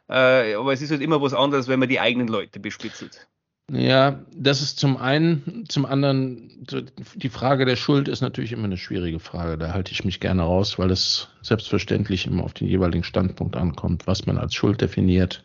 Äh, 0.10 0.56
aber 0.56 0.74
es 0.74 0.82
ist 0.82 0.92
halt 0.92 1.02
immer 1.02 1.22
was 1.22 1.34
anderes, 1.34 1.68
wenn 1.68 1.80
man 1.80 1.90
die 1.90 2.00
eigenen 2.00 2.28
Leute 2.28 2.60
bespitzelt. 2.60 3.28
Ja, 3.72 4.24
das 4.36 4.62
ist 4.62 4.78
zum 4.78 4.96
einen, 4.98 5.66
zum 5.70 5.88
anderen, 5.88 6.68
die 7.16 7.30
Frage 7.30 7.66
der 7.66 7.76
Schuld 7.76 8.08
ist 8.08 8.22
natürlich 8.22 8.52
immer 8.52 8.66
eine 8.66 8.78
schwierige 8.78 9.20
Frage. 9.20 9.58
Da 9.58 9.74
halte 9.74 9.92
ich 9.92 10.06
mich 10.06 10.20
gerne 10.20 10.44
raus, 10.44 10.78
weil 10.78 10.92
es 10.92 11.30
selbstverständlich 11.42 12.28
immer 12.28 12.44
auf 12.44 12.54
den 12.54 12.68
jeweiligen 12.68 13.04
Standpunkt 13.04 13.56
ankommt, 13.56 14.06
was 14.06 14.28
man 14.28 14.38
als 14.38 14.54
Schuld 14.54 14.82
definiert. 14.82 15.44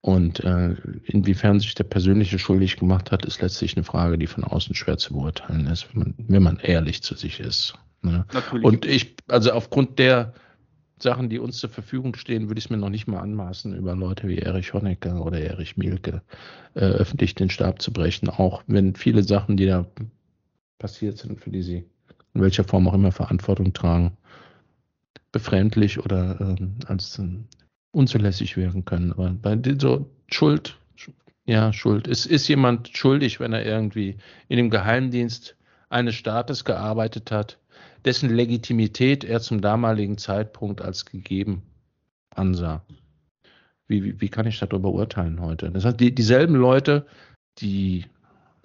Und 0.00 0.40
äh, 0.44 0.76
inwiefern 1.04 1.58
sich 1.58 1.74
der 1.74 1.84
persönliche 1.84 2.38
schuldig 2.38 2.76
gemacht 2.76 3.10
hat, 3.10 3.24
ist 3.24 3.42
letztlich 3.42 3.76
eine 3.76 3.84
Frage, 3.84 4.16
die 4.16 4.28
von 4.28 4.44
außen 4.44 4.74
schwer 4.74 4.96
zu 4.96 5.14
beurteilen 5.14 5.66
ist, 5.66 5.88
wenn 5.92 6.00
man, 6.00 6.14
wenn 6.18 6.42
man 6.42 6.58
ehrlich 6.58 7.02
zu 7.02 7.14
sich 7.14 7.40
ist. 7.40 7.74
Ne? 8.02 8.24
Und 8.62 8.86
ich, 8.86 9.16
also 9.26 9.50
aufgrund 9.50 9.98
der 9.98 10.34
Sachen, 11.02 11.28
die 11.28 11.38
uns 11.38 11.58
zur 11.58 11.70
Verfügung 11.70 12.14
stehen, 12.14 12.48
würde 12.48 12.58
ich 12.58 12.66
es 12.66 12.70
mir 12.70 12.76
noch 12.76 12.90
nicht 12.90 13.06
mal 13.06 13.20
anmaßen, 13.20 13.74
über 13.74 13.94
Leute 13.94 14.28
wie 14.28 14.38
Erich 14.38 14.72
Honecker 14.72 15.24
oder 15.24 15.40
Erich 15.40 15.76
Mielke 15.76 16.22
äh, 16.74 16.80
öffentlich 16.80 17.34
den 17.34 17.50
Stab 17.50 17.82
zu 17.82 17.92
brechen, 17.92 18.28
auch 18.28 18.62
wenn 18.66 18.94
viele 18.94 19.22
Sachen, 19.22 19.56
die 19.56 19.66
da 19.66 19.86
passiert 20.78 21.18
sind, 21.18 21.40
für 21.40 21.50
die 21.50 21.62
sie 21.62 21.84
in 22.34 22.42
welcher 22.42 22.64
Form 22.64 22.88
auch 22.88 22.94
immer 22.94 23.12
Verantwortung 23.12 23.72
tragen, 23.72 24.16
befremdlich 25.32 25.98
oder 25.98 26.40
ähm, 26.40 26.76
als 26.86 27.18
äh, 27.18 27.28
unzulässig 27.92 28.56
werden 28.56 28.84
können. 28.84 29.12
Aber 29.12 29.30
bei 29.30 29.58
so 29.78 30.10
Schuld, 30.30 30.76
ja, 31.46 31.72
Schuld. 31.72 32.06
Es 32.06 32.26
ist 32.26 32.48
jemand 32.48 32.96
schuldig, 32.96 33.40
wenn 33.40 33.52
er 33.52 33.64
irgendwie 33.64 34.16
in 34.48 34.58
dem 34.58 34.70
Geheimdienst 34.70 35.56
eines 35.88 36.14
Staates 36.14 36.64
gearbeitet 36.64 37.30
hat, 37.30 37.58
dessen 38.04 38.30
Legitimität 38.30 39.24
er 39.24 39.40
zum 39.40 39.60
damaligen 39.60 40.18
Zeitpunkt 40.18 40.82
als 40.82 41.06
gegeben 41.06 41.62
ansah. 42.30 42.84
Wie, 43.86 44.04
wie, 44.04 44.20
wie 44.20 44.28
kann 44.28 44.46
ich 44.46 44.58
darüber 44.58 44.92
urteilen 44.92 45.40
heute? 45.40 45.70
Das 45.70 45.84
heißt, 45.84 45.98
die, 45.98 46.14
dieselben 46.14 46.54
Leute, 46.54 47.06
die 47.58 48.04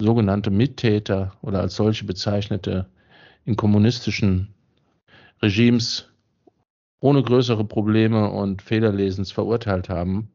sogenannte 0.00 0.50
Mittäter 0.50 1.32
oder 1.40 1.60
als 1.60 1.76
solche 1.76 2.04
bezeichnete 2.04 2.86
in 3.44 3.56
kommunistischen 3.56 4.54
Regimes 5.42 6.10
ohne 7.04 7.22
größere 7.22 7.66
Probleme 7.66 8.30
und 8.30 8.62
Fehlerlesens 8.62 9.30
verurteilt 9.30 9.90
haben, 9.90 10.30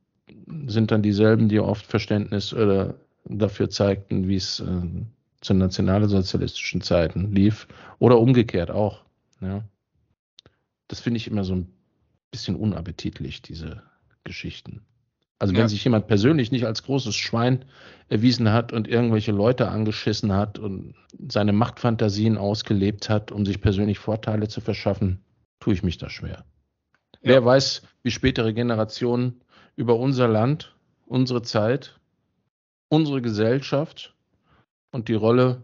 sind 0.68 0.92
dann 0.92 1.02
dieselben, 1.02 1.50
die 1.50 1.60
oft 1.60 1.84
Verständnis 1.84 2.54
oder 2.54 2.94
dafür 3.26 3.72
zeigten, 3.72 4.28
wie 4.28 4.36
es 4.36 4.60
äh, 4.60 4.82
zu 5.42 5.56
nationalsozialistischen 5.56 6.82
Zeiten 6.82 7.34
lief 7.34 7.68
oder 7.98 8.20
umgekehrt 8.20 8.70
auch. 8.70 9.02
Ja. 9.42 9.64
Das 10.88 11.00
finde 11.00 11.18
ich 11.18 11.26
immer 11.26 11.44
so 11.44 11.56
ein 11.56 11.70
bisschen 12.30 12.56
unappetitlich, 12.56 13.42
diese 13.42 13.82
Geschichten. 14.24 14.82
Also 15.40 15.56
wenn 15.56 15.62
ja. 15.62 15.70
sich 15.70 15.84
jemand 15.84 16.06
persönlich 16.06 16.52
nicht 16.52 16.68
als 16.68 16.84
großes 16.84 17.16
Schwein 17.16 17.66
erwiesen 18.10 18.52
hat 18.52 18.74
und 18.74 18.88
irgendwelche 18.88 19.32
Leute 19.32 19.70
angeschissen 19.70 20.34
hat 20.34 20.60
und 20.60 20.94
seine 21.30 21.52
Machtfantasien 21.52 22.38
ausgelebt 22.38 23.10
hat, 23.10 23.32
um 23.32 23.44
sich 23.44 23.60
persönlich 23.60 23.98
Vorteile 23.98 24.48
zu 24.50 24.62
verschaffen, 24.62 25.18
tue 25.60 25.74
ich 25.74 25.82
mich 25.82 25.98
da 25.98 26.12
schwer. 26.12 26.46
Ja. 27.22 27.32
Wer 27.32 27.46
weiß, 27.46 27.82
wie 28.04 28.12
spätere 28.12 28.54
Generationen 28.54 29.42
über 29.76 29.98
unser 29.98 30.28
Land, 30.28 30.76
unsere 31.06 31.42
Zeit, 31.42 32.00
unsere 32.90 33.22
Gesellschaft 33.22 34.16
und 34.92 35.08
die 35.08 35.14
Rolle 35.14 35.64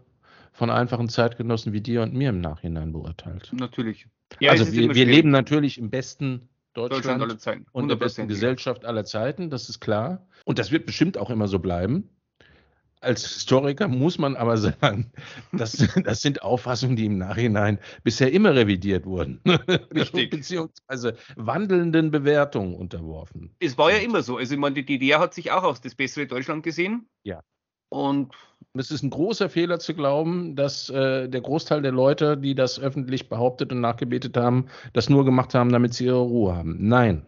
von 0.52 0.70
einfachen 0.70 1.08
Zeitgenossen 1.08 1.72
wie 1.72 1.80
dir 1.80 2.02
und 2.02 2.14
mir 2.14 2.30
im 2.30 2.40
Nachhinein 2.40 2.92
beurteilt. 2.92 3.50
Natürlich. 3.52 4.06
Ja, 4.40 4.52
also 4.52 4.72
wir, 4.72 4.94
wir 4.94 5.06
leben 5.06 5.30
natürlich 5.30 5.78
im 5.78 5.90
besten 5.90 6.48
Deutschland, 6.72 7.22
Deutschland 7.22 7.66
und 7.72 7.88
der 7.88 7.96
besten 7.96 8.28
Gesellschaft 8.28 8.84
aller 8.84 9.04
Zeiten, 9.04 9.50
das 9.50 9.68
ist 9.68 9.80
klar. 9.80 10.26
Und 10.44 10.58
das 10.58 10.70
wird 10.70 10.86
bestimmt 10.86 11.16
auch 11.16 11.30
immer 11.30 11.48
so 11.48 11.58
bleiben. 11.58 12.08
Als 13.00 13.24
Historiker 13.24 13.88
muss 13.88 14.18
man 14.18 14.36
aber 14.36 14.56
sagen, 14.56 15.10
das, 15.52 15.86
das 16.04 16.22
sind 16.22 16.42
Auffassungen, 16.42 16.96
die 16.96 17.06
im 17.06 17.18
Nachhinein 17.18 17.78
bisher 18.02 18.32
immer 18.32 18.54
revidiert 18.54 19.06
wurden. 19.06 19.40
Richtig. 19.94 20.30
Beziehungsweise 20.30 21.16
wandelnden 21.36 22.10
Bewertungen 22.10 22.74
unterworfen. 22.74 23.54
Es 23.60 23.76
war 23.78 23.92
ja 23.92 23.98
immer 23.98 24.22
so. 24.22 24.38
Also, 24.38 24.54
ich 24.54 24.60
meine, 24.60 24.74
die 24.74 24.84
DDR 24.84 25.20
hat 25.20 25.34
sich 25.34 25.50
auch 25.50 25.64
als 25.64 25.80
das 25.80 25.94
bessere 25.94 26.26
Deutschland 26.26 26.62
gesehen. 26.62 27.08
Ja. 27.24 27.42
Und 27.88 28.34
es 28.74 28.90
ist 28.90 29.02
ein 29.02 29.10
großer 29.10 29.48
Fehler 29.48 29.78
zu 29.78 29.94
glauben, 29.94 30.56
dass 30.56 30.90
äh, 30.90 31.28
der 31.28 31.40
Großteil 31.40 31.82
der 31.82 31.92
Leute, 31.92 32.36
die 32.36 32.54
das 32.54 32.80
öffentlich 32.80 33.28
behauptet 33.28 33.72
und 33.72 33.80
nachgebetet 33.80 34.36
haben, 34.36 34.66
das 34.92 35.08
nur 35.08 35.24
gemacht 35.24 35.54
haben, 35.54 35.70
damit 35.70 35.94
sie 35.94 36.06
ihre 36.06 36.20
Ruhe 36.20 36.56
haben. 36.56 36.76
Nein. 36.80 37.26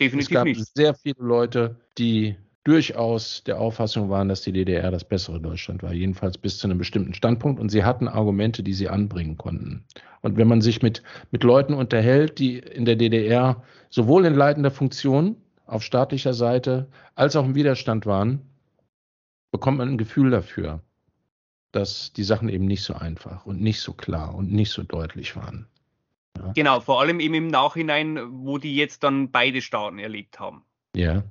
Definitiv 0.00 0.30
es 0.30 0.34
gab 0.34 0.44
nicht. 0.44 0.74
sehr 0.74 0.94
viele 0.94 1.22
Leute, 1.22 1.76
die 1.98 2.36
durchaus 2.64 3.42
der 3.44 3.58
Auffassung 3.58 4.10
waren, 4.10 4.28
dass 4.28 4.42
die 4.42 4.52
DDR 4.52 4.90
das 4.90 5.04
bessere 5.04 5.40
Deutschland 5.40 5.82
war, 5.82 5.92
jedenfalls 5.92 6.36
bis 6.36 6.58
zu 6.58 6.66
einem 6.66 6.78
bestimmten 6.78 7.14
Standpunkt. 7.14 7.60
Und 7.60 7.70
sie 7.70 7.84
hatten 7.84 8.08
Argumente, 8.08 8.62
die 8.62 8.74
sie 8.74 8.88
anbringen 8.88 9.36
konnten. 9.36 9.84
Und 10.20 10.36
wenn 10.36 10.48
man 10.48 10.60
sich 10.60 10.82
mit, 10.82 11.02
mit 11.30 11.42
Leuten 11.42 11.72
unterhält, 11.72 12.38
die 12.38 12.58
in 12.58 12.84
der 12.84 12.96
DDR 12.96 13.62
sowohl 13.88 14.26
in 14.26 14.34
leitender 14.34 14.70
Funktion 14.70 15.36
auf 15.66 15.82
staatlicher 15.82 16.34
Seite 16.34 16.88
als 17.14 17.36
auch 17.36 17.44
im 17.44 17.54
Widerstand 17.54 18.04
waren, 18.04 18.40
bekommt 19.50 19.78
man 19.78 19.88
ein 19.88 19.98
Gefühl 19.98 20.30
dafür, 20.30 20.80
dass 21.72 22.12
die 22.12 22.24
Sachen 22.24 22.48
eben 22.48 22.66
nicht 22.66 22.82
so 22.82 22.94
einfach 22.94 23.46
und 23.46 23.60
nicht 23.60 23.80
so 23.80 23.92
klar 23.92 24.34
und 24.34 24.52
nicht 24.52 24.70
so 24.70 24.82
deutlich 24.82 25.36
waren. 25.36 25.66
Ja. 26.36 26.52
Genau, 26.52 26.80
vor 26.80 27.00
allem 27.00 27.20
eben 27.20 27.34
im 27.34 27.48
Nachhinein, 27.48 28.18
wo 28.44 28.58
die 28.58 28.76
jetzt 28.76 29.02
dann 29.02 29.30
beide 29.30 29.60
Staaten 29.60 29.98
erlebt 29.98 30.40
haben. 30.40 30.64
Ja. 30.94 31.22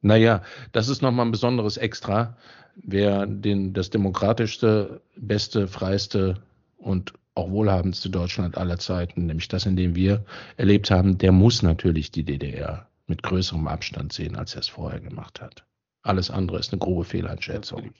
Naja, 0.00 0.42
das 0.72 0.88
ist 0.88 1.02
nochmal 1.02 1.26
ein 1.26 1.32
besonderes 1.32 1.76
Extra. 1.76 2.36
Wer 2.76 3.26
den, 3.26 3.72
das 3.74 3.90
demokratischste, 3.90 5.00
beste, 5.16 5.66
freiste 5.66 6.36
und 6.76 7.12
auch 7.34 7.50
wohlhabendste 7.50 8.10
Deutschland 8.10 8.56
aller 8.56 8.78
Zeiten, 8.78 9.26
nämlich 9.26 9.48
das, 9.48 9.66
in 9.66 9.76
dem 9.76 9.94
wir 9.94 10.24
erlebt 10.56 10.90
haben, 10.90 11.18
der 11.18 11.32
muss 11.32 11.62
natürlich 11.62 12.10
die 12.10 12.24
DDR 12.24 12.88
mit 13.06 13.22
größerem 13.22 13.66
Abstand 13.66 14.12
sehen, 14.12 14.36
als 14.36 14.54
er 14.54 14.60
es 14.60 14.68
vorher 14.68 15.00
gemacht 15.00 15.40
hat. 15.40 15.64
Alles 16.02 16.30
andere 16.30 16.58
ist 16.58 16.72
eine 16.72 16.80
grobe 16.80 17.04
Fehleinschätzung. 17.04 17.92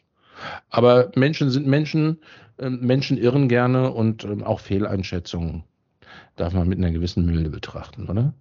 Aber 0.71 1.11
Menschen 1.17 1.51
sind 1.51 1.67
Menschen, 1.67 2.19
ähm, 2.59 2.81
Menschen 2.81 3.19
irren 3.19 3.49
gerne 3.49 3.91
und 3.91 4.25
ähm, 4.25 4.45
auch 4.45 4.61
Fehleinschätzungen 4.61 5.65
darf 6.37 6.53
man 6.53 6.69
mit 6.69 6.79
einer 6.79 6.93
gewissen 6.93 7.27
Milde 7.27 7.51
betrachten, 7.51 8.07
oder? 8.09 8.35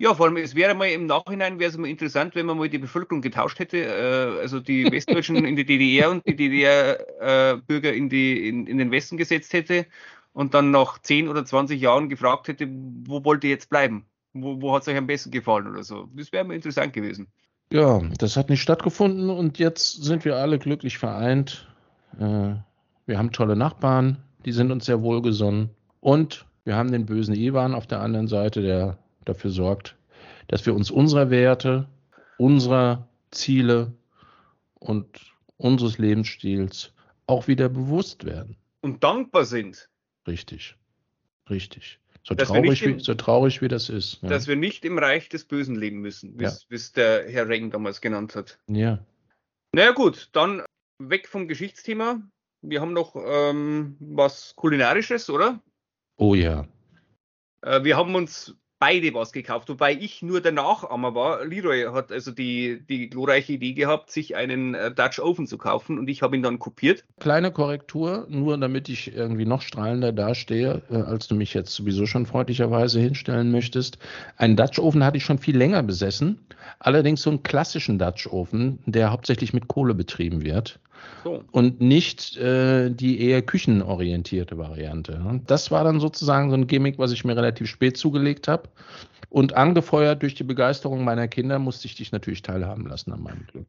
Ja, 0.00 0.14
vor 0.14 0.26
allem, 0.26 0.36
es 0.36 0.54
wäre 0.54 0.74
mal 0.76 0.86
im 0.86 1.06
Nachhinein 1.06 1.58
wäre 1.58 1.70
es 1.70 1.76
mal 1.76 1.88
interessant, 1.88 2.36
wenn 2.36 2.46
man 2.46 2.56
mal 2.56 2.68
die 2.68 2.78
Bevölkerung 2.78 3.20
getauscht 3.20 3.58
hätte, 3.58 3.78
äh, 3.78 4.40
also 4.40 4.60
die 4.60 4.84
Westdeutschen 4.92 5.44
in 5.44 5.56
die 5.56 5.66
DDR 5.66 6.10
und 6.10 6.24
die 6.24 6.36
DDR-Bürger 6.36 7.92
äh, 7.92 7.96
in, 7.96 8.08
in, 8.08 8.66
in 8.68 8.78
den 8.78 8.92
Westen 8.92 9.16
gesetzt 9.16 9.52
hätte 9.52 9.86
und 10.32 10.54
dann 10.54 10.70
nach 10.70 11.02
10 11.02 11.28
oder 11.28 11.44
20 11.44 11.80
Jahren 11.80 12.08
gefragt 12.08 12.46
hätte, 12.46 12.68
wo 13.06 13.24
wollt 13.24 13.42
ihr 13.42 13.50
jetzt 13.50 13.70
bleiben? 13.70 14.06
Wo, 14.34 14.62
wo 14.62 14.72
hat 14.72 14.82
es 14.82 14.88
euch 14.88 14.96
am 14.96 15.08
besten 15.08 15.32
gefallen 15.32 15.66
oder 15.66 15.82
so? 15.82 16.08
Das 16.14 16.30
wäre 16.30 16.44
mal 16.44 16.54
interessant 16.54 16.92
gewesen. 16.92 17.26
Ja, 17.72 18.00
das 18.18 18.36
hat 18.36 18.50
nicht 18.50 18.62
stattgefunden 18.62 19.30
und 19.30 19.58
jetzt 19.58 20.04
sind 20.04 20.24
wir 20.24 20.36
alle 20.36 20.60
glücklich 20.60 20.96
vereint. 20.96 21.68
Äh, 22.20 22.54
wir 23.06 23.18
haben 23.18 23.32
tolle 23.32 23.56
Nachbarn, 23.56 24.18
die 24.44 24.52
sind 24.52 24.70
uns 24.70 24.86
sehr 24.86 25.02
wohlgesonnen 25.02 25.70
und 26.00 26.46
wir 26.64 26.76
haben 26.76 26.92
den 26.92 27.04
bösen 27.04 27.34
Ivan 27.34 27.74
auf 27.74 27.88
der 27.88 28.00
anderen 28.00 28.28
Seite, 28.28 28.62
der 28.62 28.98
dafür 29.28 29.50
sorgt, 29.50 29.96
dass 30.48 30.66
wir 30.66 30.74
uns 30.74 30.90
unserer 30.90 31.30
Werte, 31.30 31.88
unserer 32.38 33.08
Ziele 33.30 33.92
und 34.74 35.06
unseres 35.56 35.98
Lebensstils 35.98 36.92
auch 37.26 37.48
wieder 37.48 37.68
bewusst 37.68 38.24
werden. 38.24 38.56
Und 38.80 39.04
dankbar 39.04 39.44
sind. 39.44 39.88
Richtig, 40.26 40.76
richtig. 41.50 41.98
So 42.22 42.34
traurig, 42.34 42.82
im, 42.82 42.98
wie, 42.98 43.00
so 43.00 43.14
traurig 43.14 43.62
wie 43.62 43.68
das 43.68 43.88
ist. 43.88 44.22
Ja. 44.22 44.28
Dass 44.28 44.46
wir 44.46 44.56
nicht 44.56 44.84
im 44.84 44.98
Reich 44.98 45.28
des 45.28 45.44
Bösen 45.44 45.76
leben 45.76 46.00
müssen, 46.00 46.38
wie 46.38 46.44
ja. 46.44 46.52
es 46.68 46.92
der 46.92 47.28
Herr 47.28 47.48
Regen 47.48 47.70
damals 47.70 48.00
genannt 48.00 48.34
hat. 48.34 48.58
Ja. 48.68 48.98
Naja 49.72 49.92
gut, 49.92 50.28
dann 50.32 50.62
weg 50.98 51.28
vom 51.28 51.48
Geschichtsthema. 51.48 52.20
Wir 52.60 52.80
haben 52.80 52.92
noch 52.92 53.14
ähm, 53.16 53.96
was 54.00 54.54
Kulinarisches, 54.56 55.30
oder? 55.30 55.62
Oh 56.16 56.34
ja. 56.34 56.66
Äh, 57.62 57.84
wir 57.84 57.96
haben 57.96 58.14
uns 58.14 58.54
beide 58.78 59.12
was 59.14 59.32
gekauft, 59.32 59.68
wobei 59.68 59.92
ich 59.92 60.22
nur 60.22 60.40
der 60.40 60.52
Nachahmer 60.52 61.14
war. 61.14 61.44
Leroy 61.44 61.86
hat 61.92 62.12
also 62.12 62.30
die, 62.30 62.80
die 62.88 63.10
glorreiche 63.10 63.54
Idee 63.54 63.72
gehabt, 63.72 64.10
sich 64.10 64.36
einen 64.36 64.74
äh, 64.74 64.90
Dutch 64.92 65.18
Oven 65.18 65.46
zu 65.46 65.58
kaufen 65.58 65.98
und 65.98 66.08
ich 66.08 66.22
habe 66.22 66.36
ihn 66.36 66.42
dann 66.42 66.58
kopiert. 66.58 67.04
Kleine 67.18 67.50
Korrektur, 67.50 68.26
nur 68.28 68.56
damit 68.58 68.88
ich 68.88 69.14
irgendwie 69.14 69.46
noch 69.46 69.62
strahlender 69.62 70.12
dastehe, 70.12 70.82
äh, 70.90 70.96
als 70.96 71.28
du 71.28 71.34
mich 71.34 71.54
jetzt 71.54 71.74
sowieso 71.74 72.06
schon 72.06 72.26
freundlicherweise 72.26 73.00
hinstellen 73.00 73.50
möchtest. 73.50 73.98
Einen 74.36 74.56
Dutch 74.56 74.78
Oven 74.78 75.04
hatte 75.04 75.16
ich 75.16 75.24
schon 75.24 75.38
viel 75.38 75.56
länger 75.56 75.82
besessen, 75.82 76.38
allerdings 76.78 77.22
so 77.22 77.30
einen 77.30 77.42
klassischen 77.42 77.98
Dutch 77.98 78.26
Oven, 78.26 78.78
der 78.86 79.10
hauptsächlich 79.10 79.52
mit 79.52 79.68
Kohle 79.68 79.94
betrieben 79.94 80.44
wird. 80.44 80.78
So. 81.24 81.44
Und 81.50 81.80
nicht 81.80 82.36
äh, 82.36 82.90
die 82.90 83.20
eher 83.20 83.42
küchenorientierte 83.42 84.58
Variante. 84.58 85.40
Das 85.46 85.70
war 85.70 85.84
dann 85.84 86.00
sozusagen 86.00 86.50
so 86.50 86.56
ein 86.56 86.66
Gimmick, 86.66 86.98
was 86.98 87.12
ich 87.12 87.24
mir 87.24 87.36
relativ 87.36 87.68
spät 87.68 87.96
zugelegt 87.96 88.48
habe. 88.48 88.68
Und 89.30 89.54
angefeuert 89.54 90.22
durch 90.22 90.34
die 90.34 90.44
Begeisterung 90.44 91.04
meiner 91.04 91.28
Kinder 91.28 91.58
musste 91.58 91.86
ich 91.86 91.96
dich 91.96 92.12
natürlich 92.12 92.42
teilhaben 92.42 92.86
lassen 92.86 93.12
an 93.12 93.22
meinem 93.22 93.46
Glück. 93.46 93.66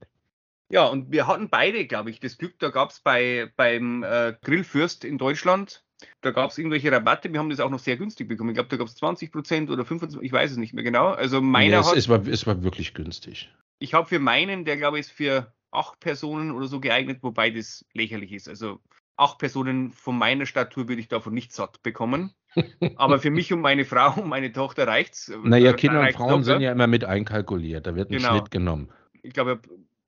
Ja, 0.72 0.86
und 0.86 1.12
wir 1.12 1.28
hatten 1.28 1.50
beide, 1.50 1.86
glaube 1.88 2.12
ich, 2.12 2.20
das 2.20 2.38
Glück, 2.38 2.60
da 2.60 2.70
gab 2.70 2.92
es 2.92 3.00
bei, 3.00 3.52
beim 3.58 4.04
äh, 4.04 4.36
Grillfürst 4.42 5.04
in 5.04 5.18
Deutschland, 5.18 5.84
da 6.22 6.32
gab 6.32 6.52
es 6.52 6.58
irgendwelche 6.58 6.92
Rabatte, 6.92 7.34
wir 7.34 7.40
haben 7.40 7.50
das 7.50 7.60
auch 7.60 7.72
noch 7.72 7.80
sehr 7.80 7.98
günstig 7.98 8.28
bekommen. 8.28 8.52
Ich 8.52 8.56
glaube, 8.56 8.70
da 8.70 8.78
gab 8.78 8.88
es 8.88 8.96
20 8.96 9.32
Prozent 9.32 9.70
oder 9.72 9.84
25, 9.84 10.22
ich 10.22 10.32
weiß 10.32 10.52
es 10.52 10.58
nicht 10.58 10.74
mehr 10.74 10.84
genau. 10.84 11.08
Also 11.08 11.42
meiner 11.42 11.74
ja, 11.74 11.80
es, 11.82 11.88
hat, 11.88 11.98
es, 11.98 12.08
war, 12.08 12.26
es 12.28 12.46
war 12.46 12.64
wirklich 12.64 12.94
günstig. 12.94 13.50
Ich 13.80 13.94
habe 13.94 14.08
für 14.08 14.20
meinen, 14.20 14.64
der 14.64 14.78
glaube 14.78 15.00
ich 15.00 15.08
ist 15.08 15.12
für 15.12 15.52
acht 15.72 16.00
Personen 16.00 16.52
oder 16.52 16.68
so 16.68 16.80
geeignet, 16.80 17.20
wobei 17.22 17.50
das 17.50 17.86
lächerlich 17.94 18.32
ist. 18.32 18.48
Also 18.48 18.80
acht 19.18 19.38
Personen 19.38 19.92
von 19.92 20.18
meiner 20.18 20.46
Statur 20.46 20.88
würde 20.88 21.02
ich 21.02 21.08
davon 21.08 21.34
nicht 21.34 21.54
satt 21.54 21.84
bekommen. 21.84 22.34
Aber 22.96 23.20
für 23.20 23.30
mich 23.30 23.54
und 23.54 23.62
meine 23.62 23.86
Frau 23.86 24.22
und 24.22 24.28
meine 24.28 24.52
Tochter 24.52 24.88
reicht 24.88 25.14
es. 25.14 25.32
Naja, 25.44 25.74
Kinder 25.74 26.02
und 26.02 26.14
Frauen 26.14 26.44
sind 26.44 26.62
ja 26.62 26.72
immer 26.72 26.88
mit 26.88 27.06
einkalkuliert. 27.06 27.86
Da 27.86 27.96
wird 27.96 28.10
ein 28.10 28.18
genau. 28.18 28.38
Schnitt 28.38 28.52
genommen. 28.52 28.90
Ich 29.22 29.34
glaube, 29.34 29.60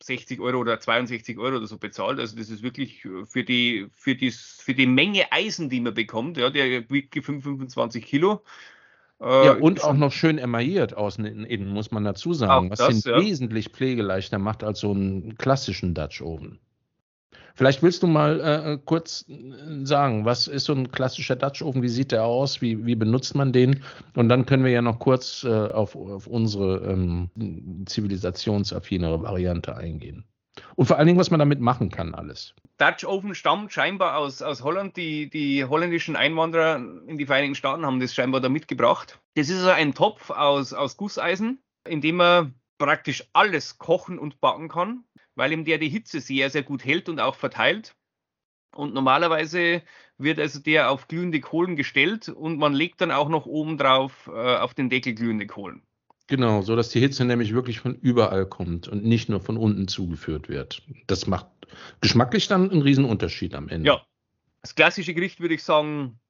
60 0.03 0.39
Euro 0.39 0.57
oder 0.57 0.79
62 0.79 1.37
Euro 1.37 1.57
oder 1.57 1.67
so 1.67 1.77
bezahlt. 1.77 2.19
Also 2.19 2.35
das 2.35 2.49
ist 2.49 2.63
wirklich 2.63 3.07
für 3.25 3.43
die, 3.43 3.87
für 3.93 4.15
die, 4.15 4.31
für 4.31 4.73
die 4.73 4.87
Menge 4.87 5.31
Eisen, 5.31 5.69
die 5.69 5.81
man 5.81 5.93
bekommt, 5.93 6.37
ja, 6.37 6.49
der 6.49 6.89
wiegt 6.89 7.13
25 7.13 8.03
Kilo. 8.05 8.43
Äh, 9.21 9.45
ja, 9.45 9.53
und 9.53 9.83
auch 9.83 9.93
noch 9.93 10.11
schön 10.11 10.39
emailliert 10.39 10.97
außen 10.97 11.25
und 11.25 11.45
innen, 11.45 11.69
muss 11.69 11.91
man 11.91 12.03
dazu 12.03 12.33
sagen, 12.33 12.71
was 12.71 12.79
das, 12.79 13.01
den 13.01 13.11
ja. 13.11 13.21
wesentlich 13.21 13.69
pflegeleichter 13.69 14.39
macht 14.39 14.63
als 14.63 14.79
so 14.79 14.91
einen 14.91 15.37
klassischen 15.37 15.93
Dutch 15.93 16.21
Oven. 16.21 16.59
Vielleicht 17.53 17.83
willst 17.83 18.01
du 18.01 18.07
mal 18.07 18.39
äh, 18.39 18.79
kurz 18.83 19.25
äh, 19.29 19.85
sagen, 19.85 20.25
was 20.25 20.47
ist 20.47 20.65
so 20.65 20.73
ein 20.73 20.91
klassischer 20.91 21.35
Dutch 21.35 21.61
Oven? 21.61 21.83
Wie 21.83 21.89
sieht 21.89 22.11
der 22.11 22.23
aus? 22.23 22.61
Wie, 22.61 22.85
wie 22.85 22.95
benutzt 22.95 23.35
man 23.35 23.51
den? 23.51 23.83
Und 24.15 24.29
dann 24.29 24.47
können 24.47 24.63
wir 24.63 24.71
ja 24.71 24.81
noch 24.81 24.97
kurz 24.97 25.43
äh, 25.43 25.49
auf, 25.49 25.95
auf, 25.95 26.25
unsere 26.25 26.77
ähm, 26.89 27.29
zivilisationsaffinere 27.85 29.21
Variante 29.21 29.75
eingehen. 29.75 30.23
Und 30.75 30.85
vor 30.85 30.97
allen 30.97 31.07
Dingen, 31.07 31.19
was 31.19 31.31
man 31.31 31.39
damit 31.39 31.59
machen 31.59 31.89
kann, 31.89 32.13
alles. 32.13 32.53
Dutch 32.77 33.05
Oven 33.05 33.35
stammt 33.35 33.71
scheinbar 33.71 34.17
aus, 34.17 34.41
aus 34.41 34.63
Holland. 34.63 34.97
Die, 34.97 35.29
die 35.29 35.63
holländischen 35.63 36.15
Einwanderer 36.15 36.75
in 37.07 37.17
die 37.17 37.25
Vereinigten 37.25 37.55
Staaten 37.55 37.85
haben 37.85 37.99
das 37.99 38.13
scheinbar 38.13 38.41
da 38.41 38.49
mitgebracht. 38.49 39.19
Das 39.35 39.49
ist 39.49 39.59
also 39.59 39.69
ein 39.69 39.93
Topf 39.93 40.29
aus, 40.29 40.73
aus 40.73 40.97
Gusseisen, 40.97 41.59
in 41.87 42.01
dem 42.01 42.17
man 42.17 42.55
praktisch 42.77 43.23
alles 43.33 43.77
kochen 43.77 44.19
und 44.19 44.41
backen 44.41 44.67
kann 44.67 45.05
weil 45.35 45.51
ihm 45.51 45.65
der 45.65 45.77
die 45.77 45.89
Hitze 45.89 46.21
sehr, 46.21 46.49
sehr 46.49 46.63
gut 46.63 46.85
hält 46.85 47.09
und 47.09 47.19
auch 47.19 47.35
verteilt. 47.35 47.95
Und 48.75 48.93
normalerweise 48.93 49.81
wird 50.17 50.39
also 50.39 50.59
der 50.59 50.91
auf 50.91 51.07
glühende 51.07 51.41
Kohlen 51.41 51.75
gestellt 51.75 52.29
und 52.29 52.57
man 52.57 52.73
legt 52.73 53.01
dann 53.01 53.11
auch 53.11 53.27
noch 53.27 53.45
oben 53.45 53.77
drauf 53.77 54.29
äh, 54.31 54.57
auf 54.57 54.73
den 54.73 54.89
Deckel 54.89 55.13
glühende 55.13 55.47
Kohlen. 55.47 55.81
Genau, 56.31 56.61
so 56.61 56.77
dass 56.77 56.87
die 56.87 57.01
Hitze 57.01 57.25
nämlich 57.25 57.53
wirklich 57.53 57.81
von 57.81 57.93
überall 57.93 58.45
kommt 58.45 58.87
und 58.87 59.03
nicht 59.03 59.27
nur 59.27 59.41
von 59.41 59.57
unten 59.57 59.89
zugeführt 59.89 60.47
wird. 60.47 60.81
Das 61.07 61.27
macht 61.27 61.47
geschmacklich 61.99 62.47
dann 62.47 62.71
einen 62.71 62.81
riesen 62.81 63.03
Unterschied 63.03 63.53
am 63.53 63.67
Ende. 63.67 63.87
Ja, 63.87 64.01
das 64.61 64.73
klassische 64.73 65.13
Gericht 65.13 65.41
würde 65.41 65.55
ich 65.55 65.63
sagen 65.63 66.21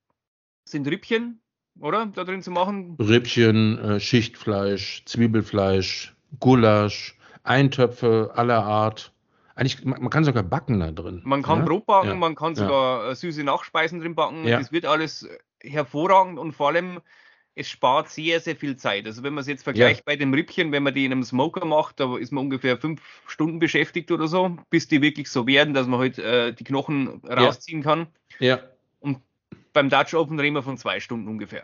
sind 0.65 0.87
Rippchen, 0.87 1.39
oder? 1.79 2.07
Da 2.07 2.23
drin 2.23 2.41
zu 2.41 2.49
machen. 2.49 2.97
Rippchen, 2.99 3.77
äh, 3.77 3.99
Schichtfleisch, 3.99 5.03
Zwiebelfleisch, 5.05 6.15
Gulasch, 6.39 7.15
Eintöpfe 7.43 8.31
aller 8.33 8.63
Art. 8.63 9.13
Eigentlich, 9.53 9.85
man, 9.85 10.09
kann 10.09 10.23
sogar 10.23 10.41
backen 10.41 10.79
da 10.79 10.89
drin. 10.89 11.21
Man 11.25 11.43
kann 11.43 11.59
ja? 11.59 11.65
Brot 11.65 11.85
backen, 11.85 12.07
ja. 12.07 12.15
man 12.15 12.33
kann 12.33 12.55
sogar 12.55 13.03
ja. 13.05 13.11
Äh, 13.11 13.15
süße 13.15 13.43
Nachspeisen 13.43 13.99
drin 13.99 14.15
backen. 14.15 14.47
Das 14.47 14.71
wird 14.71 14.87
alles 14.87 15.29
hervorragend 15.59 16.39
und 16.39 16.53
vor 16.53 16.69
allem, 16.69 17.01
es 17.55 17.69
spart 17.69 18.09
sehr, 18.09 18.39
sehr 18.39 18.55
viel 18.55 18.77
Zeit. 18.77 19.05
Also 19.05 19.23
wenn 19.23 19.33
man 19.33 19.41
es 19.41 19.47
jetzt 19.47 19.63
vergleicht 19.63 20.05
bei 20.05 20.15
dem 20.15 20.33
Rippchen, 20.33 20.71
wenn 20.71 20.83
man 20.83 20.93
die 20.93 21.05
in 21.05 21.11
einem 21.11 21.23
Smoker 21.23 21.65
macht, 21.65 21.99
da 21.99 22.17
ist 22.17 22.31
man 22.31 22.45
ungefähr 22.45 22.77
fünf 22.77 23.01
Stunden 23.27 23.59
beschäftigt 23.59 24.11
oder 24.11 24.27
so, 24.27 24.57
bis 24.69 24.87
die 24.87 25.01
wirklich 25.01 25.29
so 25.29 25.45
werden, 25.47 25.73
dass 25.73 25.87
man 25.87 25.99
halt 25.99 26.17
äh, 26.17 26.53
die 26.53 26.63
Knochen 26.63 27.21
rausziehen 27.25 27.83
kann. 27.83 28.07
Ja. 28.39 28.59
Und 28.99 29.19
beim 29.73 29.89
Dutch 29.89 30.13
Open 30.13 30.39
reden 30.39 30.55
wir 30.55 30.63
von 30.63 30.77
zwei 30.77 30.99
Stunden 30.99 31.27
ungefähr. 31.27 31.63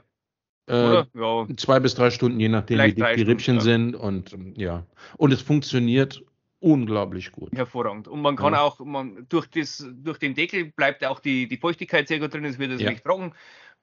Äh, 0.70 1.06
ja. 1.14 1.48
Zwei 1.56 1.80
bis 1.80 1.96
drei 1.96 2.10
Stunden, 2.10 2.40
je 2.40 2.50
nachdem, 2.50 2.76
Vielleicht 2.76 2.98
wie 2.98 3.02
dick 3.02 3.16
die 3.16 3.24
Rippchen 3.24 3.56
ja. 3.56 3.62
sind. 3.62 3.96
Und 3.96 4.34
ähm, 4.34 4.54
ja. 4.58 4.86
Und 5.16 5.32
es 5.32 5.42
funktioniert 5.42 6.22
unglaublich 6.60 7.32
gut. 7.32 7.54
Hervorragend. 7.56 8.10
Und 8.10 8.22
man 8.22 8.36
kann 8.36 8.54
ja. 8.54 8.62
auch, 8.62 8.80
man, 8.82 9.26
durch, 9.30 9.48
das, 9.48 9.88
durch 9.94 10.18
den 10.18 10.34
Deckel 10.34 10.66
bleibt 10.66 11.06
auch 11.06 11.22
die, 11.22 11.48
die 11.48 11.58
Feuchtigkeit 11.58 12.10
sehr 12.10 12.20
gut 12.20 12.34
drin, 12.34 12.44
es 12.44 12.60
wird 12.60 12.72
also 12.72 12.84
nicht 12.84 13.04
trocken. 13.06 13.34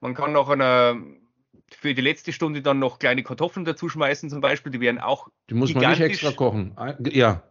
Man 0.01 0.13
kann 0.13 0.33
noch 0.33 0.49
einer, 0.49 0.97
für 1.71 1.93
die 1.93 2.01
letzte 2.01 2.31
Stunde 2.31 2.61
dann 2.61 2.79
noch 2.79 2.99
kleine 2.99 3.23
Kartoffeln 3.23 3.65
dazu 3.65 3.89
schmeißen, 3.89 4.29
zum 4.29 4.41
Beispiel. 4.41 4.71
Die 4.71 4.79
werden 4.79 4.99
auch. 4.99 5.27
Die 5.49 5.55
muss 5.55 5.73
man 5.73 5.89
nicht 5.89 6.01
extra 6.01 6.31
kochen. 6.31 6.75
Ja. 7.11 7.43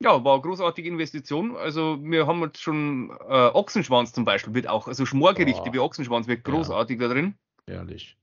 Ja, 0.00 0.22
war 0.24 0.34
eine 0.34 0.42
großartige 0.42 0.88
Investition. 0.88 1.56
Also 1.56 1.98
wir 2.02 2.26
haben 2.26 2.42
jetzt 2.42 2.60
schon 2.60 3.10
äh, 3.28 3.48
Ochsenschwanz 3.48 4.12
zum 4.12 4.24
Beispiel, 4.24 4.52
wird 4.52 4.68
auch, 4.68 4.88
also 4.88 5.06
Schmorgerichte 5.06 5.70
oh. 5.70 5.72
wie 5.72 5.78
Ochsenschwanz 5.78 6.26
wird 6.26 6.44
großartig 6.44 7.00
ja. 7.00 7.08
da 7.08 7.14
drin. 7.14 7.34
Ehrlich. 7.66 8.16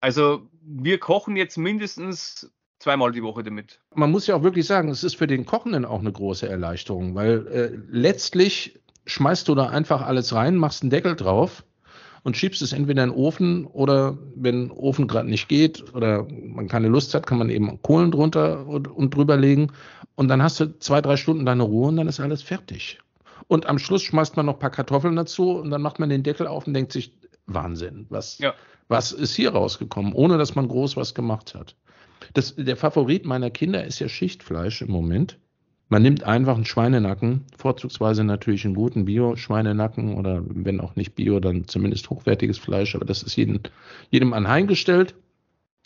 Also 0.00 0.48
wir 0.60 1.00
kochen 1.00 1.36
jetzt 1.36 1.56
mindestens 1.56 2.52
zweimal 2.78 3.12
die 3.12 3.22
Woche 3.22 3.42
damit. 3.42 3.80
Man 3.94 4.10
muss 4.10 4.26
ja 4.26 4.36
auch 4.36 4.42
wirklich 4.42 4.66
sagen, 4.66 4.88
es 4.88 5.02
ist 5.02 5.16
für 5.16 5.26
den 5.26 5.46
Kochenden 5.46 5.86
auch 5.86 6.00
eine 6.00 6.12
große 6.12 6.46
Erleichterung, 6.46 7.14
weil 7.14 7.46
äh, 7.46 7.70
letztlich 7.88 8.78
schmeißt 9.06 9.48
du 9.48 9.54
da 9.54 9.70
einfach 9.70 10.02
alles 10.02 10.34
rein, 10.34 10.56
machst 10.56 10.82
einen 10.82 10.90
Deckel 10.90 11.16
drauf 11.16 11.64
und 12.24 12.36
schiebst 12.36 12.62
es 12.62 12.72
entweder 12.72 13.04
in 13.04 13.10
den 13.10 13.16
Ofen 13.16 13.66
oder 13.66 14.18
wenn 14.34 14.68
der 14.68 14.76
Ofen 14.76 15.06
gerade 15.06 15.28
nicht 15.28 15.48
geht 15.48 15.94
oder 15.94 16.26
man 16.28 16.66
keine 16.66 16.88
Lust 16.88 17.14
hat, 17.14 17.26
kann 17.26 17.38
man 17.38 17.50
eben 17.50 17.80
Kohlen 17.82 18.10
drunter 18.10 18.66
und, 18.66 18.88
und 18.88 19.14
drüber 19.14 19.36
legen 19.36 19.70
und 20.16 20.28
dann 20.28 20.42
hast 20.42 20.58
du 20.58 20.78
zwei, 20.80 21.00
drei 21.00 21.16
Stunden 21.16 21.46
deine 21.46 21.62
Ruhe 21.62 21.88
und 21.88 21.96
dann 21.96 22.08
ist 22.08 22.18
alles 22.18 22.42
fertig. 22.42 22.98
Und 23.46 23.66
am 23.66 23.78
Schluss 23.78 24.02
schmeißt 24.02 24.36
man 24.36 24.46
noch 24.46 24.54
ein 24.54 24.58
paar 24.58 24.70
Kartoffeln 24.70 25.16
dazu 25.16 25.52
und 25.52 25.70
dann 25.70 25.82
macht 25.82 26.00
man 26.00 26.08
den 26.08 26.22
Deckel 26.22 26.46
auf 26.46 26.66
und 26.66 26.74
denkt 26.74 26.92
sich, 26.92 27.12
Wahnsinn, 27.46 28.06
was, 28.08 28.38
ja. 28.38 28.54
Was 28.88 29.12
ist 29.12 29.34
hier 29.34 29.50
rausgekommen, 29.50 30.12
ohne 30.12 30.38
dass 30.38 30.54
man 30.54 30.68
groß 30.68 30.96
was 30.96 31.14
gemacht 31.14 31.54
hat? 31.54 31.74
Das, 32.34 32.54
der 32.56 32.76
Favorit 32.76 33.24
meiner 33.24 33.50
Kinder 33.50 33.84
ist 33.84 33.98
ja 33.98 34.08
Schichtfleisch 34.08 34.82
im 34.82 34.90
Moment. 34.90 35.38
Man 35.88 36.02
nimmt 36.02 36.24
einfach 36.24 36.56
einen 36.56 36.64
Schweinenacken, 36.64 37.44
vorzugsweise 37.56 38.24
natürlich 38.24 38.64
einen 38.64 38.74
guten 38.74 39.04
Bio-Schweinenacken 39.04 40.14
oder 40.16 40.42
wenn 40.46 40.80
auch 40.80 40.96
nicht 40.96 41.14
Bio, 41.14 41.40
dann 41.40 41.68
zumindest 41.68 42.08
hochwertiges 42.10 42.58
Fleisch, 42.58 42.94
aber 42.94 43.04
das 43.04 43.22
ist 43.22 43.36
jedem, 43.36 43.60
jedem 44.10 44.32
anheimgestellt. 44.32 45.14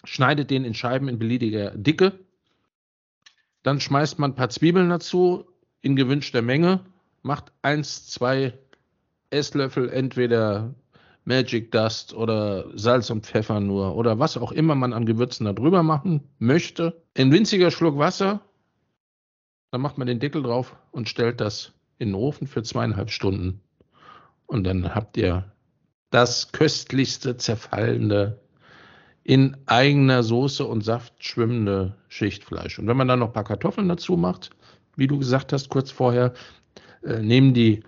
Schneidet 0.05 0.51
den 0.51 0.64
in 0.64 0.74
Scheiben 0.74 1.09
in 1.09 1.18
beliebiger 1.18 1.72
Dicke. 1.72 2.12
Dann 3.64 3.80
schmeißt 3.80 4.18
man 4.20 4.30
ein 4.30 4.36
paar 4.36 4.51
Zwiebeln 4.51 4.88
dazu 4.88 5.44
in 5.82 5.96
gewünschter 5.96 6.42
Menge, 6.42 6.80
macht 7.22 7.53
eins, 7.62 8.07
zwei 8.07 8.55
Esslöffel 9.30 9.90
entweder 9.90 10.74
Magic 11.24 11.70
Dust 11.72 12.14
oder 12.14 12.66
Salz 12.74 13.11
und 13.11 13.26
Pfeffer 13.26 13.61
nur 13.61 13.96
oder 13.96 14.18
was 14.18 14.38
auch 14.38 14.53
immer 14.53 14.74
man 14.74 14.94
an 14.94 15.05
Gewürzen 15.05 15.44
da 15.44 15.53
drüber 15.53 15.82
machen 15.82 16.22
möchte. 16.38 17.03
Ein 17.16 17.32
winziger 17.32 17.70
Schluck 17.70 17.99
Wasser, 17.99 18.40
dann 19.71 19.81
macht 19.81 19.99
man 19.99 20.07
den 20.07 20.21
Deckel 20.21 20.43
drauf 20.43 20.77
und 20.93 21.09
stellt 21.09 21.41
das 21.41 21.73
in 21.99 22.09
den 22.09 22.14
Ofen 22.14 22.47
für 22.47 22.62
zweieinhalb 22.62 23.11
Stunden. 23.11 23.61
Und 24.47 24.64
dann 24.64 24.95
habt 24.95 25.16
ihr 25.16 25.53
das 26.11 26.53
köstlichste, 26.53 27.37
zerfallende, 27.37 28.41
in 29.25 29.57
eigener 29.66 30.23
Soße 30.23 30.64
und 30.64 30.83
Saft 30.83 31.23
schwimmende 31.23 31.95
Schichtfleisch. 32.09 32.79
Und 32.79 32.87
wenn 32.87 32.97
man 32.97 33.09
dann 33.09 33.19
noch 33.19 33.27
ein 33.27 33.33
paar 33.35 33.45
Kartoffeln 33.45 33.89
dazu 33.89 34.16
macht, 34.16 34.51
wie 34.97 35.07
du 35.07 35.19
gesagt 35.19 35.53
hast 35.53 35.69
kurz 35.69 35.91
vorher, 35.91 36.33
äh, 37.03 37.21
nehmen 37.21 37.53
die 37.53 37.83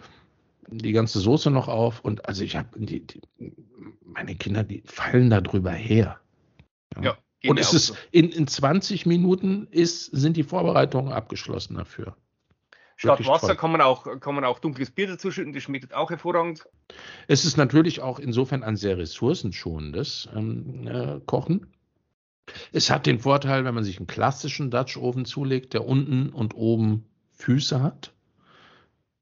die 0.73 0.93
ganze 0.93 1.19
Soße 1.19 1.51
noch 1.51 1.67
auf 1.67 2.01
und 2.05 2.29
also 2.29 2.45
ich 2.45 2.57
habe 2.57 2.69
meine 4.05 4.37
Kinder, 4.37 4.63
die 4.63 4.83
fallen 4.85 5.31
da 5.31 5.41
drüber 5.41 5.73
her. 5.73 6.21
Ja. 6.95 7.03
ja 7.03 7.19
und 7.47 7.59
es 7.59 7.73
ist 7.73 7.87
so. 7.87 7.95
in, 8.11 8.31
in 8.31 8.47
20 8.47 9.07
Minuten 9.07 9.67
ist, 9.71 10.07
sind 10.07 10.37
die 10.37 10.43
Vorbereitungen 10.43 11.13
abgeschlossen 11.13 11.77
dafür. 11.77 12.17
Statt 12.97 13.27
Wasser 13.27 13.57
kann 13.57 13.73
man, 13.73 13.81
auch, 13.81 14.21
kann 14.21 14.35
man 14.35 14.45
auch 14.45 14.59
dunkles 14.59 14.91
Bier 14.91 15.07
dazu 15.07 15.31
schütten, 15.31 15.55
das 15.55 15.63
schmeckt 15.63 15.95
auch 15.95 16.11
hervorragend. 16.11 16.69
Es 17.29 17.47
ist 17.47 17.57
natürlich 17.57 18.03
auch 18.03 18.19
insofern 18.19 18.63
ein 18.63 18.77
sehr 18.77 18.99
ressourcenschonendes 18.99 20.29
ähm, 20.37 20.87
äh, 20.87 21.21
Kochen. 21.25 21.69
Es 22.73 22.91
hat 22.91 23.07
den 23.07 23.19
Vorteil, 23.19 23.65
wenn 23.65 23.75
man 23.75 23.85
sich 23.85 23.97
einen 23.97 24.07
klassischen 24.07 24.71
Dutch 24.71 24.99
Oven 24.99 25.25
zulegt, 25.25 25.73
der 25.73 25.87
unten 25.87 26.29
und 26.29 26.55
oben 26.55 27.07
Füße 27.33 27.83
hat, 27.83 28.13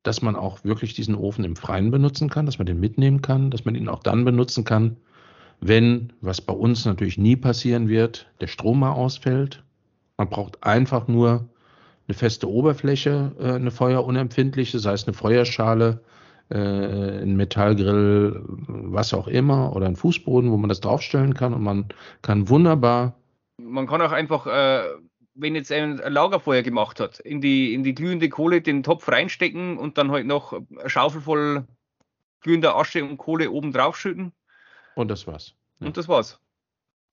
dass 0.02 0.22
man 0.22 0.34
auch 0.34 0.64
wirklich 0.64 0.94
diesen 0.94 1.14
Ofen 1.14 1.44
im 1.44 1.54
Freien 1.54 1.92
benutzen 1.92 2.28
kann, 2.28 2.46
dass 2.46 2.58
man 2.58 2.66
den 2.66 2.80
mitnehmen 2.80 3.22
kann, 3.22 3.52
dass 3.52 3.64
man 3.64 3.76
ihn 3.76 3.88
auch 3.88 4.02
dann 4.02 4.24
benutzen 4.24 4.64
kann, 4.64 4.96
wenn, 5.60 6.12
was 6.20 6.40
bei 6.40 6.52
uns 6.52 6.84
natürlich 6.84 7.18
nie 7.18 7.36
passieren 7.36 7.88
wird, 7.88 8.30
der 8.40 8.46
Strom 8.46 8.80
mal 8.80 8.92
ausfällt. 8.92 9.62
Man 10.16 10.28
braucht 10.28 10.62
einfach 10.64 11.08
nur 11.08 11.48
eine 12.06 12.14
feste 12.14 12.48
Oberfläche, 12.48 13.32
äh, 13.38 13.52
eine 13.52 13.70
feuerunempfindliche, 13.70 14.78
sei 14.78 14.92
es 14.92 15.06
eine 15.06 15.14
Feuerschale, 15.14 16.00
äh, 16.50 17.22
ein 17.22 17.36
Metallgrill, 17.36 18.42
was 18.46 19.12
auch 19.12 19.28
immer, 19.28 19.74
oder 19.76 19.86
ein 19.86 19.96
Fußboden, 19.96 20.50
wo 20.50 20.56
man 20.56 20.68
das 20.68 20.80
draufstellen 20.80 21.34
kann 21.34 21.52
und 21.52 21.62
man 21.62 21.88
kann 22.22 22.48
wunderbar. 22.48 23.14
Man 23.60 23.86
kann 23.86 24.00
auch 24.00 24.12
einfach, 24.12 24.46
äh, 24.46 24.84
wenn 25.34 25.54
jetzt 25.54 25.70
ein 25.70 25.98
Lagerfeuer 25.98 26.62
gemacht 26.62 27.00
hat, 27.00 27.20
in 27.20 27.40
die, 27.40 27.74
in 27.74 27.82
die 27.82 27.94
glühende 27.94 28.28
Kohle 28.28 28.62
den 28.62 28.82
Topf 28.82 29.08
reinstecken 29.08 29.76
und 29.76 29.98
dann 29.98 30.10
halt 30.10 30.26
noch 30.26 30.52
eine 30.52 30.88
Schaufel 30.88 31.20
voll 31.20 31.64
glühender 32.40 32.76
Asche 32.76 33.04
und 33.04 33.18
Kohle 33.18 33.50
oben 33.50 33.72
drauf 33.72 33.96
schütten. 33.96 34.32
Und 34.98 35.06
das 35.06 35.28
war's. 35.28 35.54
Ja. 35.78 35.86
Und 35.86 35.96
das 35.96 36.08
war's. 36.08 36.40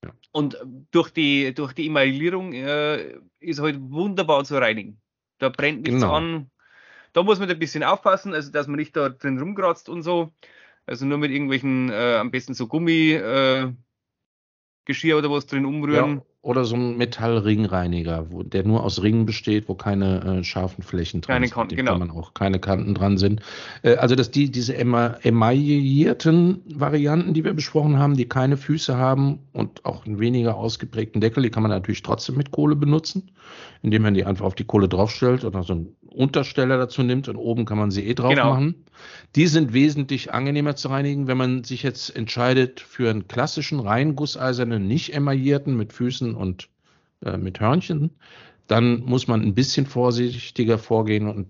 Ja. 0.04 0.10
Und 0.32 0.58
durch 0.90 1.10
die, 1.10 1.54
durch 1.54 1.72
die 1.72 1.86
Emaillierung 1.86 2.52
äh, 2.52 3.14
ist 3.38 3.60
halt 3.60 3.76
wunderbar 3.80 4.42
zu 4.44 4.56
reinigen. 4.56 5.00
Da 5.38 5.50
brennt 5.50 5.82
nichts 5.82 6.00
genau. 6.00 6.12
an. 6.12 6.50
Da 7.12 7.22
muss 7.22 7.38
man 7.38 7.48
ein 7.48 7.58
bisschen 7.60 7.84
aufpassen, 7.84 8.34
also 8.34 8.50
dass 8.50 8.66
man 8.66 8.76
nicht 8.76 8.96
da 8.96 9.08
drin 9.08 9.38
rumkratzt 9.38 9.88
und 9.88 10.02
so. 10.02 10.32
Also 10.84 11.06
nur 11.06 11.18
mit 11.18 11.30
irgendwelchen, 11.30 11.90
äh, 11.90 12.16
am 12.16 12.32
besten 12.32 12.54
so 12.54 12.66
Gummi, 12.66 13.12
äh, 13.12 13.72
Geschirr 14.84 15.18
oder 15.18 15.30
was 15.30 15.46
drin 15.46 15.64
umrühren. 15.64 16.16
Ja, 16.16 16.22
oder 16.46 16.64
so 16.64 16.76
ein 16.76 16.96
Metallringreiniger, 16.96 18.30
wo, 18.30 18.44
der 18.44 18.62
nur 18.64 18.84
aus 18.84 19.02
Ringen 19.02 19.26
besteht, 19.26 19.68
wo 19.68 19.74
keine 19.74 20.38
äh, 20.38 20.44
scharfen 20.44 20.84
Flächen 20.84 21.20
dran 21.20 21.42
keine 21.42 21.68
sind, 21.68 21.76
genau. 21.76 21.98
man 21.98 22.12
auch 22.12 22.34
keine 22.34 22.60
Kanten 22.60 22.94
dran 22.94 23.18
sind. 23.18 23.42
Äh, 23.82 23.96
also 23.96 24.14
dass 24.14 24.30
die 24.30 24.48
diese 24.48 24.76
emaillierten 24.76 26.62
Varianten, 26.72 27.34
die 27.34 27.42
wir 27.42 27.52
besprochen 27.52 27.98
haben, 27.98 28.16
die 28.16 28.28
keine 28.28 28.56
Füße 28.56 28.96
haben 28.96 29.40
und 29.52 29.84
auch 29.84 30.06
einen 30.06 30.20
weniger 30.20 30.54
ausgeprägten 30.54 31.20
Deckel, 31.20 31.42
die 31.42 31.50
kann 31.50 31.64
man 31.64 31.72
natürlich 31.72 32.02
trotzdem 32.02 32.36
mit 32.36 32.52
Kohle 32.52 32.76
benutzen, 32.76 33.32
indem 33.82 34.02
man 34.02 34.14
die 34.14 34.24
einfach 34.24 34.44
auf 34.44 34.54
die 34.54 34.64
Kohle 34.64 34.88
draufstellt 34.88 35.44
oder 35.44 35.64
so 35.64 35.72
einen 35.72 35.96
Untersteller 36.16 36.78
dazu 36.78 37.02
nimmt 37.02 37.28
und 37.28 37.36
oben 37.36 37.66
kann 37.66 37.76
man 37.76 37.90
sie 37.90 38.06
eh 38.06 38.14
drauf 38.14 38.30
genau. 38.30 38.50
machen. 38.50 38.86
Die 39.34 39.46
sind 39.46 39.74
wesentlich 39.74 40.32
angenehmer 40.32 40.74
zu 40.74 40.88
reinigen, 40.88 41.26
wenn 41.26 41.36
man 41.36 41.62
sich 41.62 41.82
jetzt 41.82 42.16
entscheidet 42.16 42.80
für 42.80 43.10
einen 43.10 43.28
klassischen 43.28 43.80
rein 43.80 44.16
gusseisernen, 44.16 44.86
nicht 44.86 45.12
emaillierten 45.12 45.76
mit 45.76 45.92
Füßen 45.92 46.34
und 46.36 46.68
äh, 47.24 47.36
mit 47.36 47.60
Hörnchen, 47.60 48.10
dann 48.66 49.00
muss 49.00 49.28
man 49.28 49.42
ein 49.42 49.54
bisschen 49.54 49.86
vorsichtiger 49.86 50.78
vorgehen 50.78 51.28
und 51.28 51.48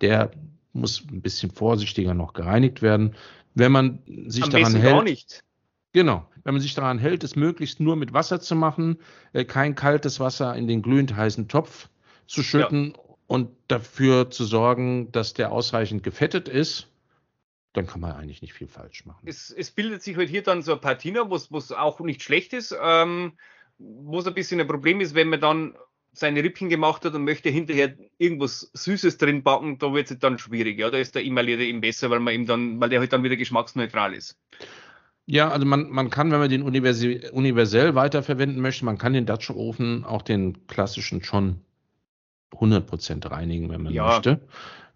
der 0.00 0.30
muss 0.72 1.04
ein 1.10 1.22
bisschen 1.22 1.50
vorsichtiger 1.50 2.14
noch 2.14 2.32
gereinigt 2.32 2.82
werden. 2.82 3.14
Wenn 3.54 3.72
man 3.72 3.98
sich 4.26 4.44
Am 4.44 4.50
daran 4.50 4.74
hält. 4.74 4.94
Gar 4.94 5.04
nicht. 5.04 5.44
Genau. 5.92 6.26
Wenn 6.44 6.54
man 6.54 6.62
sich 6.62 6.74
daran 6.74 6.98
hält, 6.98 7.22
es 7.22 7.36
möglichst 7.36 7.80
nur 7.80 7.96
mit 7.96 8.12
Wasser 8.12 8.40
zu 8.40 8.56
machen, 8.56 8.98
äh, 9.32 9.44
kein 9.44 9.74
kaltes 9.74 10.18
Wasser 10.18 10.56
in 10.56 10.66
den 10.66 10.82
glühend 10.82 11.14
heißen 11.14 11.48
Topf 11.48 11.88
zu 12.26 12.42
schütten 12.42 12.94
ja. 12.96 13.14
und 13.26 13.50
dafür 13.68 14.30
zu 14.30 14.44
sorgen, 14.44 15.12
dass 15.12 15.34
der 15.34 15.52
ausreichend 15.52 16.02
gefettet 16.02 16.48
ist, 16.48 16.88
dann 17.74 17.86
kann 17.86 18.00
man 18.00 18.12
eigentlich 18.12 18.42
nicht 18.42 18.54
viel 18.54 18.68
falsch 18.68 19.06
machen. 19.06 19.26
Es, 19.26 19.50
es 19.50 19.70
bildet 19.70 20.02
sich 20.02 20.16
halt 20.16 20.28
hier 20.28 20.42
dann 20.42 20.62
so 20.62 20.72
ein 20.72 20.80
Patina, 20.80 21.30
was 21.30 21.72
auch 21.72 22.00
nicht 22.00 22.22
schlecht 22.22 22.52
ist. 22.52 22.74
Ähm, 22.80 23.32
wo 24.04 24.18
es 24.18 24.26
ein 24.26 24.34
bisschen 24.34 24.60
ein 24.60 24.66
Problem 24.66 25.00
ist, 25.00 25.14
wenn 25.14 25.28
man 25.28 25.40
dann 25.40 25.74
seine 26.12 26.42
Rippchen 26.42 26.68
gemacht 26.68 27.04
hat 27.04 27.14
und 27.14 27.24
möchte 27.24 27.48
hinterher 27.48 27.94
irgendwas 28.18 28.70
Süßes 28.74 29.16
drin 29.16 29.42
backen, 29.42 29.78
da 29.78 29.94
wird 29.94 30.10
es 30.10 30.18
dann 30.18 30.38
schwierig. 30.38 30.78
Ja, 30.78 30.90
da 30.90 30.98
ist 30.98 31.14
der 31.14 31.24
Emaillierte 31.24 31.64
eben 31.64 31.80
besser, 31.80 32.10
weil 32.10 32.20
man 32.20 32.34
eben 32.34 32.46
dann, 32.46 32.80
weil 32.80 32.90
der 32.90 33.00
halt 33.00 33.12
dann 33.12 33.22
wieder 33.22 33.36
geschmacksneutral 33.36 34.14
ist. 34.14 34.38
Ja, 35.24 35.48
also 35.48 35.64
man, 35.64 35.88
man 35.88 36.10
kann, 36.10 36.30
wenn 36.30 36.40
man 36.40 36.50
den 36.50 36.62
universell 36.62 37.94
weiterverwenden 37.94 38.60
möchte, 38.60 38.84
man 38.84 38.98
kann 38.98 39.12
den 39.12 39.24
Dutch 39.24 39.50
Ofen, 39.50 40.04
auch 40.04 40.22
den 40.22 40.66
klassischen 40.66 41.22
schon 41.22 41.60
100% 42.52 43.30
reinigen, 43.30 43.70
wenn 43.70 43.82
man 43.82 43.92
ja. 43.92 44.08
möchte. 44.08 44.40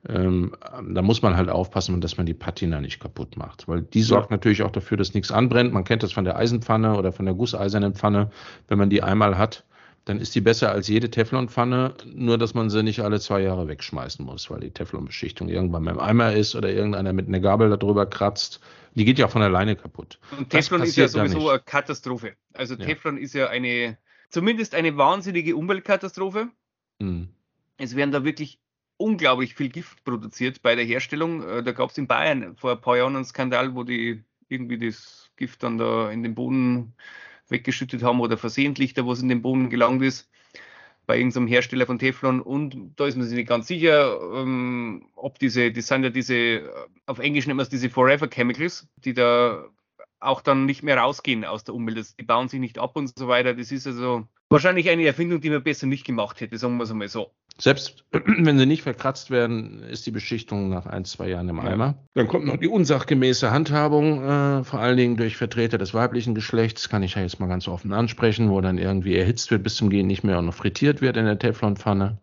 Ähm, 0.08 0.52
da 0.88 1.02
muss 1.02 1.22
man 1.22 1.36
halt 1.36 1.48
aufpassen, 1.48 2.00
dass 2.00 2.16
man 2.16 2.26
die 2.26 2.34
Patina 2.34 2.80
nicht 2.80 3.00
kaputt 3.00 3.36
macht, 3.36 3.66
weil 3.66 3.82
die 3.82 4.02
sorgt 4.02 4.30
ja. 4.30 4.36
natürlich 4.36 4.62
auch 4.62 4.70
dafür, 4.70 4.96
dass 4.96 5.14
nichts 5.14 5.32
anbrennt. 5.32 5.72
Man 5.72 5.84
kennt 5.84 6.02
das 6.02 6.12
von 6.12 6.24
der 6.24 6.36
Eisenpfanne 6.36 6.96
oder 6.96 7.12
von 7.12 7.24
der 7.24 7.34
gusseisernen 7.34 7.94
Pfanne. 7.94 8.30
Wenn 8.68 8.78
man 8.78 8.90
die 8.90 9.02
einmal 9.02 9.36
hat, 9.36 9.64
dann 10.04 10.20
ist 10.20 10.34
die 10.36 10.40
besser 10.40 10.70
als 10.70 10.86
jede 10.86 11.10
Teflonpfanne, 11.10 11.94
nur 12.14 12.38
dass 12.38 12.54
man 12.54 12.70
sie 12.70 12.84
nicht 12.84 13.00
alle 13.00 13.18
zwei 13.18 13.40
Jahre 13.40 13.66
wegschmeißen 13.66 14.24
muss, 14.24 14.48
weil 14.50 14.60
die 14.60 14.70
Teflonbeschichtung 14.70 15.48
irgendwann 15.48 15.82
mal 15.82 15.90
im 15.90 15.98
Eimer 15.98 16.32
ist 16.32 16.54
oder 16.54 16.70
irgendeiner 16.70 17.12
mit 17.12 17.26
einer 17.26 17.40
Gabel 17.40 17.76
darüber 17.76 18.06
kratzt. 18.06 18.60
Die 18.94 19.04
geht 19.04 19.18
ja 19.18 19.26
von 19.26 19.42
alleine 19.42 19.74
kaputt. 19.74 20.20
Und 20.38 20.50
Teflon 20.50 20.82
ist 20.84 20.96
ja 20.96 21.08
sowieso 21.08 21.50
eine 21.50 21.58
Katastrophe. 21.58 22.34
Also 22.54 22.76
Teflon 22.76 23.16
ja. 23.16 23.22
ist 23.24 23.34
ja 23.34 23.48
eine, 23.48 23.98
zumindest 24.28 24.76
eine 24.76 24.96
wahnsinnige 24.96 25.56
Umweltkatastrophe. 25.56 26.48
Mhm. 27.00 27.30
Es 27.76 27.96
werden 27.96 28.12
da 28.12 28.24
wirklich 28.24 28.60
unglaublich 28.98 29.54
viel 29.54 29.68
Gift 29.68 30.04
produziert 30.04 30.62
bei 30.62 30.74
der 30.74 30.84
Herstellung. 30.84 31.42
Äh, 31.48 31.62
da 31.62 31.72
gab 31.72 31.90
es 31.90 31.98
in 31.98 32.06
Bayern 32.06 32.56
vor 32.56 32.72
ein 32.72 32.80
paar 32.80 32.96
Jahren 32.96 33.16
einen 33.16 33.24
Skandal, 33.24 33.74
wo 33.74 33.84
die 33.84 34.24
irgendwie 34.48 34.78
das 34.78 35.30
Gift 35.36 35.62
dann 35.62 35.78
da 35.78 36.10
in 36.10 36.22
den 36.22 36.34
Boden 36.34 36.94
weggeschüttet 37.48 38.02
haben 38.02 38.20
oder 38.20 38.36
versehentlich 38.36 38.94
da 38.94 39.06
was 39.06 39.20
in 39.20 39.28
den 39.28 39.42
Boden 39.42 39.70
gelangt 39.70 40.02
ist 40.02 40.30
bei 41.06 41.18
irgendeinem 41.18 41.46
Hersteller 41.46 41.86
von 41.86 41.98
Teflon 41.98 42.40
und 42.40 42.92
da 42.96 43.06
ist 43.06 43.16
man 43.16 43.26
sich 43.26 43.36
nicht 43.36 43.48
ganz 43.48 43.68
sicher, 43.68 44.18
ähm, 44.34 45.08
ob 45.14 45.38
diese, 45.38 45.70
das 45.72 45.86
sind 45.86 46.02
ja 46.02 46.10
diese, 46.10 46.34
äh, 46.34 46.68
auf 47.06 47.20
Englisch 47.20 47.46
nennt 47.46 47.56
man 47.56 47.62
es 47.62 47.70
diese 47.70 47.90
Forever 47.90 48.28
Chemicals, 48.28 48.88
die 48.96 49.14
da 49.14 49.68
auch 50.18 50.40
dann 50.40 50.66
nicht 50.66 50.82
mehr 50.82 50.98
rausgehen 50.98 51.44
aus 51.44 51.62
der 51.64 51.74
Umwelt. 51.74 52.18
Die 52.18 52.24
bauen 52.24 52.48
sich 52.48 52.58
nicht 52.58 52.78
ab 52.78 52.96
und 52.96 53.16
so 53.16 53.28
weiter. 53.28 53.54
Das 53.54 53.70
ist 53.70 53.86
also 53.86 54.26
wahrscheinlich 54.48 54.88
eine 54.88 55.06
Erfindung, 55.06 55.40
die 55.40 55.50
man 55.50 55.62
besser 55.62 55.86
nicht 55.86 56.04
gemacht 56.04 56.40
hätte, 56.40 56.58
sagen 56.58 56.76
wir 56.76 56.84
es 56.84 56.90
einmal 56.90 57.08
so. 57.08 57.32
Selbst 57.58 58.04
wenn 58.12 58.58
sie 58.58 58.66
nicht 58.66 58.82
verkratzt 58.82 59.30
werden, 59.30 59.82
ist 59.82 60.06
die 60.06 60.10
Beschichtung 60.10 60.68
nach 60.68 60.86
ein, 60.86 61.04
zwei 61.04 61.28
Jahren 61.28 61.48
im 61.48 61.60
Eimer. 61.60 61.94
Dann 62.14 62.28
kommt 62.28 62.46
noch 62.46 62.58
die 62.58 62.68
unsachgemäße 62.68 63.50
Handhabung, 63.50 64.22
äh, 64.22 64.64
vor 64.64 64.80
allen 64.80 64.96
Dingen 64.96 65.16
durch 65.16 65.36
Vertreter 65.36 65.78
des 65.78 65.94
weiblichen 65.94 66.34
Geschlechts, 66.34 66.88
kann 66.88 67.02
ich 67.02 67.14
ja 67.14 67.22
jetzt 67.22 67.40
mal 67.40 67.46
ganz 67.46 67.66
offen 67.68 67.92
ansprechen, 67.92 68.50
wo 68.50 68.60
dann 68.60 68.78
irgendwie 68.78 69.16
erhitzt 69.16 69.50
wird 69.50 69.62
bis 69.62 69.76
zum 69.76 69.90
Gehen 69.90 70.06
nicht 70.06 70.24
mehr 70.24 70.38
und 70.38 70.46
noch 70.46 70.54
frittiert 70.54 71.00
wird 71.00 71.16
in 71.16 71.24
der 71.24 71.38
Teflonpfanne. 71.38 72.18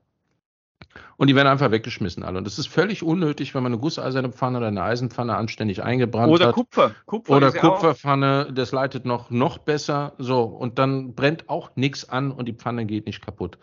Und 1.18 1.28
die 1.28 1.36
werden 1.36 1.48
einfach 1.48 1.72
weggeschmissen 1.72 2.24
alle. 2.24 2.40
Und 2.40 2.46
das 2.46 2.58
ist 2.58 2.68
völlig 2.68 3.04
unnötig, 3.04 3.54
wenn 3.54 3.64
man 3.64 3.74
eine 3.74 3.80
gusseiserne 3.80 4.32
Pfanne 4.32 4.58
oder 4.58 4.68
eine 4.68 4.84
Eisenpfanne 4.84 5.36
anständig 5.36 5.84
eingebrannt 5.84 6.32
oder 6.32 6.48
hat. 6.48 6.56
Kupfer. 6.56 6.92
Kupfer. 7.06 7.38
Oder 7.38 7.52
Kupferpfanne, 7.52 8.52
das 8.54 8.72
leitet 8.72 9.06
noch, 9.06 9.30
noch 9.30 9.60
besser. 9.60 10.14
So, 10.18 10.44
und 10.44 10.80
dann 10.80 11.14
brennt 11.14 11.50
auch 11.50 11.72
nichts 11.76 12.10
an 12.10 12.32
und 12.32 12.48
die 12.48 12.54
Pfanne 12.54 12.86
geht 12.86 13.06
nicht 13.06 13.24
kaputt. 13.24 13.58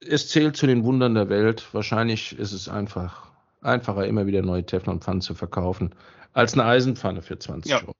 Es 0.00 0.28
zählt 0.28 0.56
zu 0.56 0.66
den 0.66 0.84
Wundern 0.84 1.14
der 1.14 1.28
Welt. 1.28 1.66
Wahrscheinlich 1.72 2.38
ist 2.38 2.52
es 2.52 2.68
einfach 2.68 3.32
einfacher, 3.62 4.06
immer 4.06 4.26
wieder 4.26 4.42
neue 4.42 4.64
Teflonpfannen 4.64 5.20
zu 5.20 5.34
verkaufen, 5.34 5.94
als 6.32 6.54
eine 6.54 6.64
Eisenpfanne 6.64 7.22
für 7.22 7.38
20 7.38 7.70
ja. 7.70 7.80
Euro. 7.80 7.92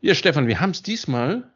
Ja, 0.00 0.14
Stefan, 0.14 0.46
wir 0.46 0.60
haben 0.60 0.70
es 0.70 0.82
diesmal 0.82 1.50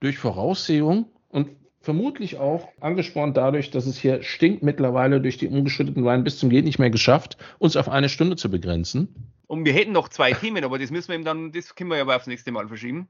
durch 0.00 0.18
Voraussehung 0.18 1.06
und 1.28 1.50
vermutlich 1.80 2.38
auch 2.38 2.68
angespornt 2.80 3.36
dadurch, 3.36 3.70
dass 3.70 3.86
es 3.86 3.98
hier 3.98 4.22
stinkt 4.22 4.62
mittlerweile 4.62 5.20
durch 5.20 5.38
die 5.38 5.48
ungeschütteten 5.48 6.04
Wein 6.04 6.24
bis 6.24 6.38
zum 6.38 6.50
Geht 6.50 6.64
nicht 6.64 6.78
mehr 6.78 6.90
geschafft, 6.90 7.38
uns 7.58 7.76
auf 7.76 7.88
eine 7.88 8.08
Stunde 8.08 8.36
zu 8.36 8.50
begrenzen. 8.50 9.32
Und 9.46 9.64
wir 9.64 9.72
hätten 9.72 9.92
noch 9.92 10.08
zwei 10.08 10.32
Themen, 10.32 10.62
aber 10.62 10.78
das 10.78 10.90
müssen 10.90 11.08
wir 11.08 11.14
eben 11.14 11.24
dann, 11.24 11.52
das 11.52 11.74
können 11.74 11.90
wir 11.90 11.96
ja 11.96 12.02
aber 12.02 12.16
aufs 12.16 12.26
nächste 12.26 12.52
Mal 12.52 12.68
verschieben. 12.68 13.08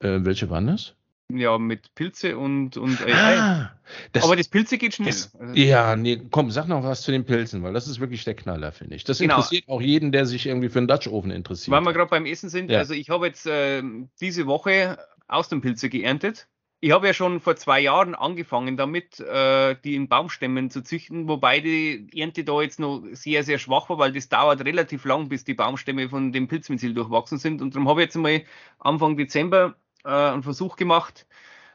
Äh, 0.00 0.20
welche 0.22 0.48
waren 0.48 0.68
das? 0.68 0.94
Ja, 1.32 1.58
mit 1.58 1.92
Pilze 1.96 2.38
und, 2.38 2.76
und 2.76 3.02
AI. 3.04 3.38
Ah, 3.38 3.72
das, 4.12 4.22
aber 4.22 4.36
das 4.36 4.46
Pilze 4.46 4.78
geht 4.78 4.94
schnell. 4.94 5.08
Das, 5.08 5.34
also 5.34 5.54
ja, 5.54 5.96
nee, 5.96 6.22
komm, 6.30 6.52
sag 6.52 6.68
noch 6.68 6.84
was 6.84 7.02
zu 7.02 7.10
den 7.10 7.24
Pilzen, 7.24 7.64
weil 7.64 7.72
das 7.72 7.88
ist 7.88 7.98
wirklich 7.98 8.22
der 8.22 8.34
Knaller, 8.34 8.70
finde 8.70 8.94
ich. 8.94 9.02
Das 9.02 9.18
genau. 9.18 9.34
interessiert 9.34 9.64
auch 9.68 9.80
jeden, 9.80 10.12
der 10.12 10.24
sich 10.24 10.46
irgendwie 10.46 10.68
für 10.68 10.78
einen 10.78 10.86
Dutch 10.86 11.08
Oven 11.08 11.32
interessiert. 11.32 11.72
Weil 11.72 11.82
wir 11.82 11.92
gerade 11.92 12.10
beim 12.10 12.26
Essen 12.26 12.48
sind, 12.48 12.70
ja. 12.70 12.78
also 12.78 12.94
ich 12.94 13.10
habe 13.10 13.26
jetzt 13.26 13.44
äh, 13.46 13.82
diese 14.20 14.46
Woche 14.46 14.98
aus 15.26 15.48
dem 15.48 15.62
Pilze 15.62 15.88
geerntet 15.88 16.46
ich 16.80 16.90
habe 16.92 17.06
ja 17.06 17.14
schon 17.14 17.40
vor 17.40 17.56
zwei 17.56 17.80
Jahren 17.80 18.14
angefangen 18.14 18.76
damit, 18.76 19.18
äh, 19.20 19.76
die 19.82 19.94
in 19.94 20.08
Baumstämmen 20.08 20.70
zu 20.70 20.82
züchten, 20.82 21.26
wobei 21.28 21.60
die 21.60 22.08
Ernte 22.14 22.44
da 22.44 22.60
jetzt 22.60 22.78
noch 22.78 23.02
sehr, 23.12 23.44
sehr 23.44 23.58
schwach 23.58 23.88
war, 23.88 23.98
weil 23.98 24.12
das 24.12 24.28
dauert 24.28 24.64
relativ 24.64 25.04
lang, 25.04 25.28
bis 25.28 25.44
die 25.44 25.54
Baumstämme 25.54 26.08
von 26.08 26.32
dem 26.32 26.48
Pilzmyzel 26.48 26.92
durchwachsen 26.92 27.38
sind. 27.38 27.62
Und 27.62 27.74
darum 27.74 27.88
habe 27.88 28.02
ich 28.02 28.06
jetzt 28.06 28.16
mal 28.16 28.42
Anfang 28.78 29.16
Dezember 29.16 29.76
äh, 30.04 30.08
einen 30.08 30.42
Versuch 30.42 30.76
gemacht, 30.76 31.26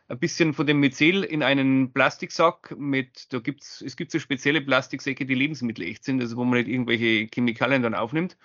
ein 0.08 0.20
bisschen 0.20 0.54
von 0.54 0.68
dem 0.68 0.80
Myzel 0.80 1.24
in 1.24 1.42
einen 1.42 1.94
Plastiksack 1.94 2.76
mit, 2.78 3.34
da 3.34 3.40
gibt's, 3.40 3.82
es 3.82 3.96
gibt 3.96 4.12
so 4.12 4.20
spezielle 4.20 4.62
Plastiksäcke, 4.62 5.26
die 5.26 5.36
lebensmittelecht 5.36 6.04
sind, 6.04 6.22
also 6.22 6.38
wo 6.38 6.44
man 6.44 6.60
nicht 6.60 6.70
irgendwelche 6.70 7.28
Chemikalien 7.34 7.82
dann 7.82 7.96
aufnimmt, 7.96 8.38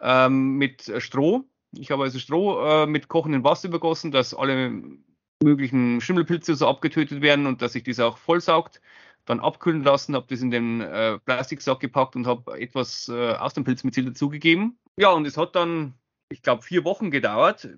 ähm, 0.00 0.56
mit 0.56 0.92
Stroh. 0.98 1.44
Ich 1.72 1.90
habe 1.90 2.04
also 2.04 2.18
Stroh 2.18 2.64
äh, 2.64 2.86
mit 2.86 3.08
kochendem 3.08 3.44
Wasser 3.44 3.68
übergossen, 3.68 4.10
dass 4.10 4.34
alle 4.34 4.82
möglichen 5.42 6.00
Schimmelpilze 6.00 6.54
so 6.54 6.66
abgetötet 6.66 7.20
werden 7.20 7.46
und 7.46 7.62
dass 7.62 7.72
sich 7.72 7.84
das 7.84 8.00
auch 8.00 8.18
vollsaugt. 8.18 8.80
Dann 9.24 9.40
abkühlen 9.40 9.82
lassen, 9.82 10.14
habe 10.14 10.26
das 10.28 10.40
in 10.40 10.50
den 10.50 10.80
äh, 10.80 11.18
Plastiksack 11.18 11.80
gepackt 11.80 12.14
und 12.14 12.26
habe 12.26 12.60
etwas 12.60 13.08
äh, 13.08 13.32
aus 13.32 13.54
dem 13.54 13.64
Pilzmyzel 13.64 14.04
dazugegeben. 14.04 14.78
Ja, 14.96 15.10
und 15.10 15.26
es 15.26 15.36
hat 15.36 15.56
dann, 15.56 15.94
ich 16.28 16.42
glaube, 16.42 16.62
vier 16.62 16.84
Wochen 16.84 17.10
gedauert, 17.10 17.68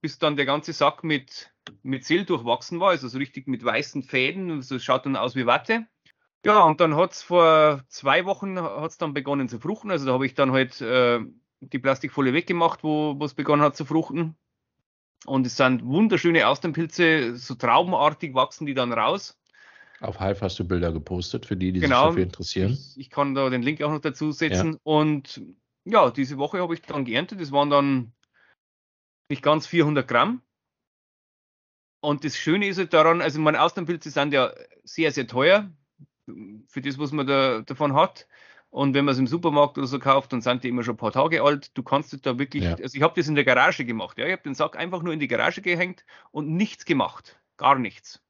bis 0.00 0.18
dann 0.18 0.36
der 0.36 0.46
ganze 0.46 0.72
Sack 0.72 1.02
mit 1.02 1.52
Myzel 1.82 2.24
durchwachsen 2.24 2.78
war, 2.78 2.90
also 2.90 3.08
so 3.08 3.18
richtig 3.18 3.48
mit 3.48 3.64
weißen 3.64 4.04
Fäden. 4.04 4.48
So 4.62 4.74
also 4.74 4.78
schaut 4.78 5.04
dann 5.06 5.16
aus 5.16 5.34
wie 5.34 5.46
Watte. 5.46 5.86
Ja, 6.44 6.62
und 6.62 6.80
dann 6.80 6.96
hat 6.96 7.12
es 7.12 7.22
vor 7.22 7.82
zwei 7.88 8.24
Wochen 8.24 8.60
hat's 8.60 8.98
dann 8.98 9.14
begonnen 9.14 9.48
zu 9.48 9.60
fruchten. 9.60 9.90
Also 9.90 10.06
da 10.06 10.12
habe 10.12 10.26
ich 10.26 10.34
dann 10.34 10.52
halt 10.52 10.80
äh, 10.80 11.20
die 11.60 11.78
Plastikfolie 11.78 12.32
weggemacht, 12.32 12.82
wo 12.82 13.16
es 13.24 13.34
begonnen 13.34 13.62
hat 13.62 13.76
zu 13.76 13.84
fruchten. 13.84 14.36
Und 15.24 15.46
es 15.46 15.56
sind 15.56 15.84
wunderschöne 15.84 16.46
Austernpilze, 16.46 17.36
so 17.36 17.54
traubenartig 17.54 18.34
wachsen 18.34 18.66
die 18.66 18.74
dann 18.74 18.92
raus. 18.92 19.38
Auf 20.00 20.18
Hive 20.18 20.40
hast 20.40 20.58
du 20.58 20.64
Bilder 20.66 20.92
gepostet, 20.92 21.46
für 21.46 21.56
die, 21.56 21.72
die 21.72 21.80
Genau. 21.80 22.06
sich 22.06 22.08
dafür 22.08 22.22
interessieren. 22.24 22.72
Ich, 22.72 22.98
ich 22.98 23.10
kann 23.10 23.34
da 23.34 23.48
den 23.50 23.62
Link 23.62 23.80
auch 23.82 23.90
noch 23.90 24.00
dazu 24.00 24.32
setzen. 24.32 24.78
Und 24.82 25.40
ja, 25.84 26.10
diese 26.10 26.38
Woche 26.38 26.60
habe 26.60 26.74
ich 26.74 26.82
dann 26.82 27.04
geerntet. 27.04 27.40
Das 27.40 27.52
waren 27.52 27.70
dann 27.70 28.12
nicht 29.28 29.42
ganz 29.42 29.66
400 29.66 30.06
Gramm. 30.06 30.42
Und 32.00 32.24
das 32.24 32.36
Schöne 32.36 32.66
ist 32.66 32.78
halt 32.78 32.92
daran, 32.92 33.22
also 33.22 33.40
meine 33.40 33.62
Austernpilze 33.62 34.10
sind 34.10 34.32
ja 34.32 34.52
sehr, 34.82 35.12
sehr 35.12 35.28
teuer 35.28 35.70
für 36.66 36.80
das, 36.80 36.98
was 36.98 37.12
man 37.12 37.26
da, 37.26 37.60
davon 37.60 37.94
hat. 37.94 38.26
Und 38.72 38.94
wenn 38.94 39.04
man 39.04 39.12
es 39.12 39.18
im 39.18 39.26
Supermarkt 39.26 39.76
oder 39.76 39.86
so 39.86 39.98
kauft, 39.98 40.32
dann 40.32 40.40
sind 40.40 40.64
die 40.64 40.68
immer 40.70 40.82
schon 40.82 40.94
ein 40.94 40.96
paar 40.96 41.12
Tage 41.12 41.42
alt. 41.42 41.76
Du 41.76 41.82
kannst 41.82 42.24
da 42.24 42.38
wirklich, 42.38 42.64
Ja. 42.64 42.70
also 42.76 42.96
ich 42.96 43.02
habe 43.02 43.12
das 43.14 43.28
in 43.28 43.34
der 43.34 43.44
Garage 43.44 43.84
gemacht. 43.84 44.16
Ja, 44.16 44.24
ich 44.24 44.32
habe 44.32 44.42
den 44.42 44.54
Sack 44.54 44.78
einfach 44.78 45.02
nur 45.02 45.12
in 45.12 45.20
die 45.20 45.28
Garage 45.28 45.60
gehängt 45.60 46.06
und 46.30 46.48
nichts 46.48 46.86
gemacht, 46.86 47.38
gar 47.58 47.78
nichts. 47.78 48.22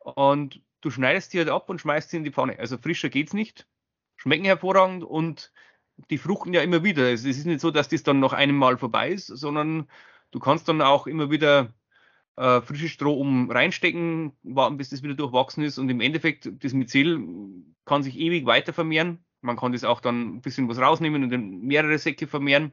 Und 0.00 0.60
du 0.82 0.90
schneidest 0.90 1.32
die 1.32 1.38
halt 1.38 1.48
ab 1.48 1.70
und 1.70 1.80
schmeißt 1.80 2.10
sie 2.10 2.18
in 2.18 2.24
die 2.24 2.30
Pfanne. 2.30 2.58
Also 2.58 2.76
frischer 2.76 3.08
geht's 3.08 3.32
nicht. 3.32 3.66
Schmecken 4.16 4.44
hervorragend 4.44 5.02
und 5.02 5.50
die 6.10 6.18
fruchten 6.18 6.52
ja 6.52 6.60
immer 6.60 6.84
wieder. 6.84 7.10
Es 7.10 7.24
ist 7.24 7.46
nicht 7.46 7.60
so, 7.60 7.70
dass 7.70 7.88
das 7.88 8.02
dann 8.02 8.20
noch 8.20 8.34
einem 8.34 8.56
Mal 8.56 8.76
vorbei 8.76 9.10
ist, 9.12 9.28
sondern 9.28 9.88
du 10.30 10.40
kannst 10.40 10.68
dann 10.68 10.82
auch 10.82 11.06
immer 11.06 11.30
wieder 11.30 11.72
äh, 12.36 12.60
frisches 12.60 12.90
Stroh 12.90 13.14
um 13.18 13.50
reinstecken, 13.50 14.32
warten, 14.42 14.76
bis 14.76 14.90
das 14.90 15.02
wieder 15.02 15.14
durchwachsen 15.14 15.64
ist. 15.64 15.78
Und 15.78 15.88
im 15.88 16.02
Endeffekt, 16.02 16.50
das 16.62 16.74
Myzel 16.74 17.18
kann 17.86 18.02
sich 18.02 18.18
ewig 18.18 18.44
weiter 18.44 18.74
vermehren. 18.74 19.24
Man 19.40 19.56
kann 19.56 19.72
das 19.72 19.84
auch 19.84 20.00
dann 20.00 20.36
ein 20.36 20.40
bisschen 20.40 20.68
was 20.68 20.78
rausnehmen 20.78 21.22
und 21.24 21.32
in 21.32 21.60
mehrere 21.62 21.98
Säcke 21.98 22.26
vermehren. 22.26 22.72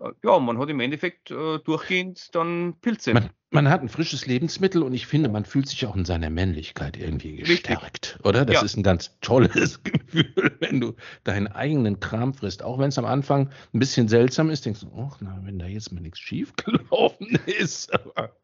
Äh, 0.00 0.10
ja, 0.24 0.38
man 0.38 0.58
hat 0.58 0.68
im 0.70 0.80
Endeffekt 0.80 1.30
äh, 1.30 1.58
durchgehend 1.58 2.34
dann 2.34 2.74
Pilze. 2.80 3.14
Man, 3.14 3.30
man 3.50 3.68
hat 3.68 3.82
ein 3.82 3.88
frisches 3.88 4.26
Lebensmittel 4.26 4.82
und 4.82 4.92
ich 4.94 5.06
finde, 5.06 5.28
man 5.28 5.44
fühlt 5.44 5.68
sich 5.68 5.84
auch 5.86 5.96
in 5.96 6.04
seiner 6.04 6.30
Männlichkeit 6.30 6.96
irgendwie 6.96 7.36
Richtig. 7.42 7.78
gestärkt, 7.78 8.18
oder? 8.24 8.44
Das 8.44 8.56
Ja. 8.56 8.62
ist 8.62 8.76
ein 8.76 8.82
ganz 8.82 9.18
tolles 9.20 9.82
Gefühl, 9.84 10.56
wenn 10.60 10.80
du 10.80 10.94
deinen 11.24 11.46
eigenen 11.48 12.00
Kram 12.00 12.34
frisst. 12.34 12.62
Auch 12.62 12.78
wenn 12.78 12.88
es 12.88 12.98
am 12.98 13.04
Anfang 13.04 13.50
ein 13.72 13.78
bisschen 13.78 14.08
seltsam 14.08 14.50
ist, 14.50 14.66
denkst 14.66 14.80
du, 14.80 14.88
oh, 14.94 15.10
na, 15.20 15.40
wenn 15.44 15.58
da 15.58 15.66
jetzt 15.66 15.92
mal 15.92 16.00
nichts 16.00 16.18
schief 16.18 16.52
gelaufen 16.56 17.38
ist. 17.46 17.92
Aber 17.94 18.36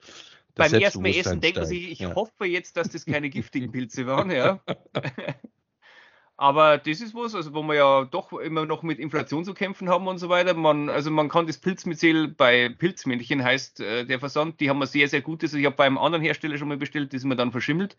Beim 0.54 0.74
ersten 0.74 1.04
Essen 1.06 1.40
denkt 1.40 1.56
man 1.58 1.66
steigt. 1.66 1.68
sich, 1.68 1.90
ich 1.92 1.98
Ja. 2.00 2.14
hoffe 2.14 2.44
jetzt, 2.44 2.76
dass 2.76 2.90
das 2.90 3.06
keine 3.06 3.30
giftigen 3.30 3.72
Pilze 3.72 4.06
waren, 4.06 4.30
ja. 4.30 4.60
Aber 6.40 6.78
das 6.78 7.02
ist 7.02 7.14
was, 7.14 7.34
also 7.34 7.52
wo 7.52 7.62
wir 7.64 7.74
ja 7.74 8.04
doch 8.06 8.32
immer 8.32 8.64
noch 8.64 8.82
mit 8.82 8.98
Inflation 8.98 9.44
zu 9.44 9.52
kämpfen 9.52 9.90
haben 9.90 10.08
und 10.08 10.16
so 10.16 10.30
weiter. 10.30 10.54
Man, 10.54 10.88
also 10.88 11.10
man 11.10 11.28
kann 11.28 11.46
das 11.46 11.58
Pilzmyzel 11.58 12.28
bei 12.28 12.70
Pilzmännchen 12.70 13.44
heißt 13.44 13.80
äh, 13.80 14.06
der 14.06 14.18
Versand, 14.20 14.58
die 14.58 14.70
haben 14.70 14.78
wir 14.78 14.86
sehr, 14.86 15.06
sehr 15.08 15.20
gutes. 15.20 15.52
Ich 15.52 15.66
habe 15.66 15.76
beim 15.76 15.98
anderen 15.98 16.24
Hersteller 16.24 16.56
schon 16.56 16.68
mal 16.68 16.78
bestellt, 16.78 17.12
das 17.12 17.18
ist 17.18 17.24
mir 17.26 17.36
dann 17.36 17.52
verschimmelt. 17.52 17.94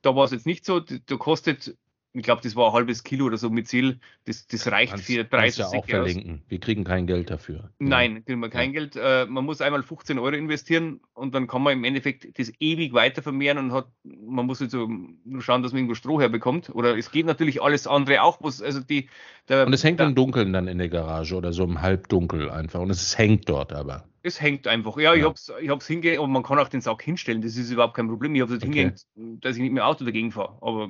Da 0.00 0.16
war 0.16 0.24
es 0.24 0.30
jetzt 0.30 0.46
nicht 0.46 0.64
so. 0.64 0.80
Da 0.80 1.16
kostet, 1.18 1.76
ich 2.14 2.22
glaube, 2.22 2.42
das 2.42 2.54
war 2.56 2.68
ein 2.68 2.72
halbes 2.74 3.04
Kilo 3.04 3.24
oder 3.26 3.38
so 3.38 3.48
Myzel. 3.48 3.98
Das, 4.26 4.46
das 4.46 4.70
reicht 4.70 4.92
Kannst- 4.92 5.06
für 5.06 5.24
kannst 5.24 5.58
30 5.58 5.58
ja 5.58 5.66
auch 5.78 5.86
verlinken. 5.86 6.42
Wir 6.48 6.60
kriegen 6.60 6.84
kein 6.84 7.06
Geld 7.06 7.30
dafür. 7.30 7.70
Nein, 7.78 8.24
kriegen 8.24 8.40
wir 8.40 8.50
kein 8.50 8.72
Geld. 8.72 8.96
Äh, 8.96 9.26
man 9.26 9.44
muss 9.44 9.60
einmal 9.62 9.82
15 9.82 10.18
Euro 10.18 10.34
investieren 10.36 11.00
und 11.14 11.34
dann 11.34 11.46
kann 11.46 11.62
man 11.62 11.72
im 11.72 11.84
Endeffekt 11.84 12.38
das 12.38 12.52
ewig 12.60 12.92
weiter 12.92 13.22
vermehren 13.22 13.56
und 13.58 13.72
hat, 13.72 13.86
man 14.04 14.44
muss 14.46 14.60
jetzt 14.60 14.72
so 14.72 14.88
nur 15.24 15.40
schauen, 15.42 15.62
dass 15.62 15.72
man 15.72 15.78
irgendwo 15.80 15.94
Stroh 15.94 16.20
herbekommt. 16.20 16.68
Oder 16.74 16.96
es 16.98 17.10
geht 17.10 17.24
natürlich 17.26 17.62
alles 17.62 17.86
andere 17.86 18.22
auch, 18.22 18.38
was, 18.42 18.60
also 18.60 18.80
die, 18.80 19.08
der, 19.48 19.66
Und 19.66 19.72
es 19.72 19.82
hängt 19.82 19.98
der, 20.00 20.06
im 20.08 20.14
Dunkeln 20.14 20.52
dann 20.52 20.68
in 20.68 20.78
der 20.78 20.88
Garage 20.90 21.34
oder 21.34 21.52
so 21.52 21.64
im 21.64 21.80
Halbdunkel 21.80 22.50
einfach. 22.50 22.80
Und 22.80 22.90
es 22.90 23.16
hängt 23.16 23.48
dort 23.48 23.72
aber. 23.72 24.04
es 24.22 24.40
hängt 24.40 24.66
einfach. 24.68 24.98
Ja, 24.98 25.14
ich 25.14 25.22
Ja. 25.22 25.28
hab's, 25.28 25.50
ich 25.60 25.68
hab's 25.70 25.86
hingehängt, 25.86 26.18
aber 26.18 26.28
man 26.28 26.42
kann 26.42 26.58
auch 26.58 26.68
den 26.68 26.80
Sack 26.82 27.02
hinstellen, 27.02 27.40
das 27.42 27.56
ist 27.56 27.70
überhaupt 27.70 27.94
kein 27.94 28.06
Problem. 28.08 28.34
Ich 28.34 28.42
habe 28.42 28.52
es 28.52 28.58
Okay. 28.58 28.66
hingehängt, 28.66 29.06
dass 29.42 29.56
ich 29.56 29.62
nicht 29.62 29.72
mit 29.72 29.80
dem 29.80 29.86
Auto 29.86 30.04
dagegen 30.04 30.30
fahre. 30.30 30.58
Aber 30.60 30.88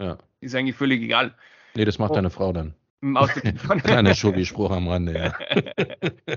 Ja. 0.00 0.18
ist 0.40 0.54
eigentlich 0.54 0.76
völlig 0.76 1.02
egal. 1.02 1.34
Nee, 1.74 1.84
das 1.84 1.98
macht 1.98 2.12
Oh. 2.12 2.14
deine 2.14 2.30
Frau 2.30 2.52
dann. 2.52 2.74
Kleiner 3.84 4.14
Schobi-Spruch 4.14 4.70
am 4.70 4.88
Rande, 4.88 5.14
ja. 5.18 5.34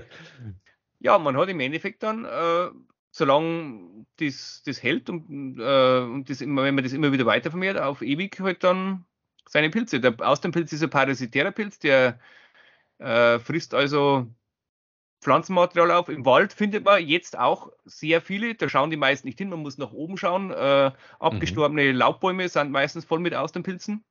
Ja, 1.00 1.18
man 1.18 1.36
hat 1.36 1.48
im 1.50 1.60
Endeffekt 1.60 2.02
dann, 2.02 2.24
äh, 2.24 2.68
solange 3.10 4.06
das, 4.18 4.62
das 4.64 4.82
hält 4.82 5.10
und, 5.10 5.58
äh, 5.58 5.98
und 6.00 6.30
das 6.30 6.40
immer, 6.40 6.62
wenn 6.62 6.74
man 6.74 6.82
das 6.84 6.94
immer 6.94 7.12
wieder 7.12 7.26
weiter 7.26 7.50
vermehrt, 7.50 7.78
auf 7.78 8.00
ewig 8.00 8.40
halt 8.40 8.64
dann 8.64 9.04
seine 9.46 9.68
Pilze. 9.68 10.00
Der 10.00 10.14
Austernpilz 10.20 10.72
ist 10.72 10.82
ein 10.82 10.88
parasitärer 10.90 11.50
Pilz, 11.50 11.78
der 11.78 12.18
äh, 12.98 13.38
frisst 13.38 13.74
also 13.74 14.26
Pflanzenmaterial 15.24 15.90
auf. 15.90 16.08
Im 16.08 16.24
Wald 16.24 16.52
findet 16.52 16.84
man 16.84 17.04
jetzt 17.06 17.38
auch 17.38 17.72
sehr 17.84 18.20
viele, 18.20 18.54
da 18.54 18.68
schauen 18.68 18.90
die 18.90 18.96
meisten 18.96 19.26
nicht 19.26 19.38
hin, 19.38 19.48
man 19.48 19.60
muss 19.60 19.78
nach 19.78 19.92
oben 19.92 20.16
schauen. 20.16 20.50
Äh, 20.50 20.92
abgestorbene 21.18 21.92
Laubbäume 21.92 22.48
sind 22.48 22.70
meistens 22.70 23.04
voll 23.04 23.20
mit 23.20 23.34
Austernpilzen. 23.34 24.04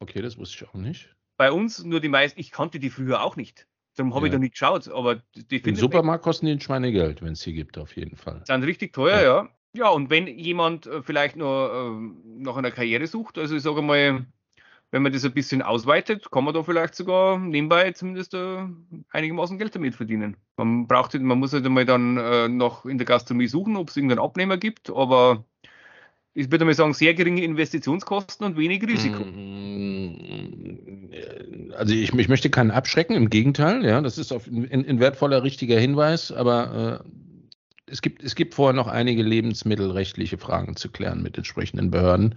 Okay, 0.00 0.20
das 0.22 0.36
wusste 0.38 0.64
ich 0.64 0.70
auch 0.70 0.74
nicht. 0.74 1.14
Bei 1.38 1.50
uns 1.50 1.82
nur 1.84 2.00
die 2.00 2.08
meisten, 2.08 2.38
ich 2.38 2.50
kannte 2.50 2.78
die 2.78 2.90
früher 2.90 3.22
auch 3.22 3.36
nicht. 3.36 3.66
Darum 3.96 4.14
habe 4.14 4.26
ich 4.26 4.32
Ja. 4.32 4.38
da 4.38 4.40
nicht 4.40 4.52
geschaut, 4.52 4.86
aber 4.88 5.22
die 5.34 5.56
Im 5.56 5.74
Supermarkt 5.76 6.22
kosten 6.22 6.46
die 6.46 6.52
ein 6.52 6.60
Schweinegeld, 6.60 7.22
wenn 7.22 7.32
es 7.32 7.40
sie 7.40 7.52
gibt, 7.54 7.76
auf 7.78 7.96
jeden 7.96 8.16
Fall. 8.16 8.42
sind 8.46 8.62
richtig 8.64 8.92
teuer, 8.92 9.16
Ja. 9.16 9.22
ja. 9.22 9.48
ja. 9.74 9.88
und 9.88 10.10
wenn 10.10 10.26
jemand 10.26 10.86
äh, 10.86 11.02
vielleicht 11.02 11.36
noch 11.36 11.70
ähm, 11.72 12.22
nach 12.38 12.56
einer 12.56 12.70
Karriere 12.70 13.06
sucht, 13.06 13.36
also 13.38 13.56
ich 13.56 13.62
sage 13.62 13.82
mal, 13.82 14.26
wenn 14.92 15.02
man 15.02 15.12
das 15.12 15.24
ein 15.24 15.32
bisschen 15.32 15.62
ausweitet, 15.62 16.30
kann 16.30 16.44
man 16.44 16.54
da 16.54 16.62
vielleicht 16.62 16.94
sogar 16.94 17.38
nebenbei 17.38 17.92
zumindest 17.92 18.34
äh, 18.34 18.64
einigermaßen 19.10 19.58
Geld 19.58 19.74
damit 19.74 19.94
verdienen. 19.94 20.36
Man 20.56 20.86
braucht, 20.86 21.14
halt- 21.14 21.22
man 21.22 21.38
muss 21.38 21.52
halt 21.52 21.64
einmal 21.64 21.84
dann 21.84 22.16
äh, 22.16 22.48
noch 22.48 22.84
in 22.86 22.98
der 22.98 23.06
Gastronomie 23.06 23.46
suchen, 23.46 23.76
ob 23.76 23.90
es 23.90 23.96
irgendeinen 23.96 24.20
Abnehmer 24.20 24.56
gibt, 24.56 24.90
aber 24.90 25.44
ich 26.34 26.50
würde 26.50 26.64
mal 26.64 26.74
sagen, 26.74 26.94
sehr 26.94 27.14
geringe 27.14 27.42
Investitionskosten 27.42 28.46
und 28.46 28.56
wenig 28.56 28.82
Risiko. 28.82 29.24
Mm, 29.24 31.10
Also 31.76 31.94
ich, 31.94 32.12
ich 32.12 32.28
möchte 32.28 32.50
keinen 32.50 32.70
abschrecken, 32.70 33.14
im 33.14 33.30
Gegenteil, 33.30 33.84
ja, 33.84 34.00
das 34.00 34.18
ist 34.18 34.32
ein, 34.32 34.70
ein 34.70 35.00
wertvoller, 35.00 35.42
richtiger 35.42 35.78
Hinweis, 35.78 36.32
aber 36.32 37.02
äh, 37.04 37.29
es, 37.90 38.02
gibt, 38.02 38.22
es 38.22 38.34
gibt 38.34 38.54
vorher 38.54 38.74
noch 38.74 38.86
einige 38.86 39.22
lebensmittelrechtliche 39.22 40.38
Fragen 40.38 40.76
zu 40.76 40.88
klären 40.88 41.22
mit 41.22 41.36
entsprechenden 41.36 41.90
Behörden. 41.90 42.36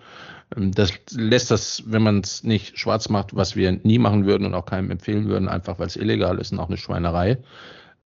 Ähm, 0.56 0.72
Das 0.72 0.92
lässt 1.12 1.52
das, 1.52 1.84
wenn 1.86 2.02
man 2.02 2.20
es 2.20 2.44
nicht 2.44 2.78
schwarz 2.78 3.10
macht, 3.10 3.36
was 3.36 3.56
wir 3.56 3.72
nie 3.72 4.00
machen 4.00 4.26
würden 4.26 4.46
und 4.46 4.54
auch 4.54 4.66
keinem 4.66 4.92
empfehlen 4.92 5.28
würden, 5.28 5.50
einfach 5.50 5.80
weil 5.80 5.88
es 5.88 5.96
illegal 5.96 6.40
ist 6.40 6.52
und 6.52 6.60
auch 6.60 6.70
eine 6.70 6.78
Schweinerei, 6.78 7.38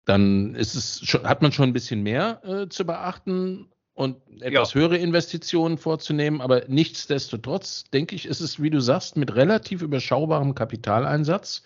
dann 0.05 0.55
ist 0.55 0.75
es 0.75 1.01
hat 1.25 1.43
man 1.43 1.53
schon 1.53 1.71
ein 1.71 1.73
bisschen 1.73 2.03
mehr 2.03 2.41
äh, 2.45 2.69
zu 2.69 2.85
beachten 2.85 3.69
und 3.95 4.17
etwas 4.41 4.75
höhere 4.75 4.97
Investitionen 4.97 5.79
vorzunehmen, 5.79 6.41
aber 6.41 6.63
nichtsdestotrotz 6.67 7.85
denke 7.93 8.15
ich, 8.15 8.27
ist 8.27 8.41
es, 8.41 8.61
wie 8.61 8.71
du 8.71 8.81
sagst, 8.81 9.17
mit 9.17 9.35
relativ 9.35 9.83
überschaubarem 9.83 10.55
Kapitaleinsatz 10.55 11.63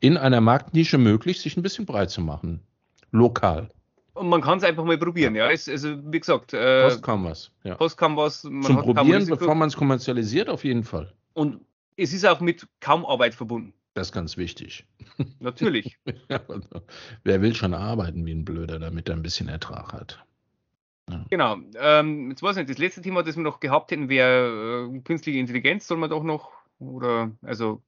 in 0.00 0.16
einer 0.16 0.40
Marktnische 0.40 0.98
möglich, 0.98 1.40
sich 1.40 1.56
ein 1.56 1.62
bisschen 1.62 1.84
breit 1.86 2.10
zu 2.10 2.20
machen. 2.20 2.60
Lokal. 3.10 3.70
Und 4.14 4.28
man 4.28 4.40
kann 4.40 4.58
es 4.58 4.64
einfach 4.64 4.84
mal 4.84 4.96
probieren, 4.96 5.34
ja. 5.34 5.50
Es, 5.50 5.68
also 5.68 5.96
wie 6.12 6.20
gesagt, 6.20 6.54
äh, 6.54 6.82
Kost 6.84 7.02
kaum 7.02 7.24
was. 7.24 7.50
Ja. 7.64 7.74
Post 7.74 7.96
kann 7.96 8.16
was, 8.16 8.42
Zum 8.42 8.62
Probieren, 8.62 9.26
bevor 9.26 9.54
man 9.54 9.68
es 9.68 9.76
kommerzialisiert, 9.76 10.48
auf 10.48 10.64
jeden 10.64 10.84
Fall. 10.84 11.12
Und 11.32 11.60
es 11.96 12.12
ist 12.12 12.24
auch 12.24 12.40
mit 12.40 12.66
kaum 12.80 13.04
Arbeit 13.04 13.34
verbunden. 13.34 13.74
Das 13.94 14.08
ist 14.08 14.12
ganz 14.12 14.36
wichtig. 14.36 14.86
Natürlich. 15.40 15.98
Wer 17.24 17.42
will 17.42 17.54
schon 17.54 17.74
arbeiten 17.74 18.24
wie 18.26 18.32
ein 18.32 18.44
Blöder, 18.44 18.78
damit 18.78 19.08
er 19.08 19.16
ein 19.16 19.22
bisschen 19.22 19.48
Ertrag 19.48 19.92
hat? 19.92 20.24
Genau. 21.30 21.58
Ähm, 21.78 22.30
jetzt 22.30 22.42
weiß 22.42 22.56
ich 22.56 22.62
nicht, 22.62 22.70
das 22.70 22.78
letzte 22.78 23.02
Thema, 23.02 23.22
das 23.22 23.36
wir 23.36 23.42
noch 23.42 23.60
gehabt 23.60 23.90
hätten, 23.90 24.08
wäre 24.08 24.88
äh, 24.90 25.00
künstliche 25.00 25.38
Intelligenz. 25.38 25.86
Soll 25.86 25.98
man 25.98 26.10
doch 26.10 26.22
noch, 26.22 26.50
oder, 26.78 27.30
also, 27.42 27.82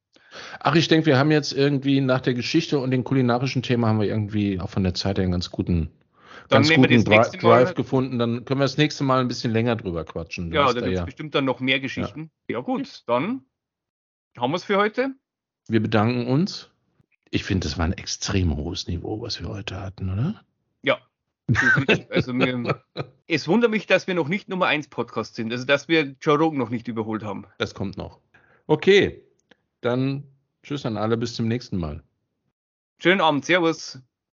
Ach, 0.61 0.75
ich 0.75 0.89
denke, 0.89 1.07
wir 1.07 1.19
haben 1.19 1.31
jetzt 1.31 1.53
irgendwie 1.53 2.01
nach 2.01 2.21
der 2.21 2.35
Geschichte 2.35 2.79
und 2.79 2.91
den 2.91 3.05
kulinarischen 3.05 3.63
Thema 3.63 3.89
haben 3.89 4.01
wir 4.01 4.09
irgendwie 4.09 4.61
auch 4.61 4.71
von 4.71 4.83
der 4.83 4.95
Zeit 4.95 5.19
her 5.19 5.23
einen 5.23 5.33
ganz 5.33 5.51
guten, 5.51 5.91
Dann 6.49 6.63
ganz 6.63 6.75
guten 6.75 6.95
das 6.95 7.07
nächste 7.07 7.39
Dri 7.39 7.47
Mal- 7.47 7.65
Drive 7.65 7.75
gefunden. 7.75 8.19
Dann 8.19 8.45
können 8.45 8.61
wir 8.61 8.65
das 8.65 8.77
nächste 8.77 9.05
Mal 9.05 9.21
ein 9.21 9.29
bisschen 9.29 9.53
länger 9.53 9.77
drüber 9.77 10.05
quatschen. 10.05 10.51
Du 10.51 10.57
ja, 10.57 10.67
da 10.67 10.73
gibt 10.75 10.87
es 10.87 10.93
ja. 10.95 11.05
bestimmt 11.05 11.35
dann 11.35 11.45
noch 11.45 11.61
mehr 11.61 11.81
Geschichten. 11.81 12.31
Ja, 12.49 12.61
gut, 12.61 13.03
dann 13.07 13.43
haben 14.37 14.51
wir 14.51 14.57
es 14.57 14.65
für 14.65 14.77
heute. 14.77 15.15
Wir 15.69 15.81
bedanken 15.81 16.27
uns. 16.27 16.71
Ich 17.31 17.45
finde, 17.45 17.67
das 17.67 17.77
war 17.77 17.85
ein 17.85 17.93
extrem 17.93 18.57
hohes 18.57 18.87
Niveau, 18.87 19.21
was 19.21 19.41
wir 19.41 19.49
heute 19.49 19.81
hatten, 19.81 20.11
oder? 20.11 20.45
Ja. 20.83 20.99
also, 22.11 22.33
wir, 22.35 22.83
es 23.27 23.49
wundert 23.49 23.71
mich, 23.71 23.87
dass 23.87 24.07
wir 24.07 24.15
noch 24.15 24.29
nicht 24.29 24.49
Nummer 24.49 24.67
1 24.67 24.89
Podcast 24.89 25.35
sind, 25.35 25.53
also 25.53 25.65
dass 25.65 25.89
wir 25.89 26.15
Joe 26.21 26.39
Rogan 26.39 26.59
noch 26.59 26.71
nicht 26.71 26.87
überholt 26.87 27.25
haben. 27.25 27.47
Das 27.59 27.75
kommt 27.75 27.97
noch. 27.97 28.21
Okay, 28.69 29.23
dann 29.81 30.25
tschüss 30.63 30.87
an 30.87 30.97
alle, 30.97 31.17
bis 31.17 31.35
zum 31.35 31.49
nächsten 31.49 31.77
Mal. 31.77 32.03
Schönen 32.99 33.21
Abend, 33.21 33.45
Servus. 33.45 34.01